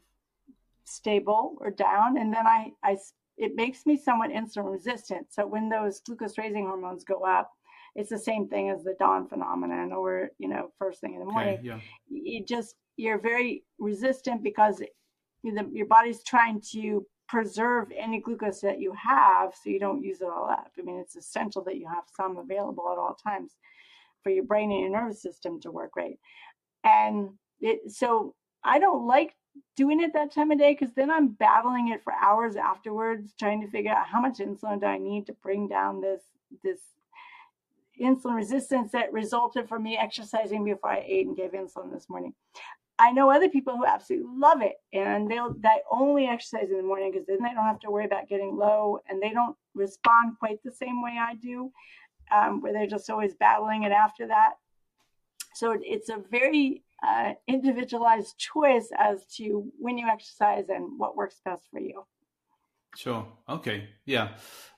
stable 0.85 1.57
or 1.61 1.71
down, 1.71 2.17
and 2.17 2.33
then 2.33 2.47
I 2.47 2.73
I 2.83 2.97
it 3.41 3.57
makes 3.57 3.87
me 3.87 3.97
somewhat 3.97 4.31
insulin 4.31 4.71
resistant. 4.71 5.27
So 5.33 5.47
when 5.47 5.71
those 5.71 6.01
glucose 6.01 6.37
raising 6.37 6.67
hormones 6.67 7.05
go 7.05 7.25
up, 7.25 7.51
it's 7.97 8.11
the 8.11 8.19
same 8.19 8.47
thing 8.47 8.69
as 8.69 8.85
the 8.85 8.95
dawn 8.99 9.27
phenomenon 9.27 9.93
or 9.93 10.31
you 10.39 10.49
know 10.49 10.71
first 10.79 11.01
thing 11.01 11.15
in 11.15 11.21
the 11.21 11.27
morning. 11.27 11.55
Okay, 11.55 11.67
yeah. 11.67 11.81
You 12.09 12.45
just 12.45 12.77
you're 12.97 13.19
very 13.19 13.65
resistant 13.79 14.43
because 14.45 14.83
your 15.43 15.87
body's 15.87 16.23
trying 16.23 16.61
to 16.73 17.05
preserve 17.29 17.89
any 17.97 18.21
glucose 18.21 18.61
that 18.61 18.79
you 18.79 18.93
have 18.93 19.55
so 19.55 19.71
you 19.71 19.81
don't 19.81 20.03
use 20.03 20.21
it 20.21 20.29
all 20.29 20.51
up. 20.51 20.71
I 20.79 20.83
mean, 20.83 20.99
it's 20.99 21.17
essential 21.17 21.65
that 21.65 21.77
you 21.77 21.89
have 21.89 22.05
some 22.15 22.37
available 22.37 22.91
at 22.93 22.99
all 22.99 23.15
times 23.15 23.57
for 24.23 24.31
your 24.31 24.45
brain 24.45 24.71
and 24.71 24.81
your 24.81 24.91
nervous 24.91 25.23
system 25.23 25.61
to 25.63 25.71
work 25.71 25.93
right. 25.97 26.19
And 26.85 27.31
it, 27.61 27.91
so 27.91 28.35
I 28.65 28.79
don't 28.79 29.07
like 29.07 29.35
doing 29.77 30.01
it 30.01 30.13
that 30.13 30.33
time 30.33 30.51
of 30.51 30.59
day 30.59 30.77
because 30.79 30.95
then 30.95 31.11
I'm 31.11 31.29
battling 31.29 31.89
it 31.89 32.03
for 32.03 32.13
hours 32.13 32.57
afterwards, 32.57 33.33
trying 33.39 33.61
to 33.63 33.71
figure 33.71 33.93
out 33.93 34.07
how 34.07 34.21
much 34.21 34.39
insulin 34.39 34.81
do 34.81 34.87
I 34.87 34.99
need 34.99 35.27
to 35.27 35.33
bring 35.43 35.69
down 35.69 36.01
this 36.01 36.23
this 36.63 36.81
insulin 38.01 38.37
resistance 38.37 38.93
that 38.93 39.13
resulted 39.13 39.69
from 39.69 39.83
me 39.83 39.97
exercising 39.97 40.65
before 40.65 40.91
I 40.91 41.05
ate 41.07 41.27
and 41.27 41.37
gave 41.37 41.53
insulin 41.53 41.93
this 41.93 42.09
morning. 42.09 42.35
I 42.99 43.13
know 43.13 43.31
other 43.31 43.49
people 43.49 43.77
who 43.77 43.87
absolutely 43.87 44.29
love 44.37 44.61
it 44.61 44.77
and 44.93 45.31
they'll 45.31 45.55
they 45.55 45.79
only 45.91 46.27
exercise 46.27 46.71
in 46.71 46.77
the 46.77 46.83
morning 46.83 47.11
because 47.11 47.27
then 47.27 47.43
they 47.43 47.55
don't 47.55 47.65
have 47.65 47.81
to 47.81 47.91
worry 47.91 48.05
about 48.05 48.29
getting 48.29 48.57
low 48.57 49.01
and 49.09 49.23
they 49.23 49.31
don't 49.31 49.57
respond 49.75 50.39
quite 50.39 50.63
the 50.63 50.73
same 50.73 51.03
way 51.03 51.17
I 51.19 51.35
do, 51.35 51.73
um, 52.31 52.61
where 52.61 52.75
they're 52.75 52.87
just 52.87 53.09
always 53.09 53.35
battling 53.35 53.85
it 53.85 53.93
after 53.93 54.27
that. 54.27 54.53
So 55.55 55.77
it's 55.81 56.11
a 56.11 56.23
very 56.31 56.83
uh, 57.07 57.33
individualized 57.47 58.39
choice 58.39 58.89
as 58.97 59.25
to 59.37 59.71
when 59.79 59.99
you 59.99 60.07
exercise 60.09 60.67
and 60.69 60.99
what 60.99 61.17
works 61.17 61.41
best 61.45 61.65
for 61.71 61.81
you. 61.81 62.05
Sure. 62.97 63.27
Okay. 63.49 63.89
Yeah. 64.05 64.31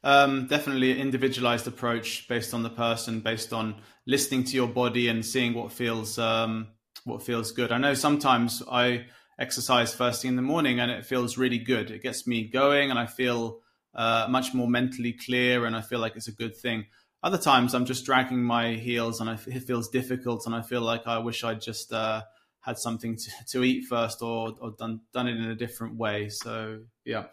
Um, 0.04 0.46
definitely 0.46 1.00
individualized 1.00 1.66
approach 1.66 2.28
based 2.28 2.52
on 2.52 2.62
the 2.62 2.70
person, 2.70 3.20
based 3.20 3.52
on 3.52 3.76
listening 4.06 4.44
to 4.44 4.54
your 4.54 4.68
body 4.68 5.08
and 5.08 5.24
seeing 5.24 5.54
what 5.54 5.72
feels 5.72 6.18
um, 6.18 6.68
what 7.04 7.22
feels 7.22 7.52
good. 7.52 7.72
I 7.72 7.78
know 7.78 7.94
sometimes 7.94 8.62
I 8.70 9.06
exercise 9.38 9.94
first 9.94 10.22
thing 10.22 10.30
in 10.30 10.36
the 10.36 10.42
morning 10.42 10.78
and 10.78 10.90
it 10.90 11.06
feels 11.06 11.38
really 11.38 11.58
good. 11.58 11.90
It 11.90 12.02
gets 12.02 12.26
me 12.26 12.44
going 12.44 12.90
and 12.90 12.98
I 12.98 13.06
feel 13.06 13.60
uh, 13.94 14.26
much 14.28 14.54
more 14.54 14.68
mentally 14.68 15.12
clear 15.14 15.64
and 15.64 15.74
I 15.74 15.80
feel 15.80 15.98
like 15.98 16.16
it's 16.16 16.28
a 16.28 16.32
good 16.32 16.56
thing. 16.56 16.86
Other 17.22 17.38
times 17.38 17.74
I'm 17.74 17.86
just 17.86 18.04
dragging 18.04 18.42
my 18.42 18.74
heels 18.74 19.20
and 19.20 19.30
it 19.30 19.62
feels 19.62 19.88
difficult 19.88 20.46
and 20.46 20.54
I 20.54 20.62
feel 20.62 20.80
like 20.80 21.06
I 21.06 21.18
wish 21.18 21.44
I'd 21.44 21.60
just 21.60 21.92
uh, 21.92 22.22
had 22.62 22.78
something 22.78 23.16
to, 23.16 23.30
to 23.50 23.64
eat 23.64 23.84
first 23.88 24.22
or, 24.22 24.54
or 24.60 24.72
done 24.78 25.00
done 25.12 25.28
it 25.28 25.36
in 25.36 25.50
a 25.50 25.54
different 25.54 25.96
way. 25.96 26.28
So 26.28 26.80
yeah. 27.04 27.26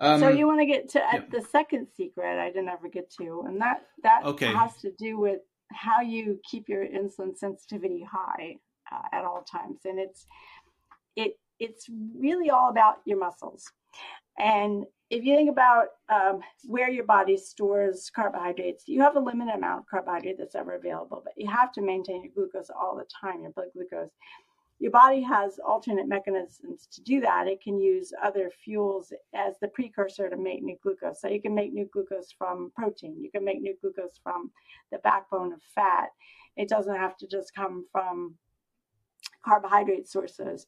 Um, 0.00 0.20
so 0.20 0.28
you 0.28 0.46
want 0.46 0.60
to 0.60 0.66
get 0.66 0.90
to 0.90 0.98
yeah. 0.98 1.20
the 1.30 1.42
second 1.42 1.88
secret 1.96 2.38
I 2.38 2.48
didn't 2.48 2.68
ever 2.68 2.88
get 2.88 3.10
to, 3.18 3.42
and 3.46 3.60
that 3.60 3.82
that 4.04 4.24
okay. 4.24 4.52
has 4.52 4.76
to 4.82 4.92
do 4.92 5.18
with 5.18 5.40
how 5.72 6.00
you 6.00 6.38
keep 6.48 6.68
your 6.68 6.86
insulin 6.86 7.36
sensitivity 7.36 8.06
high 8.08 8.56
uh, 8.92 9.02
at 9.12 9.24
all 9.24 9.42
times, 9.42 9.80
and 9.84 9.98
it's 9.98 10.24
it 11.16 11.32
it's 11.58 11.86
really 12.16 12.48
all 12.48 12.70
about 12.70 12.98
your 13.04 13.18
muscles. 13.18 13.64
And 14.38 14.86
if 15.10 15.24
you 15.24 15.34
think 15.34 15.50
about 15.50 15.86
um, 16.08 16.40
where 16.64 16.90
your 16.90 17.04
body 17.04 17.36
stores 17.36 18.10
carbohydrates, 18.14 18.84
you 18.86 19.00
have 19.00 19.16
a 19.16 19.20
limited 19.20 19.54
amount 19.54 19.80
of 19.80 19.86
carbohydrate 19.86 20.36
that's 20.38 20.54
ever 20.54 20.74
available, 20.74 21.22
but 21.24 21.32
you 21.36 21.48
have 21.50 21.72
to 21.72 21.82
maintain 21.82 22.22
your 22.22 22.32
glucose 22.34 22.70
all 22.70 22.96
the 22.96 23.06
time, 23.20 23.42
your 23.42 23.52
blood 23.52 23.68
glucose 23.72 24.10
your 24.78 24.92
body 24.92 25.20
has 25.22 25.58
alternate 25.58 26.06
mechanisms 26.06 26.86
to 26.92 27.02
do 27.02 27.20
that. 27.20 27.48
It 27.48 27.60
can 27.60 27.78
use 27.80 28.12
other 28.22 28.50
fuels 28.64 29.12
as 29.34 29.54
the 29.60 29.68
precursor 29.68 30.30
to 30.30 30.36
make 30.36 30.62
new 30.62 30.76
glucose. 30.82 31.20
So 31.20 31.28
you 31.28 31.42
can 31.42 31.54
make 31.54 31.72
new 31.72 31.88
glucose 31.92 32.32
from 32.36 32.70
protein. 32.76 33.20
You 33.20 33.30
can 33.30 33.44
make 33.44 33.60
new 33.60 33.76
glucose 33.80 34.20
from 34.22 34.52
the 34.92 34.98
backbone 34.98 35.52
of 35.52 35.60
fat. 35.74 36.10
It 36.56 36.68
doesn't 36.68 36.94
have 36.94 37.16
to 37.18 37.26
just 37.26 37.54
come 37.54 37.86
from 37.90 38.34
carbohydrate 39.44 40.08
sources. 40.08 40.64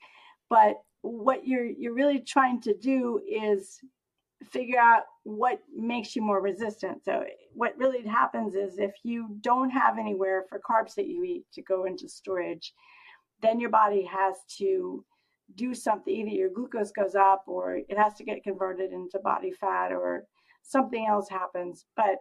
But 0.49 0.82
what 1.03 1.47
you're 1.47 1.66
you're 1.66 1.95
really 1.95 2.20
trying 2.20 2.61
to 2.62 2.74
do 2.74 3.20
is 3.28 3.78
figure 4.45 4.78
out 4.78 5.03
what 5.24 5.61
makes 5.74 6.16
you 6.16 6.22
more 6.22 6.41
resistant. 6.41 7.05
So 7.05 7.24
what 7.53 7.76
really 7.76 8.07
happens 8.07 8.55
is 8.55 8.78
if 8.78 8.95
you 9.03 9.36
don't 9.43 9.70
have 9.70 9.99
anywhere 9.99 10.45
for 10.49 10.61
carbs 10.61 10.95
that 10.95 11.07
you 11.07 11.24
eat 11.24 11.45
to 11.53 11.62
go 11.62 11.84
into 11.84 12.09
storage, 12.09 12.72
then 13.43 13.61
your 13.61 13.70
body 13.70 14.05
has 14.05 14.36
to 14.59 15.05
do 15.57 15.74
something. 15.74 16.14
Either 16.14 16.30
your 16.30 16.51
glucose 16.51 16.91
goes 16.91 17.14
up 17.14 17.45
or 17.47 17.76
it 17.76 17.99
has 17.99 18.14
to 18.14 18.24
get 18.24 18.43
converted 18.43 18.93
into 18.93 19.18
body 19.18 19.53
fat 19.53 19.93
or 19.93 20.24
something 20.62 21.07
else 21.07 21.28
happens. 21.28 21.84
But 21.97 22.16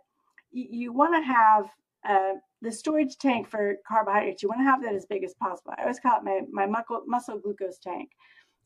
you, 0.51 0.91
want 0.91 1.13
to 1.13 1.21
have 1.21 1.65
uh, 2.07 2.39
the 2.61 2.71
storage 2.71 3.17
tank 3.17 3.47
for 3.47 3.75
carbohydrates 3.87 4.41
you 4.41 4.49
want 4.49 4.61
to 4.61 4.65
have 4.65 4.81
that 4.81 4.95
as 4.95 5.05
big 5.05 5.23
as 5.23 5.35
possible. 5.35 5.73
I 5.77 5.83
always 5.83 5.99
call 5.99 6.17
it 6.17 6.23
my, 6.23 6.41
my 6.51 6.65
muscle, 6.65 7.03
muscle 7.05 7.39
glucose 7.39 7.77
tank 7.77 8.09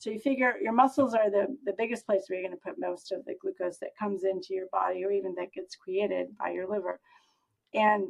so 0.03 0.09
you 0.09 0.19
figure 0.19 0.55
your 0.61 0.73
muscles 0.73 1.13
are 1.13 1.31
the, 1.31 1.55
the 1.65 1.73
biggest 1.77 2.05
place 2.05 2.25
where 2.27 2.37
you're 2.37 2.49
going 2.49 2.57
to 2.57 2.61
put 2.61 2.77
most 2.77 3.13
of 3.13 3.23
the 3.23 3.35
glucose 3.41 3.77
that 3.77 3.97
comes 3.97 4.25
into 4.25 4.53
your 4.53 4.67
body 4.71 5.05
or 5.05 5.11
even 5.11 5.33
that 5.35 5.53
gets 5.53 5.77
created 5.77 6.27
by 6.37 6.49
your 6.51 6.67
liver 6.67 6.99
and 7.73 8.09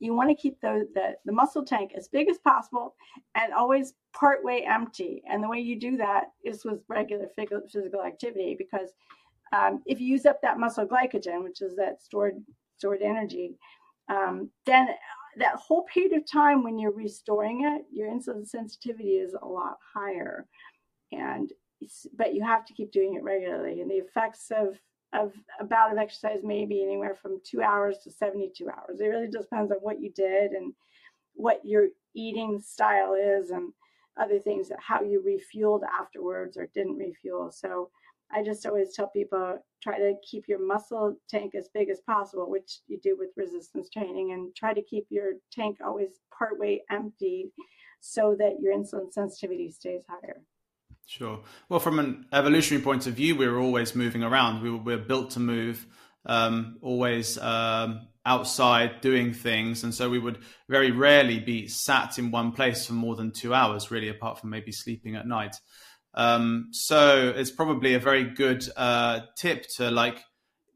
you 0.00 0.14
want 0.14 0.30
to 0.30 0.34
keep 0.34 0.60
the, 0.60 0.88
the, 0.94 1.16
the 1.26 1.32
muscle 1.32 1.64
tank 1.64 1.92
as 1.94 2.08
big 2.08 2.30
as 2.30 2.38
possible 2.38 2.94
and 3.34 3.52
always 3.52 3.94
part 4.14 4.44
way 4.44 4.64
empty. 4.64 5.22
And 5.28 5.42
the 5.42 5.48
way 5.48 5.58
you 5.58 5.78
do 5.78 5.96
that 5.96 6.30
is 6.42 6.64
with 6.64 6.80
regular 6.88 7.26
physical 7.36 8.02
activity 8.02 8.56
because 8.56 8.90
um, 9.52 9.82
if 9.86 10.00
you 10.00 10.06
use 10.06 10.24
up 10.24 10.40
that 10.42 10.58
muscle 10.58 10.86
glycogen, 10.86 11.42
which 11.42 11.60
is 11.62 11.74
that 11.76 12.02
stored 12.02 12.36
stored 12.76 13.02
energy, 13.02 13.58
um, 14.08 14.50
then 14.66 14.88
that 15.38 15.56
whole 15.56 15.84
period 15.92 16.12
of 16.12 16.30
time 16.30 16.62
when 16.62 16.78
you're 16.78 16.92
restoring 16.92 17.64
it, 17.64 17.84
your 17.92 18.08
insulin 18.08 18.46
sensitivity 18.46 19.16
is 19.16 19.34
a 19.40 19.46
lot 19.46 19.78
higher. 19.94 20.46
And 21.12 21.52
but 22.16 22.34
you 22.34 22.42
have 22.44 22.64
to 22.66 22.74
keep 22.74 22.92
doing 22.92 23.14
it 23.14 23.22
regularly. 23.22 23.80
And 23.80 23.90
the 23.90 23.96
effects 23.96 24.50
of 24.50 24.78
of 25.14 25.32
a 25.58 25.64
bout 25.64 25.90
of 25.90 25.98
exercise 25.98 26.40
maybe 26.42 26.82
anywhere 26.82 27.14
from 27.14 27.40
two 27.42 27.62
hours 27.62 27.98
to 28.04 28.10
72 28.10 28.68
hours. 28.68 29.00
It 29.00 29.06
really 29.06 29.28
depends 29.28 29.72
on 29.72 29.78
what 29.78 30.00
you 30.00 30.10
did 30.10 30.52
and 30.52 30.74
what 31.34 31.60
your 31.64 31.86
eating 32.14 32.60
style 32.60 33.14
is 33.14 33.50
and 33.50 33.72
other 34.20 34.38
things, 34.38 34.70
how 34.80 35.02
you 35.02 35.22
refueled 35.24 35.82
afterwards 35.98 36.56
or 36.56 36.68
didn't 36.74 36.98
refuel. 36.98 37.50
So 37.50 37.90
I 38.30 38.42
just 38.42 38.66
always 38.66 38.94
tell 38.94 39.08
people 39.08 39.58
try 39.82 39.98
to 39.98 40.14
keep 40.28 40.48
your 40.48 40.64
muscle 40.64 41.16
tank 41.30 41.54
as 41.54 41.70
big 41.72 41.88
as 41.88 42.00
possible, 42.00 42.50
which 42.50 42.80
you 42.86 42.98
do 43.00 43.16
with 43.18 43.30
resistance 43.36 43.88
training, 43.88 44.32
and 44.32 44.54
try 44.54 44.74
to 44.74 44.82
keep 44.82 45.06
your 45.08 45.34
tank 45.52 45.78
always 45.82 46.20
partway 46.36 46.82
empty 46.90 47.50
so 48.00 48.36
that 48.38 48.60
your 48.60 48.74
insulin 48.74 49.12
sensitivity 49.12 49.70
stays 49.70 50.02
higher. 50.08 50.42
Sure. 51.08 51.40
Well, 51.70 51.80
from 51.80 51.98
an 51.98 52.26
evolutionary 52.34 52.84
point 52.84 53.06
of 53.06 53.14
view, 53.14 53.34
we 53.34 53.48
were 53.48 53.58
always 53.58 53.94
moving 53.94 54.22
around. 54.22 54.62
We 54.62 54.70
were, 54.70 54.76
we 54.76 54.96
built 54.96 55.30
to 55.30 55.40
move, 55.40 55.86
um, 56.26 56.76
always 56.82 57.38
um, 57.38 58.08
outside 58.26 59.00
doing 59.00 59.32
things. 59.32 59.84
And 59.84 59.94
so 59.94 60.10
we 60.10 60.18
would 60.18 60.36
very 60.68 60.90
rarely 60.90 61.40
be 61.40 61.66
sat 61.66 62.18
in 62.18 62.30
one 62.30 62.52
place 62.52 62.84
for 62.84 62.92
more 62.92 63.16
than 63.16 63.32
two 63.32 63.54
hours, 63.54 63.90
really, 63.90 64.10
apart 64.10 64.38
from 64.38 64.50
maybe 64.50 64.70
sleeping 64.70 65.16
at 65.16 65.26
night. 65.26 65.56
Um, 66.12 66.68
so 66.72 67.32
it's 67.34 67.50
probably 67.50 67.94
a 67.94 67.98
very 68.00 68.24
good 68.24 68.68
uh, 68.76 69.20
tip 69.34 69.64
to 69.76 69.90
like, 69.90 70.18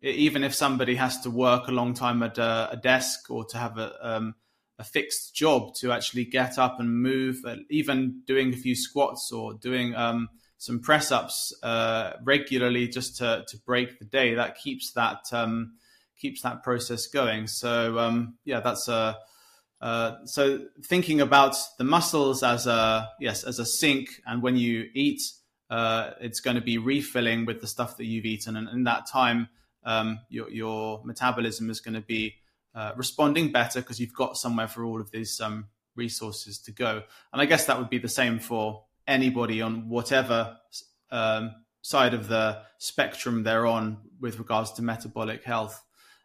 even 0.00 0.44
if 0.44 0.54
somebody 0.54 0.94
has 0.94 1.20
to 1.20 1.30
work 1.30 1.68
a 1.68 1.72
long 1.72 1.92
time 1.92 2.22
at 2.22 2.38
a, 2.38 2.70
a 2.72 2.76
desk 2.78 3.30
or 3.30 3.44
to 3.50 3.58
have 3.58 3.76
a, 3.76 3.92
um, 4.00 4.34
a 4.82 4.84
fixed 4.84 5.32
job 5.34 5.74
to 5.76 5.92
actually 5.92 6.24
get 6.24 6.58
up 6.58 6.80
and 6.80 7.02
move, 7.02 7.36
uh, 7.46 7.56
even 7.70 8.20
doing 8.26 8.52
a 8.52 8.56
few 8.56 8.74
squats 8.74 9.30
or 9.32 9.54
doing 9.54 9.94
um, 9.94 10.28
some 10.58 10.80
press 10.80 11.12
ups 11.12 11.54
uh, 11.62 12.14
regularly 12.24 12.88
just 12.88 13.16
to, 13.18 13.44
to 13.48 13.56
break 13.58 14.00
the 14.00 14.04
day. 14.04 14.34
That 14.34 14.56
keeps 14.56 14.92
that 14.94 15.20
um, 15.30 15.74
keeps 16.18 16.42
that 16.42 16.64
process 16.64 17.06
going. 17.06 17.46
So 17.46 17.98
um, 17.98 18.38
yeah, 18.44 18.58
that's 18.60 18.88
a 18.88 19.18
uh, 19.80 20.16
so 20.24 20.66
thinking 20.84 21.20
about 21.20 21.56
the 21.78 21.84
muscles 21.84 22.42
as 22.42 22.66
a 22.66 23.08
yes 23.20 23.44
as 23.44 23.60
a 23.60 23.66
sink, 23.66 24.08
and 24.26 24.42
when 24.42 24.56
you 24.56 24.88
eat, 24.94 25.20
uh, 25.70 26.10
it's 26.20 26.40
going 26.40 26.56
to 26.56 26.60
be 26.62 26.78
refilling 26.78 27.46
with 27.46 27.60
the 27.60 27.68
stuff 27.68 27.96
that 27.98 28.06
you've 28.06 28.24
eaten, 28.24 28.56
and 28.56 28.68
in 28.68 28.82
that 28.84 29.06
time, 29.06 29.48
um, 29.84 30.18
your 30.28 30.50
your 30.50 31.02
metabolism 31.04 31.70
is 31.70 31.80
going 31.80 31.94
to 31.94 32.00
be 32.00 32.34
uh, 32.74 32.92
responding 32.96 33.52
better 33.52 33.80
because 33.80 34.00
you've 34.00 34.14
got 34.14 34.36
somewhere 34.36 34.68
for 34.68 34.84
all 34.84 35.00
of 35.00 35.10
these 35.10 35.40
um, 35.40 35.66
resources 35.94 36.58
to 36.58 36.72
go. 36.72 37.02
And 37.32 37.42
I 37.42 37.46
guess 37.46 37.66
that 37.66 37.78
would 37.78 37.90
be 37.90 37.98
the 37.98 38.08
same 38.08 38.38
for 38.38 38.84
anybody 39.06 39.60
on 39.60 39.88
whatever 39.88 40.56
um, 41.10 41.54
side 41.82 42.14
of 42.14 42.28
the 42.28 42.62
spectrum 42.78 43.42
they're 43.42 43.66
on 43.66 43.98
with 44.20 44.38
regards 44.38 44.72
to 44.72 44.82
metabolic 44.82 45.44
health. 45.44 45.82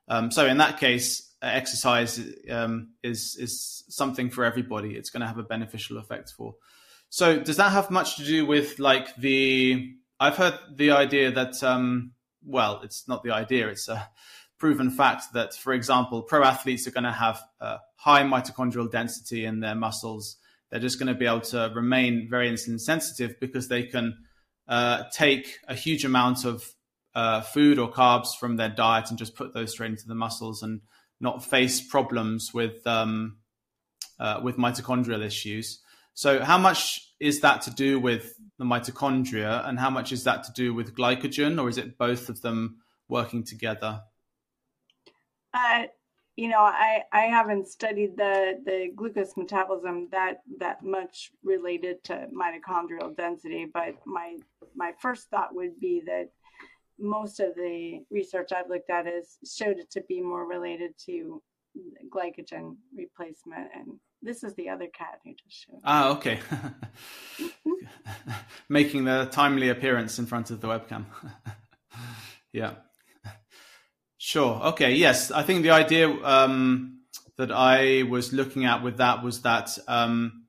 Um, 0.08 0.32
so 0.32 0.46
in 0.46 0.58
that 0.58 0.80
case, 0.80 1.34
exercise 1.42 2.20
um, 2.50 2.94
is 3.04 3.36
is 3.40 3.84
something 3.90 4.30
for 4.30 4.46
everybody. 4.46 4.96
It's 4.96 5.10
going 5.10 5.22
to 5.22 5.28
have 5.28 5.38
a 5.38 5.44
beneficial 5.44 5.98
effect 5.98 6.32
for. 6.32 6.56
So 7.10 7.40
does 7.40 7.58
that 7.58 7.72
have 7.72 7.92
much 7.92 8.18
to 8.18 8.24
do 8.24 8.46
with 8.46 8.80
like 8.80 9.16
the? 9.16 9.94
I've 10.20 10.38
heard 10.38 10.58
the 10.76 10.92
idea 10.92 11.32
that 11.32 11.62
um, 11.64 12.14
well, 12.46 12.82
it's 12.84 13.08
not 13.08 13.24
the 13.24 13.32
idea. 13.32 13.68
It's 13.68 13.88
a 13.88 14.10
proven 14.58 14.90
fact 14.90 15.34
that, 15.34 15.54
for 15.54 15.74
example, 15.74 16.22
pro 16.22 16.44
athletes 16.44 16.88
are 16.88 16.92
going 16.92 17.04
to 17.04 17.12
have 17.12 17.42
a 17.60 17.78
high 17.96 18.24
mitochondrial 18.24 18.90
density 18.90 19.46
in 19.46 19.60
their 19.60 19.76
muscles. 19.76 20.38
They're 20.70 20.80
just 20.80 21.00
going 21.00 21.08
to 21.08 21.20
be 21.20 21.26
able 21.26 21.42
to 21.42 21.72
remain 21.76 22.28
very 22.30 22.52
insulin 22.52 22.80
sensitive 22.80 23.40
because 23.40 23.68
they 23.68 23.84
can 23.84 24.18
uh, 24.68 25.04
take 25.14 25.60
a 25.68 25.76
huge 25.76 26.04
amount 26.06 26.44
of 26.44 26.74
uh, 27.16 27.42
food 27.42 27.80
or 27.80 27.92
carbs 27.92 28.36
from 28.40 28.58
their 28.58 28.70
diet 28.70 29.10
and 29.10 29.18
just 29.18 29.36
put 29.36 29.54
those 29.54 29.72
straight 29.72 29.92
into 29.92 30.08
the 30.08 30.16
muscles 30.16 30.62
and 30.62 30.82
not 31.20 31.44
face 31.44 31.82
problems 31.82 32.54
with 32.54 32.86
um, 32.86 33.38
uh, 34.20 34.40
with 34.44 34.58
mitochondrial 34.58 35.24
issues. 35.24 35.80
So, 36.14 36.44
how 36.44 36.58
much 36.58 37.14
is 37.20 37.42
that 37.42 37.62
to 37.64 37.72
do 37.72 38.00
with 38.00 38.34
the 38.58 38.66
mitochondria, 38.66 39.68
and 39.68 39.80
how 39.80 39.90
much 39.90 40.12
is 40.12 40.24
that 40.26 40.44
to 40.46 40.52
do 40.54 40.74
with 40.74 40.96
glycogen, 40.96 41.62
or 41.62 41.70
is 41.70 41.78
it 41.78 41.98
both 41.98 42.30
of 42.30 42.42
them 42.42 42.78
working 43.08 43.44
together? 43.44 44.02
Uh, 45.58 45.84
you 46.36 46.50
know, 46.50 46.60
I, 46.60 47.02
I 47.12 47.22
haven't 47.22 47.68
studied 47.68 48.16
the, 48.16 48.60
the 48.64 48.92
glucose 48.96 49.36
metabolism 49.36 50.08
that 50.12 50.42
that 50.60 50.84
much 50.84 51.32
related 51.44 52.04
to 52.06 52.28
mitochondrial 52.32 53.16
density, 53.18 53.66
but 53.66 53.96
my 54.06 54.38
my 54.76 54.92
first 55.02 55.30
thought 55.30 55.56
would 55.56 55.80
be 55.80 56.04
that 56.06 56.30
most 57.00 57.40
of 57.40 57.56
the 57.56 58.04
research 58.12 58.52
I've 58.56 58.70
looked 58.70 58.90
at 58.90 59.08
has 59.08 59.38
showed 59.50 59.78
it 59.78 59.90
to 59.92 60.02
be 60.08 60.22
more 60.22 60.46
related 60.46 60.92
to 61.06 61.42
glycogen 62.12 62.76
replacement 62.96 63.70
and 63.76 64.00
this 64.22 64.44
is 64.44 64.56
the 64.56 64.70
other 64.70 64.88
cat 64.88 65.20
who 65.24 65.34
just 65.34 65.66
showed. 65.66 65.80
Ah, 65.84 66.10
okay. 66.10 66.40
Making 68.70 69.06
the 69.06 69.28
timely 69.32 69.70
appearance 69.70 70.18
in 70.18 70.26
front 70.26 70.50
of 70.50 70.60
the 70.60 70.68
webcam. 70.68 71.06
yeah. 72.52 72.74
Sure. 74.18 74.62
Okay. 74.70 74.94
Yes. 74.96 75.32
I 75.32 75.44
think 75.44 75.64
the 75.64 75.72
idea 75.72 76.10
um, 76.10 77.02
that 77.38 77.52
I 77.52 78.04
was 78.04 78.34
looking 78.34 78.66
at 78.66 78.84
with 78.84 78.98
that 78.98 79.24
was 79.24 79.42
that 79.44 79.78
um, 79.88 80.46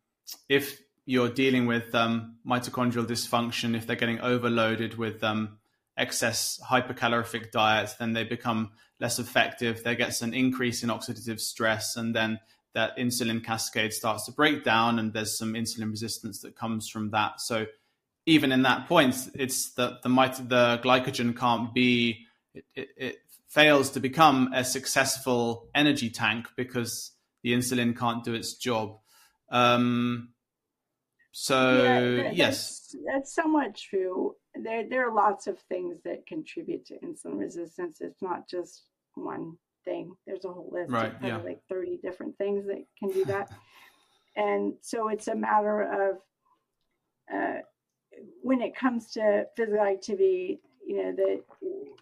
if 0.48 0.80
you're 1.04 1.28
dealing 1.28 1.66
with 1.66 1.94
um, 1.94 2.36
mitochondrial 2.46 3.06
dysfunction, 3.06 3.76
if 3.76 3.86
they're 3.86 3.96
getting 3.96 4.20
overloaded 4.20 4.96
with 4.96 5.22
um, 5.22 5.58
excess 5.96 6.60
hypercalorific 6.66 7.50
diets, 7.50 7.94
then 7.94 8.12
they 8.14 8.24
become 8.24 8.72
less 9.00 9.18
effective. 9.18 9.82
There 9.84 9.94
gets 9.94 10.22
an 10.22 10.34
increase 10.34 10.82
in 10.82 10.88
oxidative 10.90 11.40
stress, 11.40 11.96
and 11.96 12.14
then 12.14 12.40
that 12.74 12.96
insulin 12.96 13.44
cascade 13.44 13.92
starts 13.92 14.26
to 14.26 14.32
break 14.32 14.64
down, 14.64 14.98
and 14.98 15.12
there's 15.12 15.36
some 15.36 15.54
insulin 15.54 15.90
resistance 15.90 16.40
that 16.40 16.56
comes 16.56 16.88
from 16.88 17.10
that. 17.10 17.40
So 17.40 17.66
even 18.26 18.52
in 18.52 18.62
that 18.62 18.86
point, 18.86 19.14
it's 19.34 19.72
that 19.74 20.02
the 20.02 20.08
the 20.08 20.80
glycogen 20.82 21.36
can't 21.36 21.72
be 21.72 22.26
it, 22.54 22.64
it, 22.74 22.88
it 22.96 23.16
fails 23.48 23.90
to 23.90 24.00
become 24.00 24.50
a 24.54 24.62
successful 24.64 25.68
energy 25.74 26.10
tank 26.10 26.46
because 26.56 27.12
the 27.42 27.52
insulin 27.52 27.96
can't 27.96 28.24
do 28.24 28.34
its 28.34 28.54
job. 28.54 28.98
Um, 29.50 30.30
so 31.32 31.82
yeah, 31.82 32.00
that, 32.00 32.36
yes, 32.36 32.80
that's, 32.80 32.96
that's, 33.06 33.34
somewhat 33.34 33.76
true. 33.76 34.34
There, 34.54 34.88
there 34.88 35.08
are 35.08 35.14
lots 35.14 35.46
of 35.46 35.58
things 35.60 35.98
that 36.04 36.26
contribute 36.26 36.86
to 36.86 36.94
insulin 36.98 37.38
resistance. 37.38 38.00
It's 38.00 38.20
not 38.20 38.48
just 38.48 38.84
one 39.14 39.56
thing. 39.84 40.14
There's 40.26 40.44
a 40.44 40.52
whole 40.52 40.70
list 40.72 40.90
right, 40.90 41.14
of 41.14 41.22
yeah. 41.22 41.36
like 41.38 41.60
30 41.68 41.98
different 42.02 42.36
things 42.38 42.66
that 42.66 42.84
can 42.98 43.10
do 43.10 43.24
that. 43.26 43.50
and 44.36 44.74
so 44.82 45.08
it's 45.08 45.28
a 45.28 45.34
matter 45.34 46.10
of 46.10 46.16
uh, 47.32 47.60
when 48.42 48.60
it 48.60 48.74
comes 48.74 49.12
to 49.12 49.46
physical 49.56 49.84
activity, 49.84 50.60
you 50.88 51.02
know, 51.02 51.12
the 51.12 51.42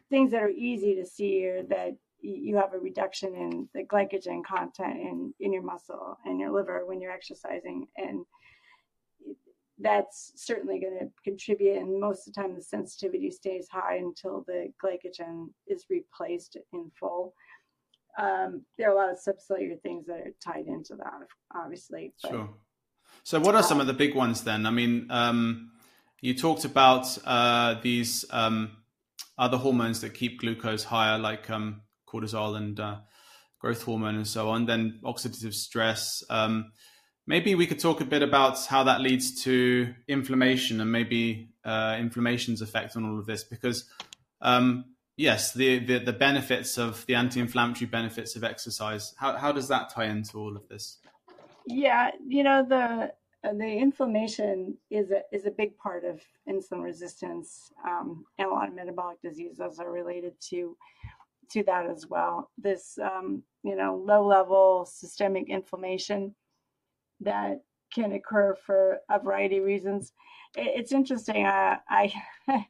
things 0.09 0.31
that 0.31 0.43
are 0.45 0.49
easy 0.49 0.95
to 0.95 1.05
see 1.05 1.45
are 1.45 1.65
that 1.65 1.97
you 2.21 2.57
have 2.57 2.73
a 2.73 2.79
reduction 2.79 3.35
in 3.35 3.69
the 3.75 3.83
glycogen 3.83 4.45
content 4.45 4.95
in, 4.95 5.35
in 5.41 5.53
your 5.53 5.63
muscle 5.63 6.17
and 6.25 6.39
your 6.39 6.53
liver 6.53 6.87
when 6.87 7.01
you're 7.01 7.11
exercising. 7.11 7.89
And 7.97 8.25
that's 9.81 10.33
certainly 10.37 10.79
going 10.79 10.99
to 11.01 11.11
contribute. 11.25 11.79
And 11.79 12.01
most 12.01 12.29
of 12.29 12.33
the 12.35 12.41
time, 12.41 12.55
the 12.55 12.63
sensitivity 12.63 13.29
stays 13.33 13.67
high 13.69 13.97
until 13.97 14.45
the 14.47 14.73
glycogen 14.83 15.49
is 15.67 15.87
replaced 15.91 16.57
in 16.73 16.91
full. 16.99 17.35
Um, 18.19 18.63
there 18.79 18.89
are 18.89 18.93
a 18.93 18.97
lot 18.97 19.11
of 19.11 19.19
subcellular 19.19 19.83
things 19.83 20.07
that 20.07 20.21
are 20.21 20.33
tied 20.43 20.69
into 20.69 20.95
that, 20.95 21.27
obviously. 21.53 22.15
But, 22.23 22.31
sure. 22.31 22.49
So, 23.25 23.41
what 23.41 23.57
are 23.57 23.65
some 23.65 23.81
of 23.81 23.89
the 23.89 23.93
big 23.93 24.15
ones 24.15 24.45
then? 24.45 24.65
I 24.65 24.71
mean, 24.71 25.09
um, 25.11 25.73
you 26.27 26.35
talked 26.35 26.65
about 26.65 27.07
uh, 27.25 27.77
these 27.83 28.25
um, 28.31 28.73
other 29.39 29.57
hormones 29.57 30.01
that 30.01 30.11
keep 30.11 30.41
glucose 30.41 30.83
higher, 30.83 31.19
like 31.19 31.49
um, 31.51 31.83
cortisol 32.05 32.57
and 32.57 32.81
uh, 32.81 32.97
growth 33.61 33.85
hormone 33.85 34.17
and 34.17 34.27
so 34.27 34.49
on. 34.49 34.67
Then 34.67 34.99
oxidative 35.05 35.55
stress. 35.55 36.25
Um, 36.29 36.73
maybe 37.29 37.55
we 37.55 37.69
could 37.69 37.79
talk 37.79 38.01
a 38.01 38.05
bit 38.05 38.25
about 38.25 38.67
how 38.67 38.83
that 38.83 39.01
leads 39.01 39.45
to 39.45 39.95
inflammation 40.09 40.81
and 40.81 40.91
maybe 40.91 41.51
uh, 41.65 41.97
inflammation's 41.97 42.61
effect 42.61 42.97
on 42.97 43.09
all 43.09 43.21
of 43.21 43.27
this, 43.27 43.45
because 43.45 43.85
um, 44.43 44.85
yes, 45.17 45.53
the, 45.53 45.79
the, 45.79 45.99
the 46.01 46.13
benefits 46.13 46.77
of 46.77 47.07
the 47.07 47.15
anti-inflammatory 47.15 47.87
benefits 47.87 48.35
of 48.35 48.43
exercise. 48.43 49.15
How 49.17 49.37
how 49.37 49.53
does 49.53 49.69
that 49.69 49.91
tie 49.91 50.07
into 50.07 50.41
all 50.41 50.57
of 50.57 50.67
this? 50.69 50.99
Yeah, 51.67 52.11
you 52.27 52.43
know 52.43 52.67
the 52.69 53.13
the 53.53 53.67
inflammation 53.67 54.77
is 54.91 55.11
a, 55.11 55.23
is 55.33 55.47
a 55.47 55.51
big 55.51 55.77
part 55.79 56.05
of 56.05 56.21
insulin 56.49 56.83
resistance, 56.83 57.73
um, 57.87 58.25
and 58.39 58.49
a 58.49 58.51
lot 58.51 58.69
of 58.69 58.75
metabolic 58.75 59.21
diseases 59.21 59.79
are 59.79 59.91
related 59.91 60.35
to 60.51 60.77
to 61.51 61.63
that 61.65 61.87
as 61.87 62.07
well. 62.09 62.51
This, 62.59 62.99
um, 62.99 63.43
you 63.63 63.77
know, 63.77 64.03
low 64.05 64.27
level 64.27 64.85
systemic 64.85 65.49
inflammation 65.49 66.35
that 67.21 67.63
can 67.95 68.13
occur 68.13 68.55
for 68.55 68.99
a 69.11 69.19
variety 69.19 69.59
of 69.59 69.65
reasons. 69.65 70.13
It's 70.57 70.93
interesting. 70.93 71.47
Uh, 71.47 71.77
I 71.89 72.13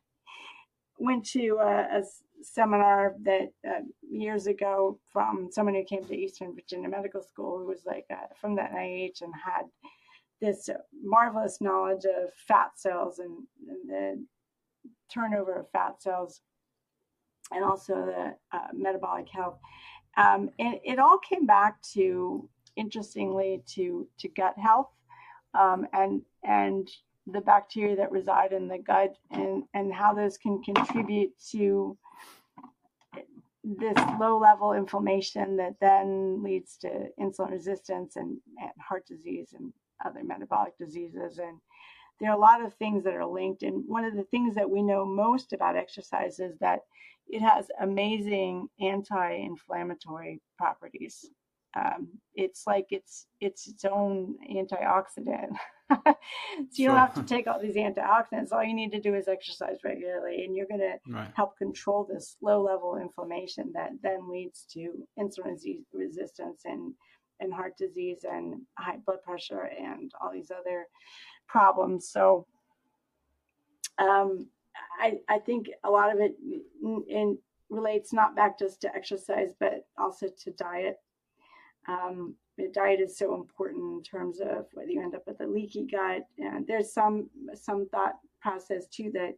went 0.99 1.24
to 1.31 1.59
a, 1.61 2.01
a, 2.01 2.03
seminar 2.43 3.14
that 3.22 3.51
uh, 3.66 3.81
years 4.09 4.47
ago 4.47 4.99
from 5.11 5.49
someone 5.51 5.74
who 5.74 5.83
came 5.83 6.05
to 6.05 6.14
Eastern 6.14 6.55
Virginia 6.55 6.89
Medical 6.89 7.22
School 7.22 7.59
who 7.59 7.66
was 7.66 7.81
like 7.87 8.05
uh, 8.11 8.27
from 8.39 8.55
the 8.55 8.62
NIH 8.62 9.22
and 9.22 9.33
had 9.35 9.62
this 10.41 10.68
marvelous 11.03 11.61
knowledge 11.61 12.05
of 12.05 12.32
fat 12.34 12.72
cells 12.76 13.18
and, 13.18 13.39
and 13.68 13.89
the 13.89 14.24
turnover 15.12 15.61
of 15.61 15.70
fat 15.70 16.03
cells 16.03 16.41
and 17.53 17.64
also 17.64 17.95
the 17.95 18.34
uh, 18.57 18.68
metabolic 18.72 19.28
health. 19.28 19.59
Um, 20.16 20.51
and 20.59 20.76
it 20.84 20.99
all 20.99 21.18
came 21.18 21.47
back 21.47 21.80
to, 21.95 22.49
interestingly, 22.76 23.62
to, 23.74 24.09
to 24.18 24.28
gut 24.28 24.55
health 24.59 24.91
um, 25.55 25.87
and, 25.93 26.22
and 26.45 26.89
the 27.26 27.41
bacteria 27.41 27.97
that 27.97 28.12
reside 28.12 28.53
in 28.53 28.68
the 28.68 28.78
gut 28.78 29.16
and, 29.30 29.64
and 29.74 29.93
how 29.93 30.14
those 30.14 30.39
can 30.39 30.62
contribute 30.62 31.32
to 31.51 31.97
this 33.64 33.99
low 34.20 34.39
level 34.39 34.74
inflammation 34.74 35.57
that 35.57 35.74
then 35.80 36.43
leads 36.43 36.76
to 36.76 37.09
insulin 37.20 37.51
resistance 37.51 38.14
and, 38.14 38.39
and 38.61 38.70
heart 38.80 39.05
disease 39.07 39.55
and 39.59 39.72
other 40.07 40.24
metabolic 40.24 40.76
diseases. 40.78 41.38
And 41.38 41.59
there 42.20 42.30
are 42.30 42.36
a 42.36 42.40
lot 42.40 42.64
of 42.64 42.74
things 42.74 43.04
that 43.04 43.14
are 43.14 43.26
linked. 43.26 43.62
And 43.62 43.84
one 43.86 44.04
of 44.04 44.14
the 44.14 44.24
things 44.24 44.54
that 44.54 44.70
we 44.70 44.82
know 44.82 45.04
most 45.04 45.52
about 45.52 45.76
exercise 45.76 46.38
is 46.38 46.57
that 46.61 46.80
it 47.28 47.42
has 47.42 47.66
amazing 47.80 48.68
anti-inflammatory 48.80 50.40
properties. 50.57 51.26
Um, 51.76 52.09
it's 52.34 52.62
like 52.66 52.86
it's 52.90 53.26
it's 53.40 53.68
its 53.68 53.84
own 53.84 54.36
antioxidant. 54.50 55.57
so 55.90 56.14
you 56.72 56.86
sure. 56.86 56.86
don't 56.86 56.96
have 56.96 57.14
to 57.14 57.22
take 57.22 57.46
all 57.46 57.61
these 57.61 57.76
antioxidants. 57.76 58.50
All 58.50 58.64
you 58.64 58.74
need 58.74 58.92
to 58.92 59.00
do 59.00 59.14
is 59.14 59.28
exercise 59.28 59.78
regularly, 59.84 60.44
and 60.44 60.57
you're 60.57 60.66
going 60.66 60.80
right. 60.80 61.26
to 61.26 61.32
help 61.34 61.59
control 61.59 62.09
this 62.11 62.36
low 62.40 62.62
level 62.62 62.96
inflammation 62.96 63.72
that 63.74 63.90
then 64.02 64.30
leads 64.30 64.64
to 64.72 65.07
insulin 65.18 65.59
resistance 65.92 66.62
and 66.64 66.94
and 67.41 67.53
heart 67.53 67.76
disease 67.76 68.24
and 68.24 68.61
high 68.78 68.97
blood 69.05 69.22
pressure 69.22 69.70
and 69.78 70.12
all 70.20 70.32
these 70.32 70.51
other 70.51 70.87
problems. 71.49 72.09
So 72.09 72.47
um, 73.99 74.49
I, 75.01 75.18
I 75.28 75.39
think 75.39 75.68
a 75.84 75.91
lot 75.91 76.12
of 76.12 76.20
it 76.20 76.34
in, 76.82 77.05
in 77.09 77.39
relates 77.70 78.12
not 78.12 78.37
back 78.37 78.59
just 78.59 78.80
to 78.82 78.95
exercise, 78.95 79.51
but 79.59 79.87
also 79.99 80.28
to 80.45 80.51
diet. 80.53 80.97
Um, 81.89 82.34
diet 82.72 83.01
is 83.01 83.18
so 83.18 83.34
important 83.34 83.82
in 83.93 84.03
terms 84.03 84.41
of 84.41 84.66
whether 84.72 84.91
you 84.91 85.03
end 85.03 85.14
up 85.14 85.24
with 85.26 85.41
a 85.41 85.47
leaky 85.47 85.87
gut. 85.91 86.22
And 86.39 86.66
there's 86.66 86.93
some 86.93 87.28
some 87.55 87.89
thought 87.89 88.14
process 88.41 88.87
too 88.89 89.11
that 89.14 89.34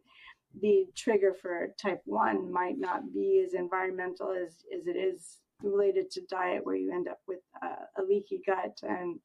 the 0.61 0.87
trigger 0.95 1.35
for 1.39 1.73
type 1.79 2.01
one 2.05 2.51
might 2.51 2.77
not 2.77 3.13
be 3.13 3.43
as 3.45 3.53
environmental 3.53 4.31
as, 4.31 4.63
as 4.75 4.87
it 4.87 4.97
is 4.97 5.37
related 5.61 6.09
to 6.11 6.21
diet 6.29 6.65
where 6.65 6.75
you 6.75 6.93
end 6.93 7.07
up 7.07 7.19
with 7.27 7.39
uh, 7.63 8.01
a 8.01 8.03
leaky 8.03 8.41
gut 8.45 8.77
and 8.83 9.19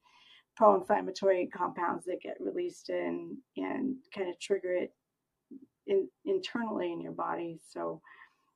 pro-inflammatory 0.57 1.49
compounds 1.55 2.05
that 2.05 2.20
get 2.22 2.37
released 2.41 2.89
and 2.89 3.37
and 3.57 3.97
kind 4.14 4.28
of 4.28 4.39
trigger 4.39 4.72
it 4.72 4.93
in, 5.87 6.09
internally 6.24 6.93
in 6.93 7.01
your 7.01 7.12
body 7.12 7.61
so 7.68 8.01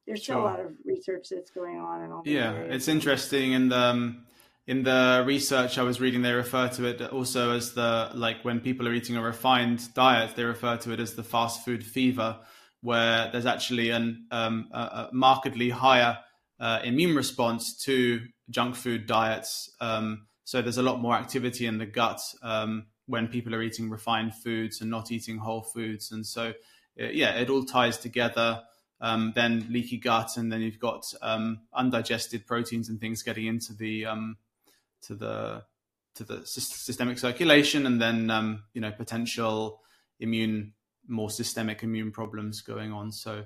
there's 0.07 0.22
still 0.22 0.41
a 0.41 0.43
lot 0.43 0.61
of 0.61 0.72
research 0.85 1.29
that's 1.31 1.51
going 1.51 1.79
on 1.79 2.03
and 2.03 2.12
all 2.12 2.22
yeah 2.24 2.53
areas. 2.53 2.74
it's 2.74 2.89
interesting 2.89 3.55
and 3.55 3.72
um 3.72 4.24
in 4.68 4.83
the 4.83 5.24
research 5.26 5.79
I 5.79 5.83
was 5.83 5.99
reading, 5.99 6.20
they 6.20 6.35
refer 6.35 6.68
to 6.68 6.85
it 6.85 7.01
also 7.01 7.53
as 7.53 7.72
the 7.72 8.11
like 8.14 8.45
when 8.45 8.61
people 8.61 8.87
are 8.87 8.93
eating 8.93 9.16
a 9.16 9.22
refined 9.22 9.93
diet, 9.95 10.37
they 10.37 10.45
refer 10.45 10.76
to 10.76 10.93
it 10.93 11.01
as 11.01 11.14
the 11.14 11.24
fast 11.24 11.64
food 11.64 11.83
fever, 11.83 12.39
where 12.83 13.31
there's 13.33 13.47
actually 13.47 13.89
an 13.89 14.26
um, 14.31 14.68
a, 14.70 14.79
a 14.79 15.09
markedly 15.11 15.70
higher 15.70 16.18
uh, 16.61 16.81
immune 16.85 17.15
response 17.17 17.77
to 17.85 18.21
junk 18.51 18.75
food 18.75 19.07
diets. 19.07 19.71
Um, 19.81 20.27
so 20.45 20.63
there's 20.63 20.79
a 20.79 20.83
lot 20.83 21.01
more 21.01 21.15
activity 21.15 21.67
in 21.67 21.79
the 21.79 21.87
gut 21.87 22.21
um, 22.43 22.87
when 23.07 23.29
people 23.29 23.55
are 23.55 23.63
eating 23.63 23.91
refined 23.91 24.35
foods 24.35 24.81
and 24.81 24.91
not 24.91 25.13
eating 25.13 25.39
whole 25.39 25.63
foods. 25.63 26.11
And 26.13 26.27
so, 26.27 26.55
uh, 27.01 27.05
yeah, 27.13 27.37
it 27.37 27.51
all 27.51 27.65
ties 27.65 27.99
together. 27.99 28.63
um, 29.01 29.33
then 29.35 29.67
leaky 29.71 29.99
gut, 29.99 30.37
and 30.37 30.51
then 30.53 30.61
you've 30.61 30.81
got 30.81 31.05
um, 31.23 31.61
undigested 31.73 32.47
proteins 32.47 32.89
and 32.89 33.01
things 33.01 33.23
getting 33.23 33.47
into 33.47 33.73
the 33.73 34.07
um, 34.07 34.37
to 35.03 35.15
the 35.15 35.65
to 36.15 36.25
the 36.25 36.45
systemic 36.45 37.19
circulation, 37.19 37.87
and 37.87 38.01
then 38.01 38.31
um, 38.31 38.65
you 38.75 38.81
know 38.81 38.91
potential 38.91 39.81
immune 40.19 40.73
more 41.07 41.31
systemic 41.31 41.83
immune 41.83 42.11
problems 42.11 42.61
going 42.61 42.93
on. 42.93 43.13
So, 43.13 43.45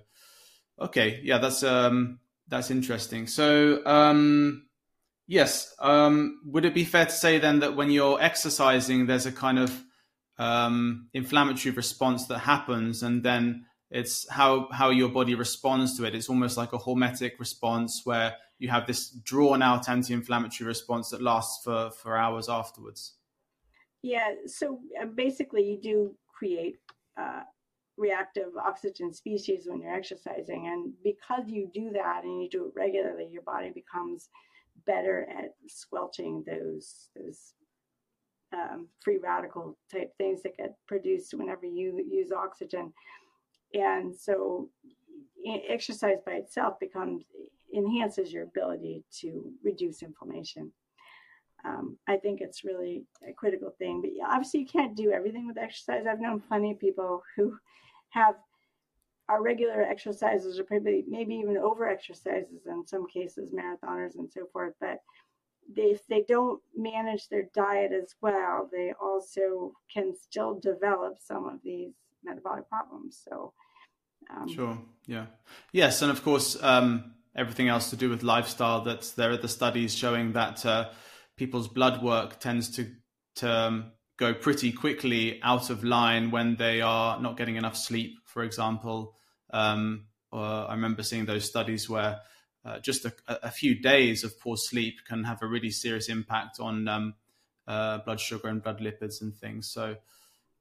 okay, 0.80 1.20
yeah, 1.22 1.38
that's 1.38 1.62
um, 1.62 2.18
that's 2.48 2.70
interesting. 2.70 3.26
So, 3.26 3.84
um, 3.86 4.66
yes, 5.26 5.74
um, 5.78 6.40
would 6.44 6.64
it 6.64 6.74
be 6.74 6.84
fair 6.84 7.06
to 7.06 7.10
say 7.10 7.38
then 7.38 7.60
that 7.60 7.76
when 7.76 7.90
you're 7.90 8.20
exercising, 8.20 9.06
there's 9.06 9.26
a 9.26 9.32
kind 9.32 9.58
of 9.58 9.82
um, 10.38 11.08
inflammatory 11.14 11.74
response 11.74 12.26
that 12.26 12.38
happens, 12.38 13.02
and 13.02 13.22
then 13.22 13.66
it's 13.90 14.28
how 14.28 14.68
how 14.72 14.90
your 14.90 15.08
body 15.08 15.34
responds 15.34 15.96
to 15.96 16.04
it. 16.04 16.14
It's 16.14 16.28
almost 16.28 16.56
like 16.56 16.72
a 16.72 16.78
hormetic 16.78 17.38
response 17.38 18.02
where 18.04 18.36
you 18.58 18.68
have 18.68 18.86
this 18.86 19.10
drawn 19.10 19.62
out 19.62 19.88
anti-inflammatory 19.88 20.66
response 20.66 21.10
that 21.10 21.22
lasts 21.22 21.62
for 21.64 21.90
for 21.90 22.16
hours 22.16 22.48
afterwards. 22.48 23.14
Yeah. 24.02 24.34
So 24.46 24.80
uh, 25.00 25.06
basically, 25.06 25.62
you 25.62 25.80
do 25.80 26.16
create 26.26 26.76
uh, 27.16 27.42
reactive 27.96 28.56
oxygen 28.56 29.12
species 29.12 29.64
when 29.66 29.80
you're 29.80 29.94
exercising, 29.94 30.66
and 30.68 30.92
because 31.04 31.48
you 31.48 31.70
do 31.72 31.90
that 31.92 32.24
and 32.24 32.42
you 32.42 32.48
do 32.48 32.66
it 32.66 32.72
regularly, 32.74 33.28
your 33.30 33.42
body 33.42 33.70
becomes 33.70 34.28
better 34.86 35.28
at 35.30 35.54
squelching 35.68 36.42
those 36.46 37.08
those 37.14 37.54
um, 38.54 38.88
free 39.00 39.18
radical 39.22 39.78
type 39.90 40.12
things 40.18 40.42
that 40.42 40.56
get 40.56 40.74
produced 40.86 41.34
whenever 41.34 41.66
you 41.66 42.04
use 42.10 42.32
oxygen. 42.32 42.92
And 43.74 44.14
so 44.14 44.68
exercise 45.68 46.18
by 46.24 46.32
itself 46.32 46.78
becomes 46.78 47.24
enhances 47.74 48.32
your 48.32 48.44
ability 48.44 49.02
to 49.20 49.50
reduce 49.64 50.02
inflammation. 50.02 50.70
Um, 51.64 51.96
I 52.08 52.16
think 52.16 52.40
it's 52.40 52.64
really 52.64 53.04
a 53.28 53.32
critical 53.32 53.70
thing. 53.78 54.02
But 54.02 54.10
obviously, 54.28 54.60
you 54.60 54.66
can't 54.66 54.96
do 54.96 55.12
everything 55.12 55.46
with 55.46 55.58
exercise. 55.58 56.04
I've 56.08 56.20
known 56.20 56.40
plenty 56.40 56.72
of 56.72 56.80
people 56.80 57.22
who 57.36 57.56
have 58.10 58.34
our 59.28 59.42
regular 59.42 59.82
exercises 59.82 60.58
or 60.58 60.64
maybe 60.70 61.04
maybe 61.08 61.34
even 61.36 61.56
over 61.56 61.88
exercises 61.88 62.66
in 62.66 62.86
some 62.86 63.06
cases, 63.06 63.52
marathoners 63.52 64.16
and 64.16 64.30
so 64.30 64.46
forth. 64.52 64.74
But 64.80 64.98
they, 65.74 65.82
if 65.82 66.06
they 66.06 66.24
don't 66.28 66.60
manage 66.76 67.28
their 67.28 67.48
diet 67.54 67.92
as 67.92 68.14
well, 68.20 68.68
they 68.72 68.92
also 69.00 69.72
can 69.92 70.14
still 70.14 70.58
develop 70.58 71.18
some 71.20 71.46
of 71.46 71.60
these 71.62 71.92
metabolic 72.24 72.68
problems. 72.68 73.22
So, 73.28 73.52
um, 74.34 74.48
sure, 74.48 74.78
yeah, 75.06 75.26
yes, 75.72 76.02
and 76.02 76.10
of 76.10 76.22
course, 76.22 76.60
um, 76.62 77.14
everything 77.34 77.68
else 77.68 77.90
to 77.90 77.96
do 77.96 78.10
with 78.10 78.22
lifestyle. 78.22 78.82
That 78.82 79.12
there 79.16 79.30
are 79.30 79.36
the 79.36 79.48
studies 79.48 79.94
showing 79.94 80.32
that 80.32 80.66
uh, 80.66 80.90
people's 81.42 81.66
blood 81.66 82.00
work 82.04 82.38
tends 82.38 82.70
to 82.70 82.86
to 83.34 83.50
um, 83.50 83.90
go 84.16 84.32
pretty 84.32 84.70
quickly 84.70 85.40
out 85.42 85.70
of 85.70 85.82
line 85.82 86.30
when 86.30 86.54
they 86.54 86.80
are 86.80 87.20
not 87.20 87.36
getting 87.36 87.56
enough 87.56 87.76
sleep, 87.76 88.12
for 88.24 88.44
example. 88.44 89.16
Um, 89.52 90.06
I 90.32 90.72
remember 90.74 91.02
seeing 91.02 91.24
those 91.24 91.44
studies 91.44 91.90
where 91.90 92.20
uh, 92.64 92.78
just 92.78 93.04
a, 93.04 93.12
a, 93.26 93.50
few 93.50 93.74
days 93.74 94.22
of 94.22 94.38
poor 94.38 94.56
sleep 94.56 94.94
can 95.08 95.24
have 95.24 95.42
a 95.42 95.46
really 95.46 95.70
serious 95.70 96.08
impact 96.08 96.60
on 96.60 96.86
um, 96.86 97.14
uh, 97.66 97.98
blood 97.98 98.20
sugar 98.20 98.46
and 98.46 98.62
blood 98.62 98.78
lipids 98.78 99.20
and 99.20 99.34
things. 99.34 99.68
So, 99.68 99.96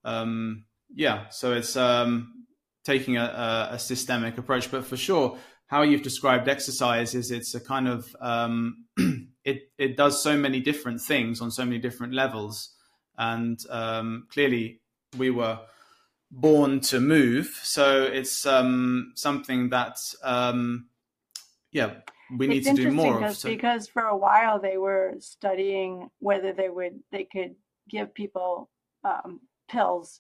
um, 0.04 0.66
yeah, 0.94 1.30
so 1.30 1.54
it's 1.54 1.78
um, 1.78 2.46
taking 2.84 3.18
a, 3.18 3.70
a, 3.74 3.80
systemic 3.80 4.40
approach, 4.40 4.72
but 4.72 4.84
for 4.84 4.98
sure, 4.98 5.38
how 5.72 5.84
you've 5.84 6.02
described 6.02 6.50
exercise 6.50 7.16
is 7.16 7.32
it's 7.32 7.56
a 7.56 7.60
kind 7.60 7.88
of 7.88 8.14
um, 8.20 8.84
it 9.46 9.72
it 9.78 9.96
does 9.96 10.22
so 10.22 10.36
many 10.36 10.60
different 10.60 11.00
things 11.00 11.40
on 11.40 11.50
so 11.50 11.64
many 11.64 11.80
different 11.80 12.14
levels, 12.14 12.76
and 13.18 13.58
um, 13.70 14.28
clearly 14.30 14.82
we 15.18 15.30
were 15.30 15.58
born 16.30 16.82
to 16.82 17.00
move, 17.00 17.58
so 17.64 18.04
it's 18.04 18.46
um, 18.46 19.14
something 19.16 19.70
that 19.70 19.98
yeah, 21.72 21.92
we 22.38 22.48
need 22.48 22.66
to 22.66 22.74
do 22.74 22.92
more 22.92 23.24
of. 23.24 23.38
So. 23.38 23.48
Because 23.48 23.88
for 23.88 24.04
a 24.04 24.18
while 24.18 24.60
they 24.60 24.76
were 24.76 25.16
studying 25.20 26.10
whether 26.20 26.52
they 26.52 26.68
would 26.68 27.00
they 27.14 27.24
could 27.32 27.56
give 27.90 28.14
people 28.14 28.70
um, 29.06 29.40
pills, 29.70 30.20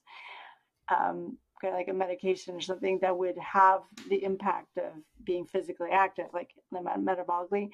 um, 0.87 1.37
like 1.69 1.87
a 1.87 1.93
medication 1.93 2.55
or 2.55 2.61
something 2.61 2.99
that 2.99 3.17
would 3.17 3.37
have 3.37 3.81
the 4.09 4.23
impact 4.23 4.77
of 4.77 4.91
being 5.23 5.45
physically 5.45 5.89
active, 5.91 6.25
like 6.33 6.49
metabolically. 6.73 7.69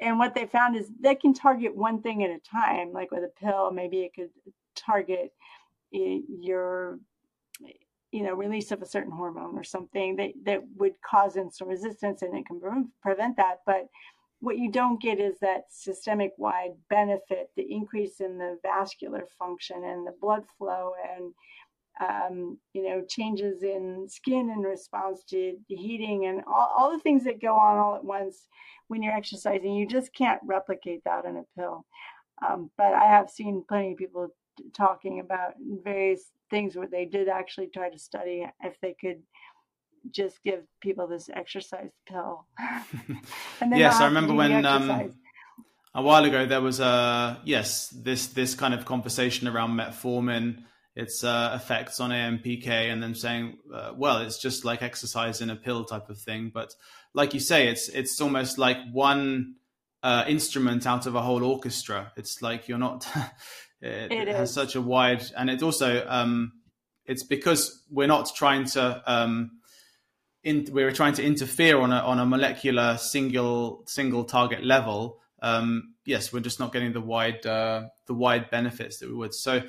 And 0.00 0.18
what 0.18 0.34
they 0.34 0.46
found 0.46 0.76
is 0.76 0.90
they 0.98 1.14
can 1.14 1.34
target 1.34 1.76
one 1.76 2.00
thing 2.00 2.24
at 2.24 2.30
a 2.30 2.38
time. 2.38 2.92
Like 2.92 3.10
with 3.10 3.24
a 3.24 3.40
pill, 3.40 3.70
maybe 3.70 4.00
it 4.00 4.14
could 4.14 4.30
target 4.74 5.32
your 5.92 6.98
you 8.12 8.22
know 8.22 8.34
release 8.34 8.70
of 8.72 8.82
a 8.82 8.86
certain 8.86 9.12
hormone 9.12 9.56
or 9.56 9.64
something 9.64 10.16
that 10.16 10.32
that 10.44 10.62
would 10.76 10.94
cause 11.02 11.34
insulin 11.34 11.68
resistance 11.68 12.22
and 12.22 12.36
it 12.36 12.46
can 12.46 12.60
prevent 13.02 13.36
that 13.36 13.60
but 13.66 13.88
what 14.40 14.56
you 14.56 14.70
don't 14.70 15.02
get 15.02 15.20
is 15.20 15.38
that 15.40 15.64
systemic 15.68 16.32
wide 16.38 16.72
benefit 16.88 17.50
the 17.56 17.72
increase 17.72 18.20
in 18.20 18.38
the 18.38 18.58
vascular 18.62 19.26
function 19.38 19.84
and 19.84 20.06
the 20.06 20.14
blood 20.20 20.44
flow 20.58 20.92
and 21.16 21.32
um, 22.00 22.58
you 22.72 22.82
know 22.82 23.04
changes 23.08 23.62
in 23.62 24.06
skin 24.08 24.50
in 24.50 24.60
response 24.60 25.22
to 25.28 25.56
heating 25.68 26.26
and 26.26 26.42
all, 26.46 26.74
all 26.76 26.92
the 26.92 27.00
things 27.00 27.24
that 27.24 27.42
go 27.42 27.54
on 27.54 27.78
all 27.78 27.96
at 27.96 28.04
once 28.04 28.46
when 28.88 29.02
you're 29.02 29.16
exercising 29.16 29.74
you 29.74 29.86
just 29.86 30.14
can't 30.14 30.40
replicate 30.44 31.02
that 31.04 31.24
in 31.24 31.36
a 31.36 31.44
pill 31.58 31.84
um, 32.46 32.70
but 32.76 32.94
i 32.94 33.04
have 33.04 33.28
seen 33.28 33.64
plenty 33.68 33.92
of 33.92 33.98
people 33.98 34.28
talking 34.74 35.20
about 35.20 35.54
various 35.60 36.30
things 36.50 36.76
where 36.76 36.88
they 36.88 37.04
did 37.04 37.28
actually 37.28 37.68
try 37.68 37.88
to 37.88 37.98
study 37.98 38.46
if 38.62 38.74
they 38.80 38.94
could 39.00 39.22
just 40.10 40.42
give 40.44 40.62
people 40.80 41.06
this 41.06 41.28
exercise 41.32 41.90
pill. 42.08 42.46
yes, 43.72 44.00
I 44.00 44.06
remember 44.06 44.34
when 44.34 44.64
um, 44.64 45.12
a 45.94 46.02
while 46.02 46.24
ago 46.24 46.46
there 46.46 46.60
was 46.60 46.80
a 46.80 47.40
yes 47.44 47.88
this 47.88 48.28
this 48.28 48.54
kind 48.54 48.74
of 48.74 48.84
conversation 48.84 49.48
around 49.48 49.72
metformin, 49.72 50.62
its 50.94 51.24
uh, 51.24 51.52
effects 51.54 52.00
on 52.00 52.10
AMPK, 52.10 52.66
and 52.66 53.02
then 53.02 53.14
saying, 53.14 53.58
uh, 53.72 53.92
well, 53.96 54.18
it's 54.18 54.38
just 54.38 54.64
like 54.64 54.82
exercise 54.82 55.40
in 55.40 55.50
a 55.50 55.56
pill 55.56 55.84
type 55.84 56.08
of 56.10 56.18
thing. 56.18 56.50
But 56.52 56.74
like 57.14 57.34
you 57.34 57.40
say, 57.40 57.68
it's 57.68 57.88
it's 57.88 58.20
almost 58.20 58.58
like 58.58 58.78
one 58.92 59.56
uh, 60.02 60.24
instrument 60.26 60.86
out 60.86 61.06
of 61.06 61.14
a 61.14 61.22
whole 61.22 61.44
orchestra. 61.44 62.12
It's 62.16 62.42
like 62.42 62.68
you're 62.68 62.78
not 62.78 63.06
It, 63.82 64.12
it 64.12 64.28
has 64.28 64.52
such 64.52 64.74
a 64.74 64.80
wide, 64.80 65.24
and 65.36 65.48
it's 65.48 65.62
also 65.62 66.04
um, 66.06 66.52
it's 67.06 67.22
because 67.22 67.82
we're 67.90 68.06
not 68.06 68.30
trying 68.34 68.66
to 68.66 69.02
um, 69.06 69.52
in, 70.44 70.66
we're 70.70 70.92
trying 70.92 71.14
to 71.14 71.24
interfere 71.24 71.78
on 71.78 71.92
a 71.92 71.96
on 71.96 72.18
a 72.18 72.26
molecular 72.26 72.98
single 72.98 73.82
single 73.86 74.24
target 74.24 74.64
level. 74.64 75.20
Um, 75.42 75.94
yes, 76.04 76.30
we're 76.30 76.40
just 76.40 76.60
not 76.60 76.74
getting 76.74 76.92
the 76.92 77.00
wide 77.00 77.46
uh, 77.46 77.84
the 78.06 78.12
wide 78.12 78.50
benefits 78.50 78.98
that 78.98 79.08
we 79.08 79.14
would. 79.14 79.34
So, 79.34 79.62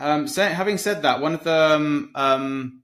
um, 0.00 0.26
so 0.26 0.42
having 0.42 0.78
said 0.78 1.02
that, 1.02 1.20
one 1.20 1.34
of 1.34 1.44
the 1.44 1.74
um, 1.74 2.10
um, 2.14 2.82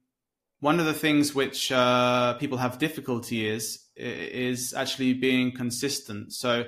one 0.61 0.79
of 0.79 0.87
the 0.87 0.95
things 0.95 1.35
which 1.35 1.73
uh, 1.73 2.35
people 2.35 2.59
have 2.59 2.79
difficulty 2.79 3.49
is 3.49 3.87
is 3.97 4.75
actually 4.75 5.14
being 5.14 5.53
consistent. 5.53 6.33
So 6.35 6.64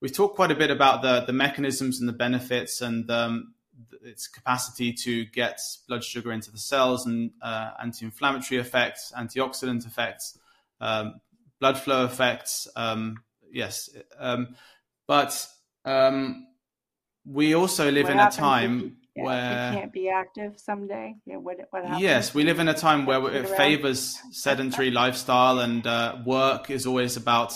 we've 0.00 0.12
talked 0.12 0.36
quite 0.36 0.50
a 0.50 0.54
bit 0.54 0.70
about 0.70 1.02
the 1.02 1.20
the 1.26 1.34
mechanisms 1.34 2.00
and 2.00 2.08
the 2.08 2.14
benefits 2.14 2.80
and 2.80 3.10
um, 3.10 3.54
its 4.02 4.26
capacity 4.26 4.92
to 4.92 5.26
get 5.26 5.60
blood 5.86 6.02
sugar 6.02 6.32
into 6.32 6.50
the 6.50 6.58
cells 6.58 7.06
and 7.06 7.32
uh, 7.42 7.72
anti-inflammatory 7.82 8.58
effects, 8.58 9.12
antioxidant 9.16 9.86
effects, 9.86 10.38
um, 10.80 11.20
blood 11.60 11.78
flow 11.78 12.06
effects. 12.06 12.66
Um, 12.74 13.22
yes, 13.52 13.90
um, 14.18 14.56
but 15.06 15.46
um, 15.84 16.46
we 17.26 17.54
also 17.54 17.90
live 17.90 18.04
what 18.04 18.12
in 18.12 18.18
a 18.18 18.30
time. 18.30 18.96
Yeah, 19.16 19.24
where 19.24 19.72
can't 19.72 19.92
be 19.92 20.08
active 20.08 20.58
someday. 20.58 21.16
Yeah, 21.26 21.36
what, 21.36 21.58
what 21.70 21.84
happens? 21.84 22.02
Yes, 22.02 22.32
we 22.32 22.44
live 22.44 22.60
in 22.60 22.68
a 22.68 22.74
time 22.74 23.06
where 23.06 23.28
it 23.34 23.48
favors 23.48 24.18
sedentary 24.30 24.90
lifestyle 24.90 25.58
and 25.58 25.84
uh, 25.86 26.18
work 26.24 26.70
is 26.70 26.86
always 26.86 27.16
about 27.16 27.52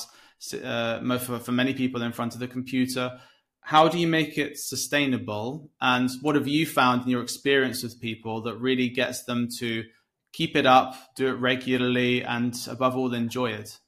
uh, 0.63 1.19
for, 1.19 1.39
for 1.39 1.53
many 1.53 1.73
people 1.73 2.03
in 2.03 2.13
front 2.13 2.35
of 2.35 2.41
the 2.41 2.49
computer. 2.49 3.19
How 3.61 3.89
do 3.89 3.99
you 3.99 4.09
make 4.09 4.37
it 4.37 4.59
sustainable? 4.59 5.71
And 5.81 6.11
what 6.23 6.35
have 6.35 6.49
you 6.49 6.67
found 6.67 7.05
in 7.05 7.09
your 7.09 7.23
experience 7.23 7.83
with 7.83 8.01
people 8.01 8.43
that 8.43 8.57
really 8.57 8.89
gets 8.89 9.25
them 9.25 9.49
to 9.59 9.85
keep 10.33 10.57
it 10.57 10.67
up, 10.67 10.97
do 11.17 11.29
it 11.29 11.39
regularly, 11.39 12.23
and 12.25 12.55
above 12.69 12.97
all, 12.97 13.15
enjoy 13.15 13.53
it? 13.53 13.79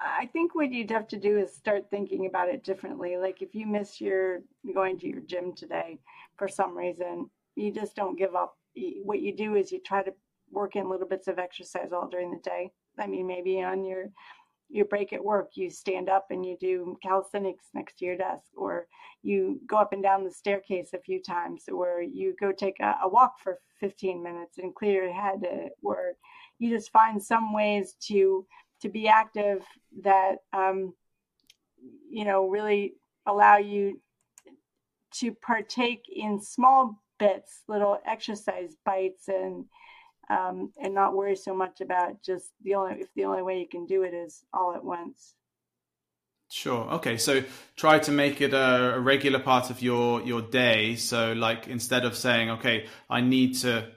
I 0.00 0.26
think 0.32 0.54
what 0.54 0.72
you'd 0.72 0.90
have 0.90 1.08
to 1.08 1.18
do 1.18 1.38
is 1.38 1.54
start 1.54 1.90
thinking 1.90 2.26
about 2.26 2.48
it 2.48 2.64
differently. 2.64 3.18
Like 3.18 3.42
if 3.42 3.54
you 3.54 3.66
miss 3.66 4.00
your 4.00 4.40
going 4.74 4.98
to 5.00 5.06
your 5.06 5.20
gym 5.20 5.52
today 5.54 5.98
for 6.40 6.48
some 6.48 6.74
reason, 6.76 7.28
you 7.54 7.70
just 7.70 7.94
don't 7.94 8.18
give 8.18 8.34
up. 8.34 8.56
What 9.04 9.20
you 9.20 9.36
do 9.36 9.56
is 9.56 9.70
you 9.70 9.78
try 9.78 10.02
to 10.02 10.14
work 10.50 10.74
in 10.74 10.88
little 10.88 11.06
bits 11.06 11.28
of 11.28 11.38
exercise 11.38 11.92
all 11.92 12.08
during 12.08 12.30
the 12.30 12.38
day. 12.38 12.72
I 12.98 13.06
mean, 13.06 13.26
maybe 13.26 13.62
on 13.62 13.84
your 13.84 14.06
your 14.70 14.86
break 14.86 15.12
at 15.12 15.22
work, 15.22 15.50
you 15.54 15.68
stand 15.68 16.08
up 16.08 16.28
and 16.30 16.46
you 16.46 16.56
do 16.58 16.96
calisthenics 17.02 17.66
next 17.74 17.98
to 17.98 18.06
your 18.06 18.16
desk, 18.16 18.46
or 18.56 18.86
you 19.22 19.60
go 19.66 19.76
up 19.76 19.92
and 19.92 20.02
down 20.02 20.24
the 20.24 20.30
staircase 20.30 20.90
a 20.94 20.98
few 20.98 21.20
times, 21.20 21.64
or 21.68 22.00
you 22.00 22.34
go 22.40 22.52
take 22.52 22.80
a, 22.80 22.94
a 23.02 23.08
walk 23.08 23.34
for 23.42 23.58
15 23.80 24.22
minutes 24.22 24.56
and 24.58 24.74
clear 24.74 25.04
your 25.04 25.12
head, 25.12 25.44
uh, 25.44 25.68
or 25.82 26.12
you 26.58 26.70
just 26.74 26.90
find 26.90 27.22
some 27.22 27.52
ways 27.52 27.96
to 28.08 28.46
to 28.80 28.88
be 28.88 29.08
active 29.08 29.62
that 30.02 30.36
um, 30.54 30.94
you 32.08 32.24
know 32.24 32.48
really 32.48 32.94
allow 33.26 33.58
you 33.58 34.00
to 35.18 35.32
partake 35.32 36.04
in 36.14 36.40
small 36.40 37.00
bits, 37.18 37.62
little 37.68 37.98
exercise 38.06 38.76
bites, 38.84 39.28
and 39.28 39.66
um, 40.28 40.72
and 40.80 40.94
not 40.94 41.14
worry 41.14 41.36
so 41.36 41.54
much 41.54 41.80
about 41.80 42.22
just 42.22 42.50
the 42.62 42.74
only 42.74 43.00
if 43.00 43.12
the 43.14 43.24
only 43.24 43.42
way 43.42 43.58
you 43.58 43.68
can 43.68 43.86
do 43.86 44.02
it 44.02 44.14
is 44.14 44.44
all 44.52 44.74
at 44.74 44.84
once. 44.84 45.34
Sure. 46.50 46.82
Okay. 46.94 47.16
So 47.16 47.44
try 47.76 48.00
to 48.00 48.10
make 48.10 48.40
it 48.40 48.52
a, 48.52 48.94
a, 48.94 49.00
regular 49.00 49.38
part 49.38 49.70
of 49.70 49.82
your 49.82 50.20
your 50.22 50.42
day. 50.42 50.96
So 50.96 51.32
like 51.32 51.68
instead 51.68 52.04
of 52.04 52.16
saying, 52.16 52.50
okay, 52.50 52.86
I 53.08 53.20
need 53.20 53.54
to 53.58 53.88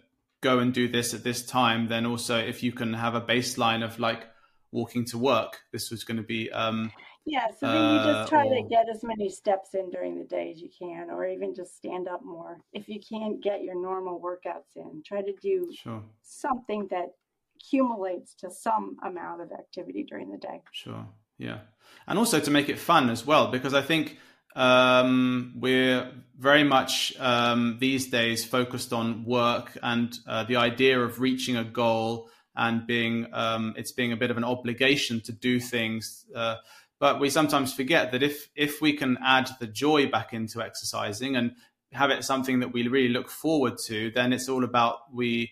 go 0.41 0.59
and 0.59 0.71
do 0.73 0.87
this 0.87 1.15
at 1.15 1.23
this 1.23 1.45
time, 1.45 1.87
then 1.87 2.05
also 2.05 2.37
if 2.37 2.61
you 2.61 2.71
can 2.71 2.93
have 2.93 3.15
a 3.15 3.21
baseline 3.21 3.83
of 3.83 3.97
like 3.97 4.27
walking 4.71 5.05
to 5.05 5.17
work, 5.17 5.61
this 5.71 5.89
was 5.89 6.03
going 6.03 6.17
to 6.17 6.23
be 6.23 6.51
um, 6.51 6.91
yeah, 7.25 7.47
so 7.57 7.67
then 7.67 7.93
you 7.93 8.13
just 8.13 8.29
try 8.29 8.45
uh, 8.45 8.49
or, 8.49 8.61
to 8.61 8.69
get 8.69 8.89
as 8.89 9.03
many 9.03 9.29
steps 9.29 9.73
in 9.73 9.89
during 9.89 10.17
the 10.17 10.25
day 10.25 10.51
as 10.51 10.61
you 10.61 10.69
can, 10.77 11.09
or 11.09 11.25
even 11.25 11.55
just 11.55 11.77
stand 11.77 12.07
up 12.07 12.23
more. 12.23 12.59
If 12.73 12.89
you 12.89 12.99
can't 12.99 13.41
get 13.41 13.63
your 13.63 13.75
normal 13.81 14.19
workouts 14.19 14.75
in, 14.75 15.03
try 15.05 15.21
to 15.21 15.33
do 15.41 15.71
sure. 15.73 16.03
something 16.21 16.87
that 16.91 17.13
accumulates 17.55 18.33
to 18.35 18.51
some 18.51 18.97
amount 19.03 19.41
of 19.41 19.51
activity 19.53 20.03
during 20.03 20.31
the 20.31 20.37
day. 20.37 20.61
Sure, 20.73 21.05
yeah. 21.37 21.59
And 22.07 22.19
also 22.19 22.39
to 22.41 22.51
make 22.51 22.67
it 22.67 22.77
fun 22.77 23.09
as 23.09 23.25
well, 23.25 23.47
because 23.47 23.73
I 23.73 23.81
think 23.81 24.17
um, 24.55 25.53
we're 25.55 26.11
very 26.37 26.63
much 26.63 27.13
um, 27.19 27.77
these 27.79 28.07
days 28.07 28.43
focused 28.43 28.91
on 28.91 29.23
work 29.23 29.77
and 29.81 30.13
uh, 30.27 30.43
the 30.43 30.57
idea 30.57 30.99
of 30.99 31.21
reaching 31.21 31.55
a 31.55 31.63
goal 31.63 32.29
and 32.55 32.85
being 32.85 33.27
um, 33.33 33.73
it's 33.77 33.91
being 33.91 34.11
a 34.11 34.17
bit 34.17 34.29
of 34.29 34.37
an 34.37 34.43
obligation 34.43 35.21
to 35.21 35.31
do 35.31 35.59
things. 35.59 36.25
Uh, 36.35 36.57
but 37.03 37.19
we 37.19 37.29
sometimes 37.29 37.73
forget 37.73 38.13
that 38.13 38.23
if 38.23 38.47
if 38.55 38.81
we 38.81 38.93
can 38.93 39.17
add 39.21 39.49
the 39.59 39.67
joy 39.67 40.07
back 40.07 40.31
into 40.31 40.61
exercising 40.61 41.35
and 41.35 41.51
have 41.91 42.11
it 42.11 42.23
something 42.23 42.61
that 42.61 42.71
we 42.71 42.87
really 42.87 43.09
look 43.09 43.29
forward 43.29 43.73
to, 43.87 44.09
then 44.11 44.31
it's 44.31 44.47
all 44.47 44.63
about 44.63 44.99
we 45.13 45.51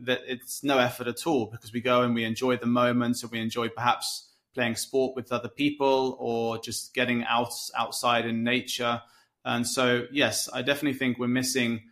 that 0.00 0.22
it's 0.26 0.64
no 0.64 0.78
effort 0.78 1.06
at 1.06 1.24
all 1.24 1.46
because 1.46 1.72
we 1.72 1.80
go 1.80 2.02
and 2.02 2.16
we 2.16 2.24
enjoy 2.24 2.56
the 2.56 2.66
moments 2.66 3.22
and 3.22 3.30
we 3.30 3.38
enjoy 3.38 3.68
perhaps 3.68 4.28
playing 4.54 4.74
sport 4.74 5.14
with 5.14 5.30
other 5.30 5.48
people 5.48 6.16
or 6.18 6.58
just 6.58 6.92
getting 6.94 7.22
out 7.26 7.52
outside 7.76 8.26
in 8.26 8.42
nature. 8.42 9.00
And 9.44 9.64
so, 9.68 10.06
yes, 10.10 10.48
I 10.52 10.62
definitely 10.62 10.98
think 10.98 11.16
we're 11.16 11.28
missing 11.28 11.82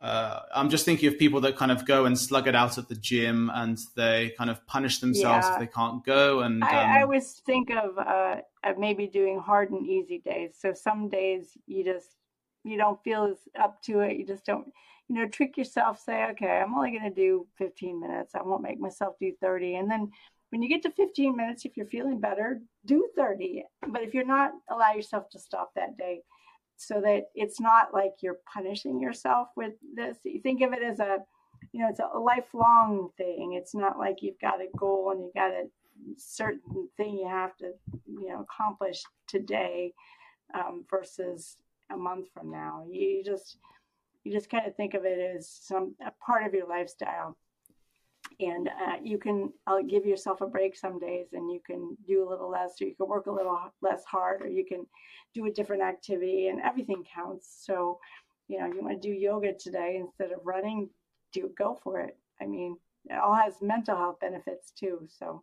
uh, 0.00 0.40
I'm 0.54 0.70
just 0.70 0.86
thinking 0.86 1.08
of 1.08 1.18
people 1.18 1.42
that 1.42 1.56
kind 1.56 1.70
of 1.70 1.84
go 1.84 2.06
and 2.06 2.18
slug 2.18 2.48
it 2.48 2.54
out 2.54 2.78
at 2.78 2.88
the 2.88 2.94
gym 2.94 3.50
and 3.54 3.78
they 3.96 4.32
kind 4.38 4.48
of 4.48 4.66
punish 4.66 4.98
themselves 4.98 5.46
yeah. 5.46 5.54
if 5.54 5.60
they 5.60 5.66
can't 5.66 6.02
go. 6.04 6.40
And 6.40 6.62
um... 6.62 6.68
I, 6.70 6.98
I, 6.98 7.02
always 7.02 7.32
think 7.44 7.70
of, 7.70 7.98
uh, 7.98 8.36
of 8.64 8.78
maybe 8.78 9.06
doing 9.06 9.38
hard 9.38 9.70
and 9.70 9.86
easy 9.86 10.18
days. 10.18 10.56
So 10.58 10.72
some 10.72 11.10
days 11.10 11.56
you 11.66 11.84
just 11.84 12.16
you 12.64 12.76
don't 12.76 13.02
feel 13.02 13.24
as 13.24 13.38
up 13.58 13.82
to 13.82 14.00
it. 14.00 14.16
You 14.16 14.26
just 14.26 14.44
don't, 14.44 14.66
you 15.08 15.16
know, 15.16 15.28
trick 15.28 15.56
yourself. 15.56 16.00
Say, 16.00 16.24
okay, 16.30 16.60
I'm 16.60 16.74
only 16.74 16.90
going 16.90 17.08
to 17.08 17.14
do 17.14 17.46
15 17.58 18.00
minutes. 18.00 18.34
I 18.34 18.42
won't 18.42 18.62
make 18.62 18.80
myself 18.80 19.16
do 19.20 19.32
30. 19.40 19.76
And 19.76 19.90
then 19.90 20.10
when 20.50 20.62
you 20.62 20.68
get 20.68 20.82
to 20.82 20.90
15 20.90 21.36
minutes, 21.36 21.64
if 21.64 21.76
you're 21.76 21.86
feeling 21.86 22.20
better, 22.20 22.60
do 22.86 23.08
30. 23.16 23.64
But 23.88 24.02
if 24.02 24.14
you're 24.14 24.24
not, 24.24 24.52
allow 24.70 24.92
yourself 24.92 25.30
to 25.30 25.38
stop 25.38 25.72
that 25.74 25.96
day 25.96 26.22
so 26.80 26.98
that 27.02 27.24
it's 27.34 27.60
not 27.60 27.92
like 27.92 28.14
you're 28.22 28.38
punishing 28.50 29.00
yourself 29.00 29.48
with 29.54 29.74
this. 29.94 30.16
You 30.24 30.40
think 30.40 30.62
of 30.62 30.72
it 30.72 30.82
as 30.82 30.98
a, 30.98 31.18
you 31.72 31.80
know, 31.80 31.88
it's 31.90 32.00
a 32.00 32.18
lifelong 32.18 33.10
thing. 33.18 33.52
It's 33.52 33.74
not 33.74 33.98
like 33.98 34.22
you've 34.22 34.40
got 34.40 34.62
a 34.62 34.68
goal 34.78 35.10
and 35.10 35.20
you 35.20 35.30
got 35.34 35.50
a 35.50 35.66
certain 36.16 36.88
thing 36.96 37.18
you 37.18 37.28
have 37.28 37.54
to, 37.58 37.72
you 38.06 38.28
know, 38.30 38.40
accomplish 38.40 39.02
today 39.26 39.92
um, 40.54 40.86
versus 40.88 41.58
a 41.92 41.96
month 41.98 42.28
from 42.32 42.50
now. 42.50 42.86
You 42.90 43.22
just, 43.22 43.58
you 44.24 44.32
just 44.32 44.48
kind 44.48 44.66
of 44.66 44.74
think 44.74 44.94
of 44.94 45.04
it 45.04 45.18
as 45.36 45.50
some 45.50 45.94
a 46.04 46.12
part 46.24 46.46
of 46.46 46.54
your 46.54 46.66
lifestyle 46.66 47.36
and 48.40 48.68
uh, 48.68 48.96
you 49.02 49.18
can 49.18 49.52
I'll 49.66 49.82
give 49.82 50.06
yourself 50.06 50.40
a 50.40 50.46
break 50.46 50.76
some 50.76 50.98
days 50.98 51.28
and 51.32 51.50
you 51.50 51.60
can 51.64 51.96
do 52.06 52.26
a 52.26 52.28
little 52.28 52.50
less 52.50 52.80
or 52.80 52.86
you 52.86 52.94
can 52.94 53.08
work 53.08 53.26
a 53.26 53.32
little 53.32 53.58
less 53.82 54.04
hard 54.04 54.42
or 54.42 54.48
you 54.48 54.64
can 54.64 54.86
do 55.34 55.46
a 55.46 55.50
different 55.50 55.82
activity 55.82 56.48
and 56.48 56.60
everything 56.60 57.04
counts 57.14 57.62
so 57.64 57.98
you 58.48 58.58
know 58.58 58.66
you 58.66 58.82
want 58.82 59.00
to 59.00 59.08
do 59.08 59.14
yoga 59.14 59.52
today 59.52 59.96
instead 60.00 60.32
of 60.32 60.44
running 60.44 60.88
do 61.32 61.50
go 61.56 61.78
for 61.82 62.00
it 62.00 62.16
i 62.40 62.46
mean 62.46 62.76
it 63.08 63.14
all 63.14 63.34
has 63.34 63.54
mental 63.60 63.96
health 63.96 64.18
benefits 64.20 64.72
too 64.72 65.06
so 65.08 65.42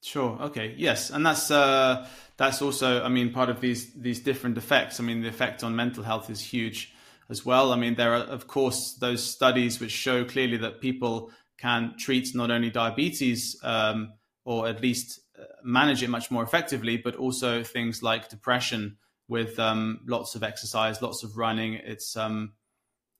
Sure. 0.00 0.38
Okay. 0.42 0.74
Yes, 0.76 1.10
and 1.10 1.26
that's 1.26 1.50
uh, 1.50 2.06
that's 2.36 2.62
also, 2.62 3.02
I 3.02 3.08
mean, 3.08 3.32
part 3.32 3.48
of 3.48 3.60
these 3.60 3.92
these 3.94 4.20
different 4.20 4.56
effects. 4.56 5.00
I 5.00 5.02
mean, 5.02 5.22
the 5.22 5.28
effect 5.28 5.64
on 5.64 5.74
mental 5.74 6.04
health 6.04 6.30
is 6.30 6.40
huge 6.40 6.94
as 7.28 7.44
well. 7.44 7.72
I 7.72 7.76
mean, 7.76 7.96
there 7.96 8.14
are 8.14 8.22
of 8.22 8.46
course 8.46 8.94
those 8.94 9.24
studies 9.24 9.80
which 9.80 9.90
show 9.90 10.24
clearly 10.24 10.56
that 10.58 10.80
people 10.80 11.32
can 11.58 11.94
treat 11.98 12.34
not 12.34 12.50
only 12.50 12.70
diabetes 12.70 13.58
um, 13.62 14.12
or 14.44 14.68
at 14.68 14.80
least 14.80 15.20
uh, 15.38 15.44
manage 15.62 16.02
it 16.02 16.08
much 16.08 16.30
more 16.30 16.42
effectively, 16.42 16.96
but 16.96 17.16
also 17.16 17.62
things 17.62 18.02
like 18.02 18.28
depression 18.28 18.96
with 19.28 19.58
um, 19.58 20.00
lots 20.06 20.34
of 20.34 20.42
exercise, 20.42 21.02
lots 21.02 21.22
of 21.22 21.36
running. 21.36 21.74
It's 21.74 22.16
um, 22.16 22.52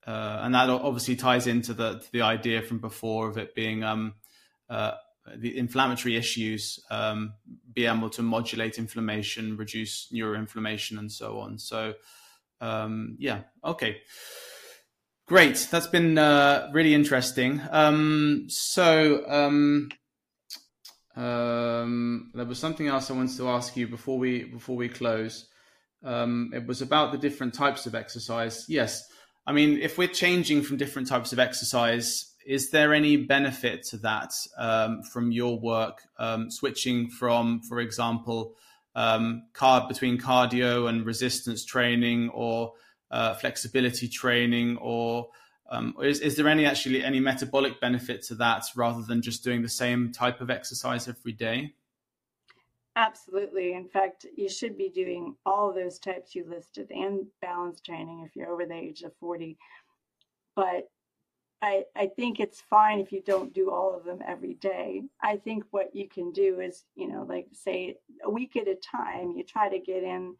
uh, 0.07 0.41
and 0.43 0.55
that 0.55 0.71
obviously 0.71 1.17
ties 1.17 1.47
into 1.47 1.75
the 1.75 2.03
the 2.13 2.23
idea 2.23 2.63
from 2.63 2.79
before 2.79 3.29
of 3.29 3.37
it 3.37 3.55
being 3.55 3.85
um, 3.85 4.15
uh, 4.71 4.93
the 5.37 5.57
inflammatory 5.59 6.17
issues, 6.17 6.81
um, 6.91 7.35
be 7.73 7.87
able 7.87 8.11
to 8.11 8.23
modulate 8.23 8.79
inflammation, 8.79 9.57
reduce 9.57 10.09
neuroinflammation, 10.13 10.99
and 10.99 11.13
so 11.13 11.39
on. 11.41 11.59
So, 11.59 11.95
um, 12.61 13.17
yeah, 13.19 13.43
okay. 13.65 13.99
Great, 15.29 15.69
that's 15.71 15.87
been 15.87 16.17
uh, 16.17 16.71
really 16.73 16.95
interesting. 16.95 17.61
Um, 17.71 18.47
so 18.49 19.29
um, 19.29 19.91
um, 21.17 22.31
there 22.33 22.47
was 22.47 22.59
something 22.59 22.87
else 22.87 23.11
I 23.11 23.13
wanted 23.13 23.37
to 23.37 23.51
ask 23.51 23.77
you 23.77 23.87
before 23.89 24.19
we 24.19 24.45
before 24.45 24.75
we 24.75 24.89
close. 24.89 25.47
Um, 26.03 26.53
it 26.55 26.67
was 26.67 26.81
about 26.81 27.13
the 27.13 27.19
different 27.19 27.53
types 27.53 27.85
of 27.85 27.95
exercise. 27.95 28.65
Yes, 28.71 29.07
I 29.47 29.53
mean 29.53 29.79
if 29.83 29.99
we're 29.99 30.09
changing 30.09 30.63
from 30.63 30.79
different 30.79 31.09
types 31.09 31.35
of 31.35 31.39
exercise, 31.39 32.35
is 32.47 32.71
there 32.71 32.95
any 32.95 33.19
benefit 33.19 33.85
to 33.89 33.99
that 33.99 34.33
um, 34.57 35.03
from 35.03 35.31
your 35.31 35.61
work? 35.61 36.05
Um, 36.19 36.51
switching 36.51 37.11
from, 37.11 37.61
for 37.69 37.81
example, 37.81 38.55
car 38.95 39.87
between 39.87 40.17
cardio 40.19 40.89
and 40.89 41.05
resistance 41.05 41.67
training, 41.67 42.31
or 42.31 42.73
uh, 43.11 43.35
flexibility 43.35 44.09
training, 44.09 44.77
or 44.79 45.29
um, 45.71 45.95
is, 46.03 46.21
is 46.21 46.37
there 46.37 46.49
any 46.49 46.67
actually 46.67 47.05
any 47.05 47.21
metabolic 47.21 47.81
benefit 47.81 48.23
to 48.25 48.35
that 48.37 48.65
rather 48.75 49.03
than 49.03 49.23
just 49.23 49.45
doing 49.45 49.63
the 49.63 49.69
same 49.69 50.13
type 50.13 50.41
of 50.41 50.51
exercise 50.51 51.09
every 51.09 51.33
day? 51.33 51.75
Absolutely. 52.97 53.75
In 53.75 53.87
fact, 53.89 54.27
you 54.37 54.49
should 54.49 54.77
be 54.77 54.89
doing 54.89 55.37
all 55.47 55.73
those 55.73 56.01
types 56.01 56.35
you 56.35 56.45
listed 56.49 56.91
and 56.91 57.27
balance 57.41 57.81
training 57.81 58.25
if 58.27 58.35
you're 58.35 58.51
over 58.51 58.67
the 58.67 58.75
age 58.75 59.03
of 59.03 59.13
40. 59.21 59.57
But 60.57 60.91
I, 61.63 61.85
I 61.95 62.07
think 62.09 62.41
it's 62.41 62.61
fine 62.61 62.99
if 62.99 63.13
you 63.13 63.23
don't 63.25 63.55
do 63.55 63.71
all 63.71 63.95
of 63.95 64.05
them 64.05 64.19
every 64.27 64.55
day. 64.55 65.03
I 65.23 65.37
think 65.37 65.65
what 65.71 65.95
you 65.95 66.09
can 66.09 66.33
do 66.33 66.59
is, 66.61 66.87
you 66.97 67.07
know, 67.07 67.25
like 67.29 67.47
say 67.53 67.99
a 68.25 68.31
week 68.31 68.57
at 68.57 68.67
a 68.67 68.75
time, 68.75 69.33
you 69.37 69.45
try 69.45 69.69
to 69.69 69.79
get 69.79 70.03
in 70.03 70.35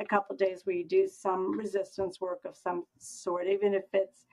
a 0.00 0.04
couple 0.04 0.34
days 0.36 0.62
where 0.64 0.76
you 0.76 0.84
do 0.84 1.06
some 1.06 1.56
resistance 1.56 2.20
work 2.20 2.40
of 2.44 2.56
some 2.56 2.84
sort, 2.98 3.46
even 3.46 3.74
if 3.74 3.84
it's 3.92 4.26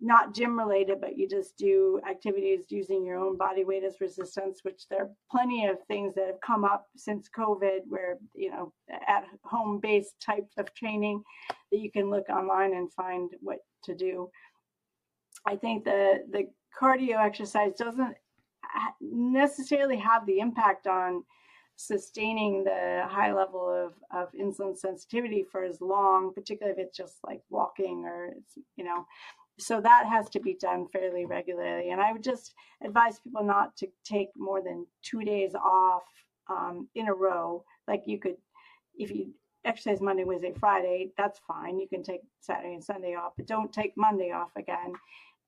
not 0.00 0.34
gym 0.34 0.58
related, 0.58 1.00
but 1.00 1.16
you 1.16 1.28
just 1.28 1.56
do 1.56 2.00
activities 2.08 2.64
using 2.70 3.04
your 3.04 3.18
own 3.18 3.36
body 3.36 3.62
weight 3.62 3.84
as 3.84 4.00
resistance, 4.00 4.60
which 4.64 4.88
there 4.88 5.02
are 5.02 5.10
plenty 5.30 5.66
of 5.66 5.76
things 5.86 6.14
that 6.14 6.26
have 6.26 6.40
come 6.44 6.64
up 6.64 6.88
since 6.96 7.30
COVID 7.36 7.80
where, 7.86 8.18
you 8.34 8.50
know, 8.50 8.72
at 9.06 9.24
home 9.44 9.78
based 9.80 10.20
type 10.20 10.48
of 10.58 10.74
training 10.74 11.22
that 11.70 11.78
you 11.78 11.90
can 11.90 12.10
look 12.10 12.28
online 12.28 12.74
and 12.74 12.92
find 12.92 13.30
what 13.40 13.58
to 13.84 13.94
do. 13.94 14.28
I 15.46 15.54
think 15.54 15.84
the, 15.84 16.24
the 16.30 16.48
cardio 16.78 17.24
exercise 17.24 17.74
doesn't 17.78 18.16
necessarily 19.00 19.98
have 19.98 20.26
the 20.26 20.40
impact 20.40 20.88
on 20.88 21.22
sustaining 21.76 22.64
the 22.64 23.02
high 23.08 23.32
level 23.32 23.68
of, 23.68 23.94
of 24.16 24.32
insulin 24.32 24.76
sensitivity 24.76 25.44
for 25.50 25.64
as 25.64 25.80
long, 25.80 26.32
particularly 26.34 26.78
if 26.78 26.86
it's 26.86 26.96
just 26.96 27.16
like 27.26 27.40
walking 27.50 28.04
or 28.04 28.34
you 28.76 28.84
know, 28.84 29.04
so 29.58 29.80
that 29.80 30.06
has 30.06 30.28
to 30.30 30.40
be 30.40 30.54
done 30.54 30.86
fairly 30.92 31.26
regularly. 31.26 31.90
And 31.90 32.00
I 32.00 32.12
would 32.12 32.24
just 32.24 32.54
advise 32.84 33.20
people 33.20 33.44
not 33.44 33.76
to 33.78 33.88
take 34.04 34.28
more 34.36 34.62
than 34.62 34.86
two 35.02 35.22
days 35.22 35.54
off 35.54 36.04
um, 36.48 36.88
in 36.94 37.08
a 37.08 37.14
row. 37.14 37.64
Like 37.86 38.02
you 38.06 38.18
could, 38.18 38.36
if 38.96 39.10
you 39.10 39.32
exercise 39.64 40.00
Monday, 40.00 40.24
Wednesday, 40.24 40.52
Friday, 40.58 41.12
that's 41.16 41.40
fine. 41.46 41.78
You 41.78 41.88
can 41.88 42.02
take 42.02 42.22
Saturday 42.40 42.74
and 42.74 42.84
Sunday 42.84 43.14
off, 43.14 43.32
but 43.36 43.46
don't 43.46 43.72
take 43.72 43.92
Monday 43.96 44.32
off 44.32 44.50
again. 44.56 44.94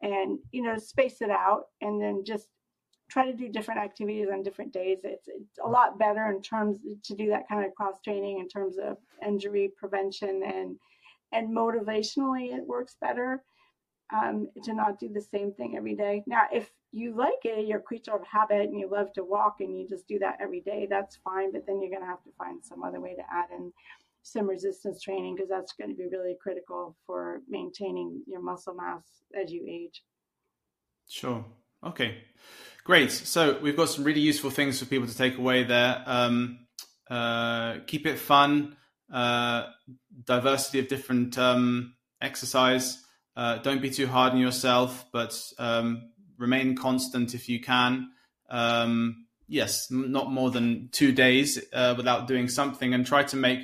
And 0.03 0.39
you 0.53 0.63
know, 0.63 0.77
space 0.77 1.23
it 1.23 1.31
out, 1.31 1.69
and 1.81 2.01
then 2.01 2.25
just 2.25 2.49
try 3.11 3.31
to 3.31 3.37
do 3.37 3.49
different 3.49 3.81
activities 3.81 4.29
on 4.33 4.43
different 4.43 4.73
days. 4.73 4.99
It's, 5.05 5.29
it's 5.29 5.59
a 5.65 5.69
lot 5.69 5.99
better 5.99 6.31
in 6.31 6.43
terms 6.43 6.79
to 7.05 7.15
do 7.15 7.29
that 7.29 7.49
kind 7.49 7.65
of 7.65 7.75
cross 7.75 8.01
training 8.03 8.39
in 8.41 8.49
terms 8.49 8.77
of 8.79 8.97
injury 9.27 9.73
prevention 9.77 10.43
and 10.45 10.77
and 11.33 11.55
motivationally 11.55 12.57
it 12.57 12.65
works 12.67 12.97
better 13.01 13.43
um, 14.13 14.49
to 14.63 14.75
not 14.75 14.99
do 14.99 15.09
the 15.09 15.21
same 15.21 15.53
thing 15.53 15.77
every 15.77 15.95
day. 15.95 16.23
Now, 16.27 16.43
if 16.53 16.71
you 16.93 17.17
like 17.17 17.45
it, 17.45 17.67
you're 17.67 17.79
a 17.79 17.83
creature 17.83 18.15
of 18.15 18.25
habit 18.25 18.69
and 18.69 18.79
you 18.79 18.89
love 18.89 19.13
to 19.15 19.25
walk 19.25 19.57
and 19.61 19.77
you 19.77 19.89
just 19.89 20.07
do 20.07 20.19
that 20.21 20.39
every 20.41 20.61
day, 20.61 20.87
that's 20.89 21.19
fine. 21.25 21.53
But 21.53 21.67
then 21.67 21.81
you're 21.81 21.91
going 21.91 22.03
to 22.03 22.09
have 22.09 22.23
to 22.25 22.31
find 22.39 22.65
some 22.65 22.83
other 22.83 23.01
way 23.01 23.15
to 23.15 23.23
add 23.33 23.47
in 23.51 23.73
some 24.23 24.49
resistance 24.49 25.03
training 25.03 25.35
because 25.35 25.49
that's 25.49 25.73
going 25.73 25.91
to 25.91 25.97
be 25.97 26.07
really 26.07 26.37
critical 26.41 26.97
for 27.07 27.41
maintaining 27.49 28.23
your 28.27 28.41
muscle 28.41 28.75
mass 28.75 29.03
as 29.41 29.51
you 29.51 29.67
age. 29.69 30.03
Sure. 31.09 31.45
Okay. 31.85 32.19
Great. 32.85 33.11
So 33.11 33.59
we've 33.63 33.79
got 33.79 33.89
some 33.89 34.05
really 34.05 34.21
useful 34.21 34.51
things 34.51 34.79
for 34.79 34.85
people 34.85 35.09
to 35.09 35.17
take 35.17 35.39
away 35.39 35.65
there. 35.65 36.03
Um, 36.05 36.67
uh, 37.09 37.79
keep 37.87 38.07
it 38.07 38.19
fun. 38.19 38.77
Uh, 39.11 39.69
diversity 40.23 40.81
of 40.81 40.89
different 40.89 41.39
um, 41.39 41.95
exercise. 42.21 43.03
Uh, 43.35 43.57
don't 43.57 43.81
be 43.81 43.89
too 43.89 44.07
hard 44.07 44.35
on 44.35 44.39
yourself, 44.39 45.07
but 45.13 45.41
um, 45.59 46.11
remain 46.37 46.77
constant 46.77 47.35
if 47.35 47.49
you 47.49 47.59
can. 47.59 48.11
Um, 48.51 49.29
yes, 49.49 49.91
not 49.91 50.31
more 50.31 50.51
than 50.51 50.91
two 50.93 51.13
days 51.13 51.59
uh, 51.73 51.95
without 51.97 52.29
doing 52.29 52.49
something, 52.49 52.93
and 52.93 53.07
try 53.07 53.23
to 53.25 53.37
make 53.37 53.61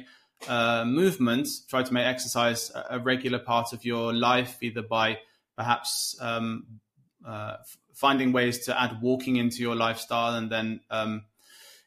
uh, 0.49 0.87
movement, 0.87 1.47
try 1.69 1.83
to 1.83 1.93
make 1.93 2.07
exercise 2.07 2.73
a, 2.89 2.99
regular 2.99 3.39
part 3.39 3.75
of 3.75 3.85
your 3.85 4.15
life, 4.15 4.57
either 4.63 4.83
by 4.83 5.19
perhaps 5.59 6.17
um, 6.23 6.81
uh, 7.27 7.57
finding 7.95 8.33
ways 8.33 8.67
to 8.67 8.81
add 8.81 9.01
walking 9.03 9.37
into 9.37 9.59
your 9.63 9.75
lifestyle, 9.75 10.35
and 10.35 10.51
then 10.51 10.81
um, 10.91 11.25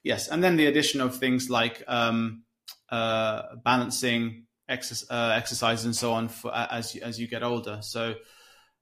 yes, 0.04 0.28
and 0.28 0.44
then 0.44 0.56
the 0.58 0.66
addition 0.66 1.02
of 1.02 1.16
things 1.18 1.50
like 1.50 1.84
um, 1.88 2.44
uh, 2.90 3.56
balancing 3.64 4.46
exercise, 4.70 5.10
uh, 5.10 5.34
exercise 5.36 5.86
and 5.86 5.96
so 5.96 6.14
on 6.14 6.30
for, 6.30 6.54
as 6.56 6.96
as 6.98 7.20
you 7.20 7.28
get 7.28 7.44
older. 7.44 7.80
So, 7.82 8.16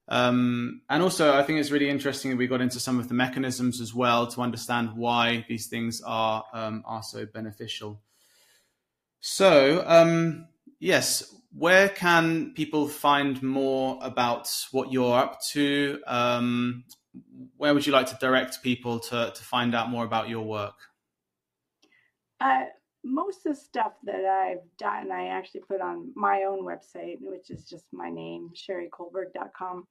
um, 0.08 0.82
and 0.90 1.02
also 1.02 1.38
I 1.38 1.44
think 1.44 1.60
it's 1.60 1.72
really 1.72 1.90
interesting 1.90 2.32
that 2.32 2.38
we 2.38 2.48
got 2.48 2.62
into 2.62 2.80
some 2.80 3.00
of 3.00 3.08
the 3.08 3.14
mechanisms 3.14 3.82
as 3.82 3.94
well 3.94 4.28
to 4.28 4.42
understand 4.42 4.94
why 4.96 5.46
these 5.48 5.68
things 5.68 6.02
are 6.06 6.44
um, 6.54 6.84
are 6.86 7.04
so 7.04 7.26
beneficial. 7.26 8.02
So, 9.24 9.84
um, 9.86 10.48
yes, 10.80 11.24
where 11.56 11.90
can 11.90 12.54
people 12.54 12.88
find 12.88 13.42
more 13.44 14.00
about 14.02 14.50
what 14.72 14.92
you're 14.92 15.18
up 15.18 15.42
to? 15.52 16.02
Um, 16.08 16.86
where 17.58 17.74
would 17.74 17.86
you 17.86 17.92
like 17.92 18.08
to 18.08 18.18
direct 18.20 18.64
people 18.64 19.00
to 19.00 19.32
to 19.36 19.44
find 19.44 19.76
out 19.76 19.90
more 19.90 20.06
about 20.06 20.30
your 20.30 20.44
work? 20.44 20.76
Uh, 22.40 22.64
most 23.04 23.46
of 23.46 23.56
the 23.56 23.62
stuff 23.62 23.94
that 24.04 24.26
I've 24.26 24.66
done, 24.78 25.12
I 25.12 25.28
actually 25.28 25.62
put 25.62 25.82
on 25.82 26.12
my 26.16 26.44
own 26.44 26.64
website, 26.64 27.18
which 27.20 27.50
is 27.50 27.66
just 27.66 27.86
my 27.92 28.10
name, 28.10 28.52
shericolberg.com. 28.56 29.88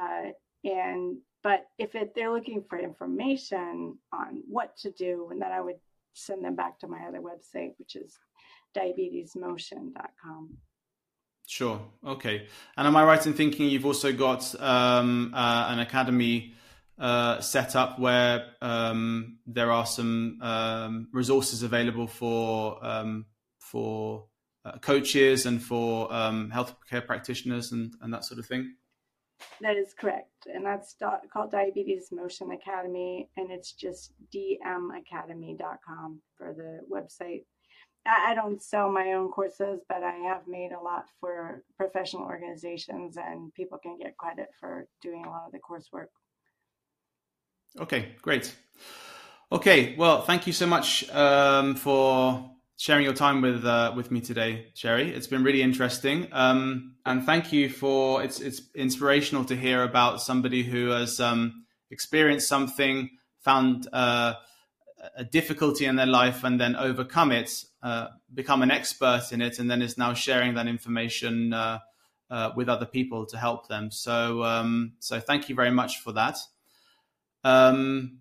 Uh, 0.00 0.30
and 0.64 1.18
but 1.42 1.66
if 1.78 1.94
it, 1.94 2.14
they're 2.14 2.32
looking 2.32 2.62
for 2.68 2.78
information 2.78 3.98
on 4.12 4.42
what 4.48 4.76
to 4.78 4.90
do, 4.90 5.28
and 5.30 5.40
then 5.40 5.50
I 5.50 5.60
would 5.60 5.80
send 6.14 6.44
them 6.44 6.56
back 6.56 6.78
to 6.80 6.88
my 6.88 7.00
other 7.06 7.20
website, 7.20 7.72
which 7.78 7.96
is 7.96 8.18
diabetesmotion.com. 8.76 10.56
Sure. 11.46 11.80
Okay. 12.06 12.46
And 12.76 12.86
am 12.86 12.96
I 12.96 13.04
right 13.04 13.26
in 13.26 13.34
thinking 13.34 13.68
you've 13.68 13.86
also 13.86 14.12
got 14.12 14.54
um, 14.60 15.32
uh, 15.34 15.66
an 15.70 15.80
academy 15.80 16.54
uh, 16.98 17.40
set 17.40 17.74
up 17.74 17.98
where 17.98 18.46
um, 18.60 19.38
there 19.46 19.72
are 19.72 19.86
some 19.86 20.38
um, 20.42 21.08
resources 21.12 21.62
available 21.62 22.06
for 22.06 22.78
um, 22.84 23.26
for 23.58 24.26
uh, 24.64 24.78
coaches 24.78 25.46
and 25.46 25.62
for 25.62 26.12
um, 26.12 26.52
healthcare 26.54 27.04
practitioners 27.04 27.72
and, 27.72 27.94
and 28.02 28.12
that 28.12 28.24
sort 28.24 28.38
of 28.38 28.46
thing? 28.46 28.74
That 29.60 29.76
is 29.76 29.94
correct. 29.94 30.46
And 30.46 30.64
that's 30.64 30.96
called 31.32 31.52
Diabetes 31.52 32.10
Motion 32.12 32.52
Academy. 32.52 33.28
And 33.36 33.50
it's 33.50 33.72
just 33.72 34.12
dmacademy.com 34.34 36.20
for 36.36 36.54
the 36.54 36.80
website. 36.90 37.44
I 38.06 38.34
don't 38.34 38.62
sell 38.62 38.90
my 38.90 39.12
own 39.12 39.28
courses, 39.28 39.80
but 39.88 40.02
I 40.02 40.14
have 40.28 40.48
made 40.48 40.72
a 40.72 40.80
lot 40.82 41.04
for 41.20 41.62
professional 41.76 42.22
organizations, 42.22 43.18
and 43.18 43.52
people 43.52 43.78
can 43.78 43.98
get 43.98 44.16
credit 44.16 44.48
for 44.58 44.86
doing 45.02 45.26
a 45.26 45.28
lot 45.28 45.44
of 45.46 45.52
the 45.52 45.58
coursework. 45.58 46.06
Okay, 47.78 48.14
great. 48.22 48.54
Okay, 49.52 49.94
well, 49.96 50.22
thank 50.22 50.46
you 50.46 50.52
so 50.52 50.66
much 50.66 51.08
um, 51.10 51.74
for 51.74 52.50
sharing 52.80 53.04
your 53.04 53.12
time 53.12 53.42
with 53.42 53.62
uh, 53.66 53.92
with 53.94 54.10
me 54.10 54.22
today, 54.22 54.68
Sheri. 54.74 55.14
It's 55.14 55.26
been 55.26 55.44
really 55.44 55.60
interesting, 55.60 56.28
um, 56.32 56.94
and 57.04 57.22
thank 57.22 57.52
you 57.52 57.68
for 57.68 58.22
it's 58.22 58.40
it's 58.40 58.62
inspirational 58.74 59.44
to 59.44 59.54
hear 59.54 59.82
about 59.82 60.22
somebody 60.22 60.62
who 60.62 60.88
has 60.88 61.20
um, 61.20 61.66
experienced 61.90 62.48
something, 62.48 63.10
found 63.40 63.86
uh, 63.92 64.32
a 65.14 65.24
difficulty 65.24 65.84
in 65.84 65.96
their 65.96 66.06
life, 66.06 66.42
and 66.42 66.58
then 66.58 66.74
overcome 66.74 67.32
it, 67.32 67.50
uh, 67.82 68.06
become 68.32 68.62
an 68.62 68.70
expert 68.70 69.24
in 69.30 69.42
it, 69.42 69.58
and 69.58 69.70
then 69.70 69.82
is 69.82 69.98
now 69.98 70.14
sharing 70.14 70.54
that 70.54 70.66
information 70.66 71.52
uh, 71.52 71.80
uh, 72.30 72.52
with 72.56 72.70
other 72.70 72.86
people 72.86 73.26
to 73.26 73.36
help 73.36 73.68
them. 73.68 73.90
So, 73.90 74.42
um, 74.42 74.94
so 75.00 75.20
thank 75.20 75.50
you 75.50 75.54
very 75.54 75.70
much 75.70 75.98
for 75.98 76.12
that. 76.12 76.38
Um, 77.44 78.20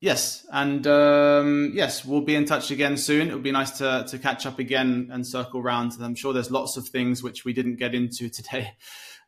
yes, 0.00 0.46
and 0.52 0.86
um, 0.86 1.72
yes, 1.74 2.04
we'll 2.04 2.20
be 2.20 2.34
in 2.34 2.44
touch 2.44 2.70
again 2.70 2.96
soon. 2.96 3.28
It 3.28 3.34
would 3.34 3.42
be 3.42 3.52
nice 3.52 3.72
to 3.78 4.06
to 4.08 4.18
catch 4.18 4.46
up 4.46 4.58
again 4.58 5.10
and 5.12 5.26
circle 5.26 5.62
round. 5.62 5.92
I'm 6.00 6.14
sure 6.14 6.32
there's 6.32 6.50
lots 6.50 6.76
of 6.76 6.88
things 6.88 7.22
which 7.22 7.44
we 7.44 7.52
didn't 7.52 7.76
get 7.76 7.94
into 7.94 8.28
today, 8.38 8.72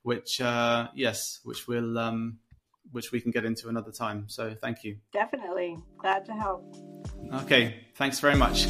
which 0.02 0.40
uh, 0.40 0.88
yes, 0.94 1.40
which 1.44 1.66
will 1.66 1.98
um, 1.98 2.38
which 2.92 3.12
we 3.12 3.20
can 3.20 3.30
get 3.30 3.44
into 3.44 3.68
another 3.68 3.92
time. 3.92 4.24
So 4.28 4.54
thank 4.60 4.84
you. 4.84 4.98
Definitely 5.12 5.78
glad 5.98 6.24
to 6.26 6.32
help. 6.32 6.76
Okay, 7.32 7.86
thanks 7.96 8.20
very 8.20 8.36
much. 8.36 8.66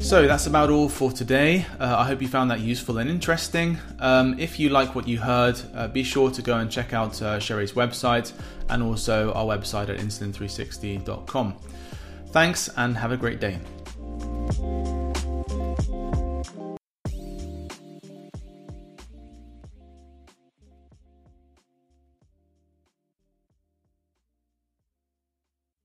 So 0.00 0.26
that's 0.26 0.46
about 0.46 0.70
all 0.70 0.88
for 0.88 1.12
today. 1.12 1.66
Uh, 1.78 1.96
I 1.98 2.04
hope 2.04 2.22
you 2.22 2.28
found 2.28 2.50
that 2.50 2.60
useful 2.60 2.98
and 2.98 3.10
interesting. 3.10 3.78
Um, 3.98 4.38
if 4.38 4.58
you 4.58 4.70
like 4.70 4.94
what 4.94 5.06
you 5.06 5.18
heard, 5.18 5.60
uh, 5.74 5.88
be 5.88 6.02
sure 6.02 6.30
to 6.30 6.40
go 6.40 6.56
and 6.58 6.70
check 6.70 6.92
out 6.94 7.20
uh, 7.20 7.38
Sheri's 7.38 7.72
website 7.72 8.32
and 8.70 8.82
also 8.82 9.32
our 9.32 9.44
website 9.44 9.88
at 9.90 9.98
insulin360.com. 9.98 11.56
Thanks 12.28 12.70
and 12.76 12.96
have 12.96 13.12
a 13.12 13.16
great 13.16 13.40
day. 13.40 13.58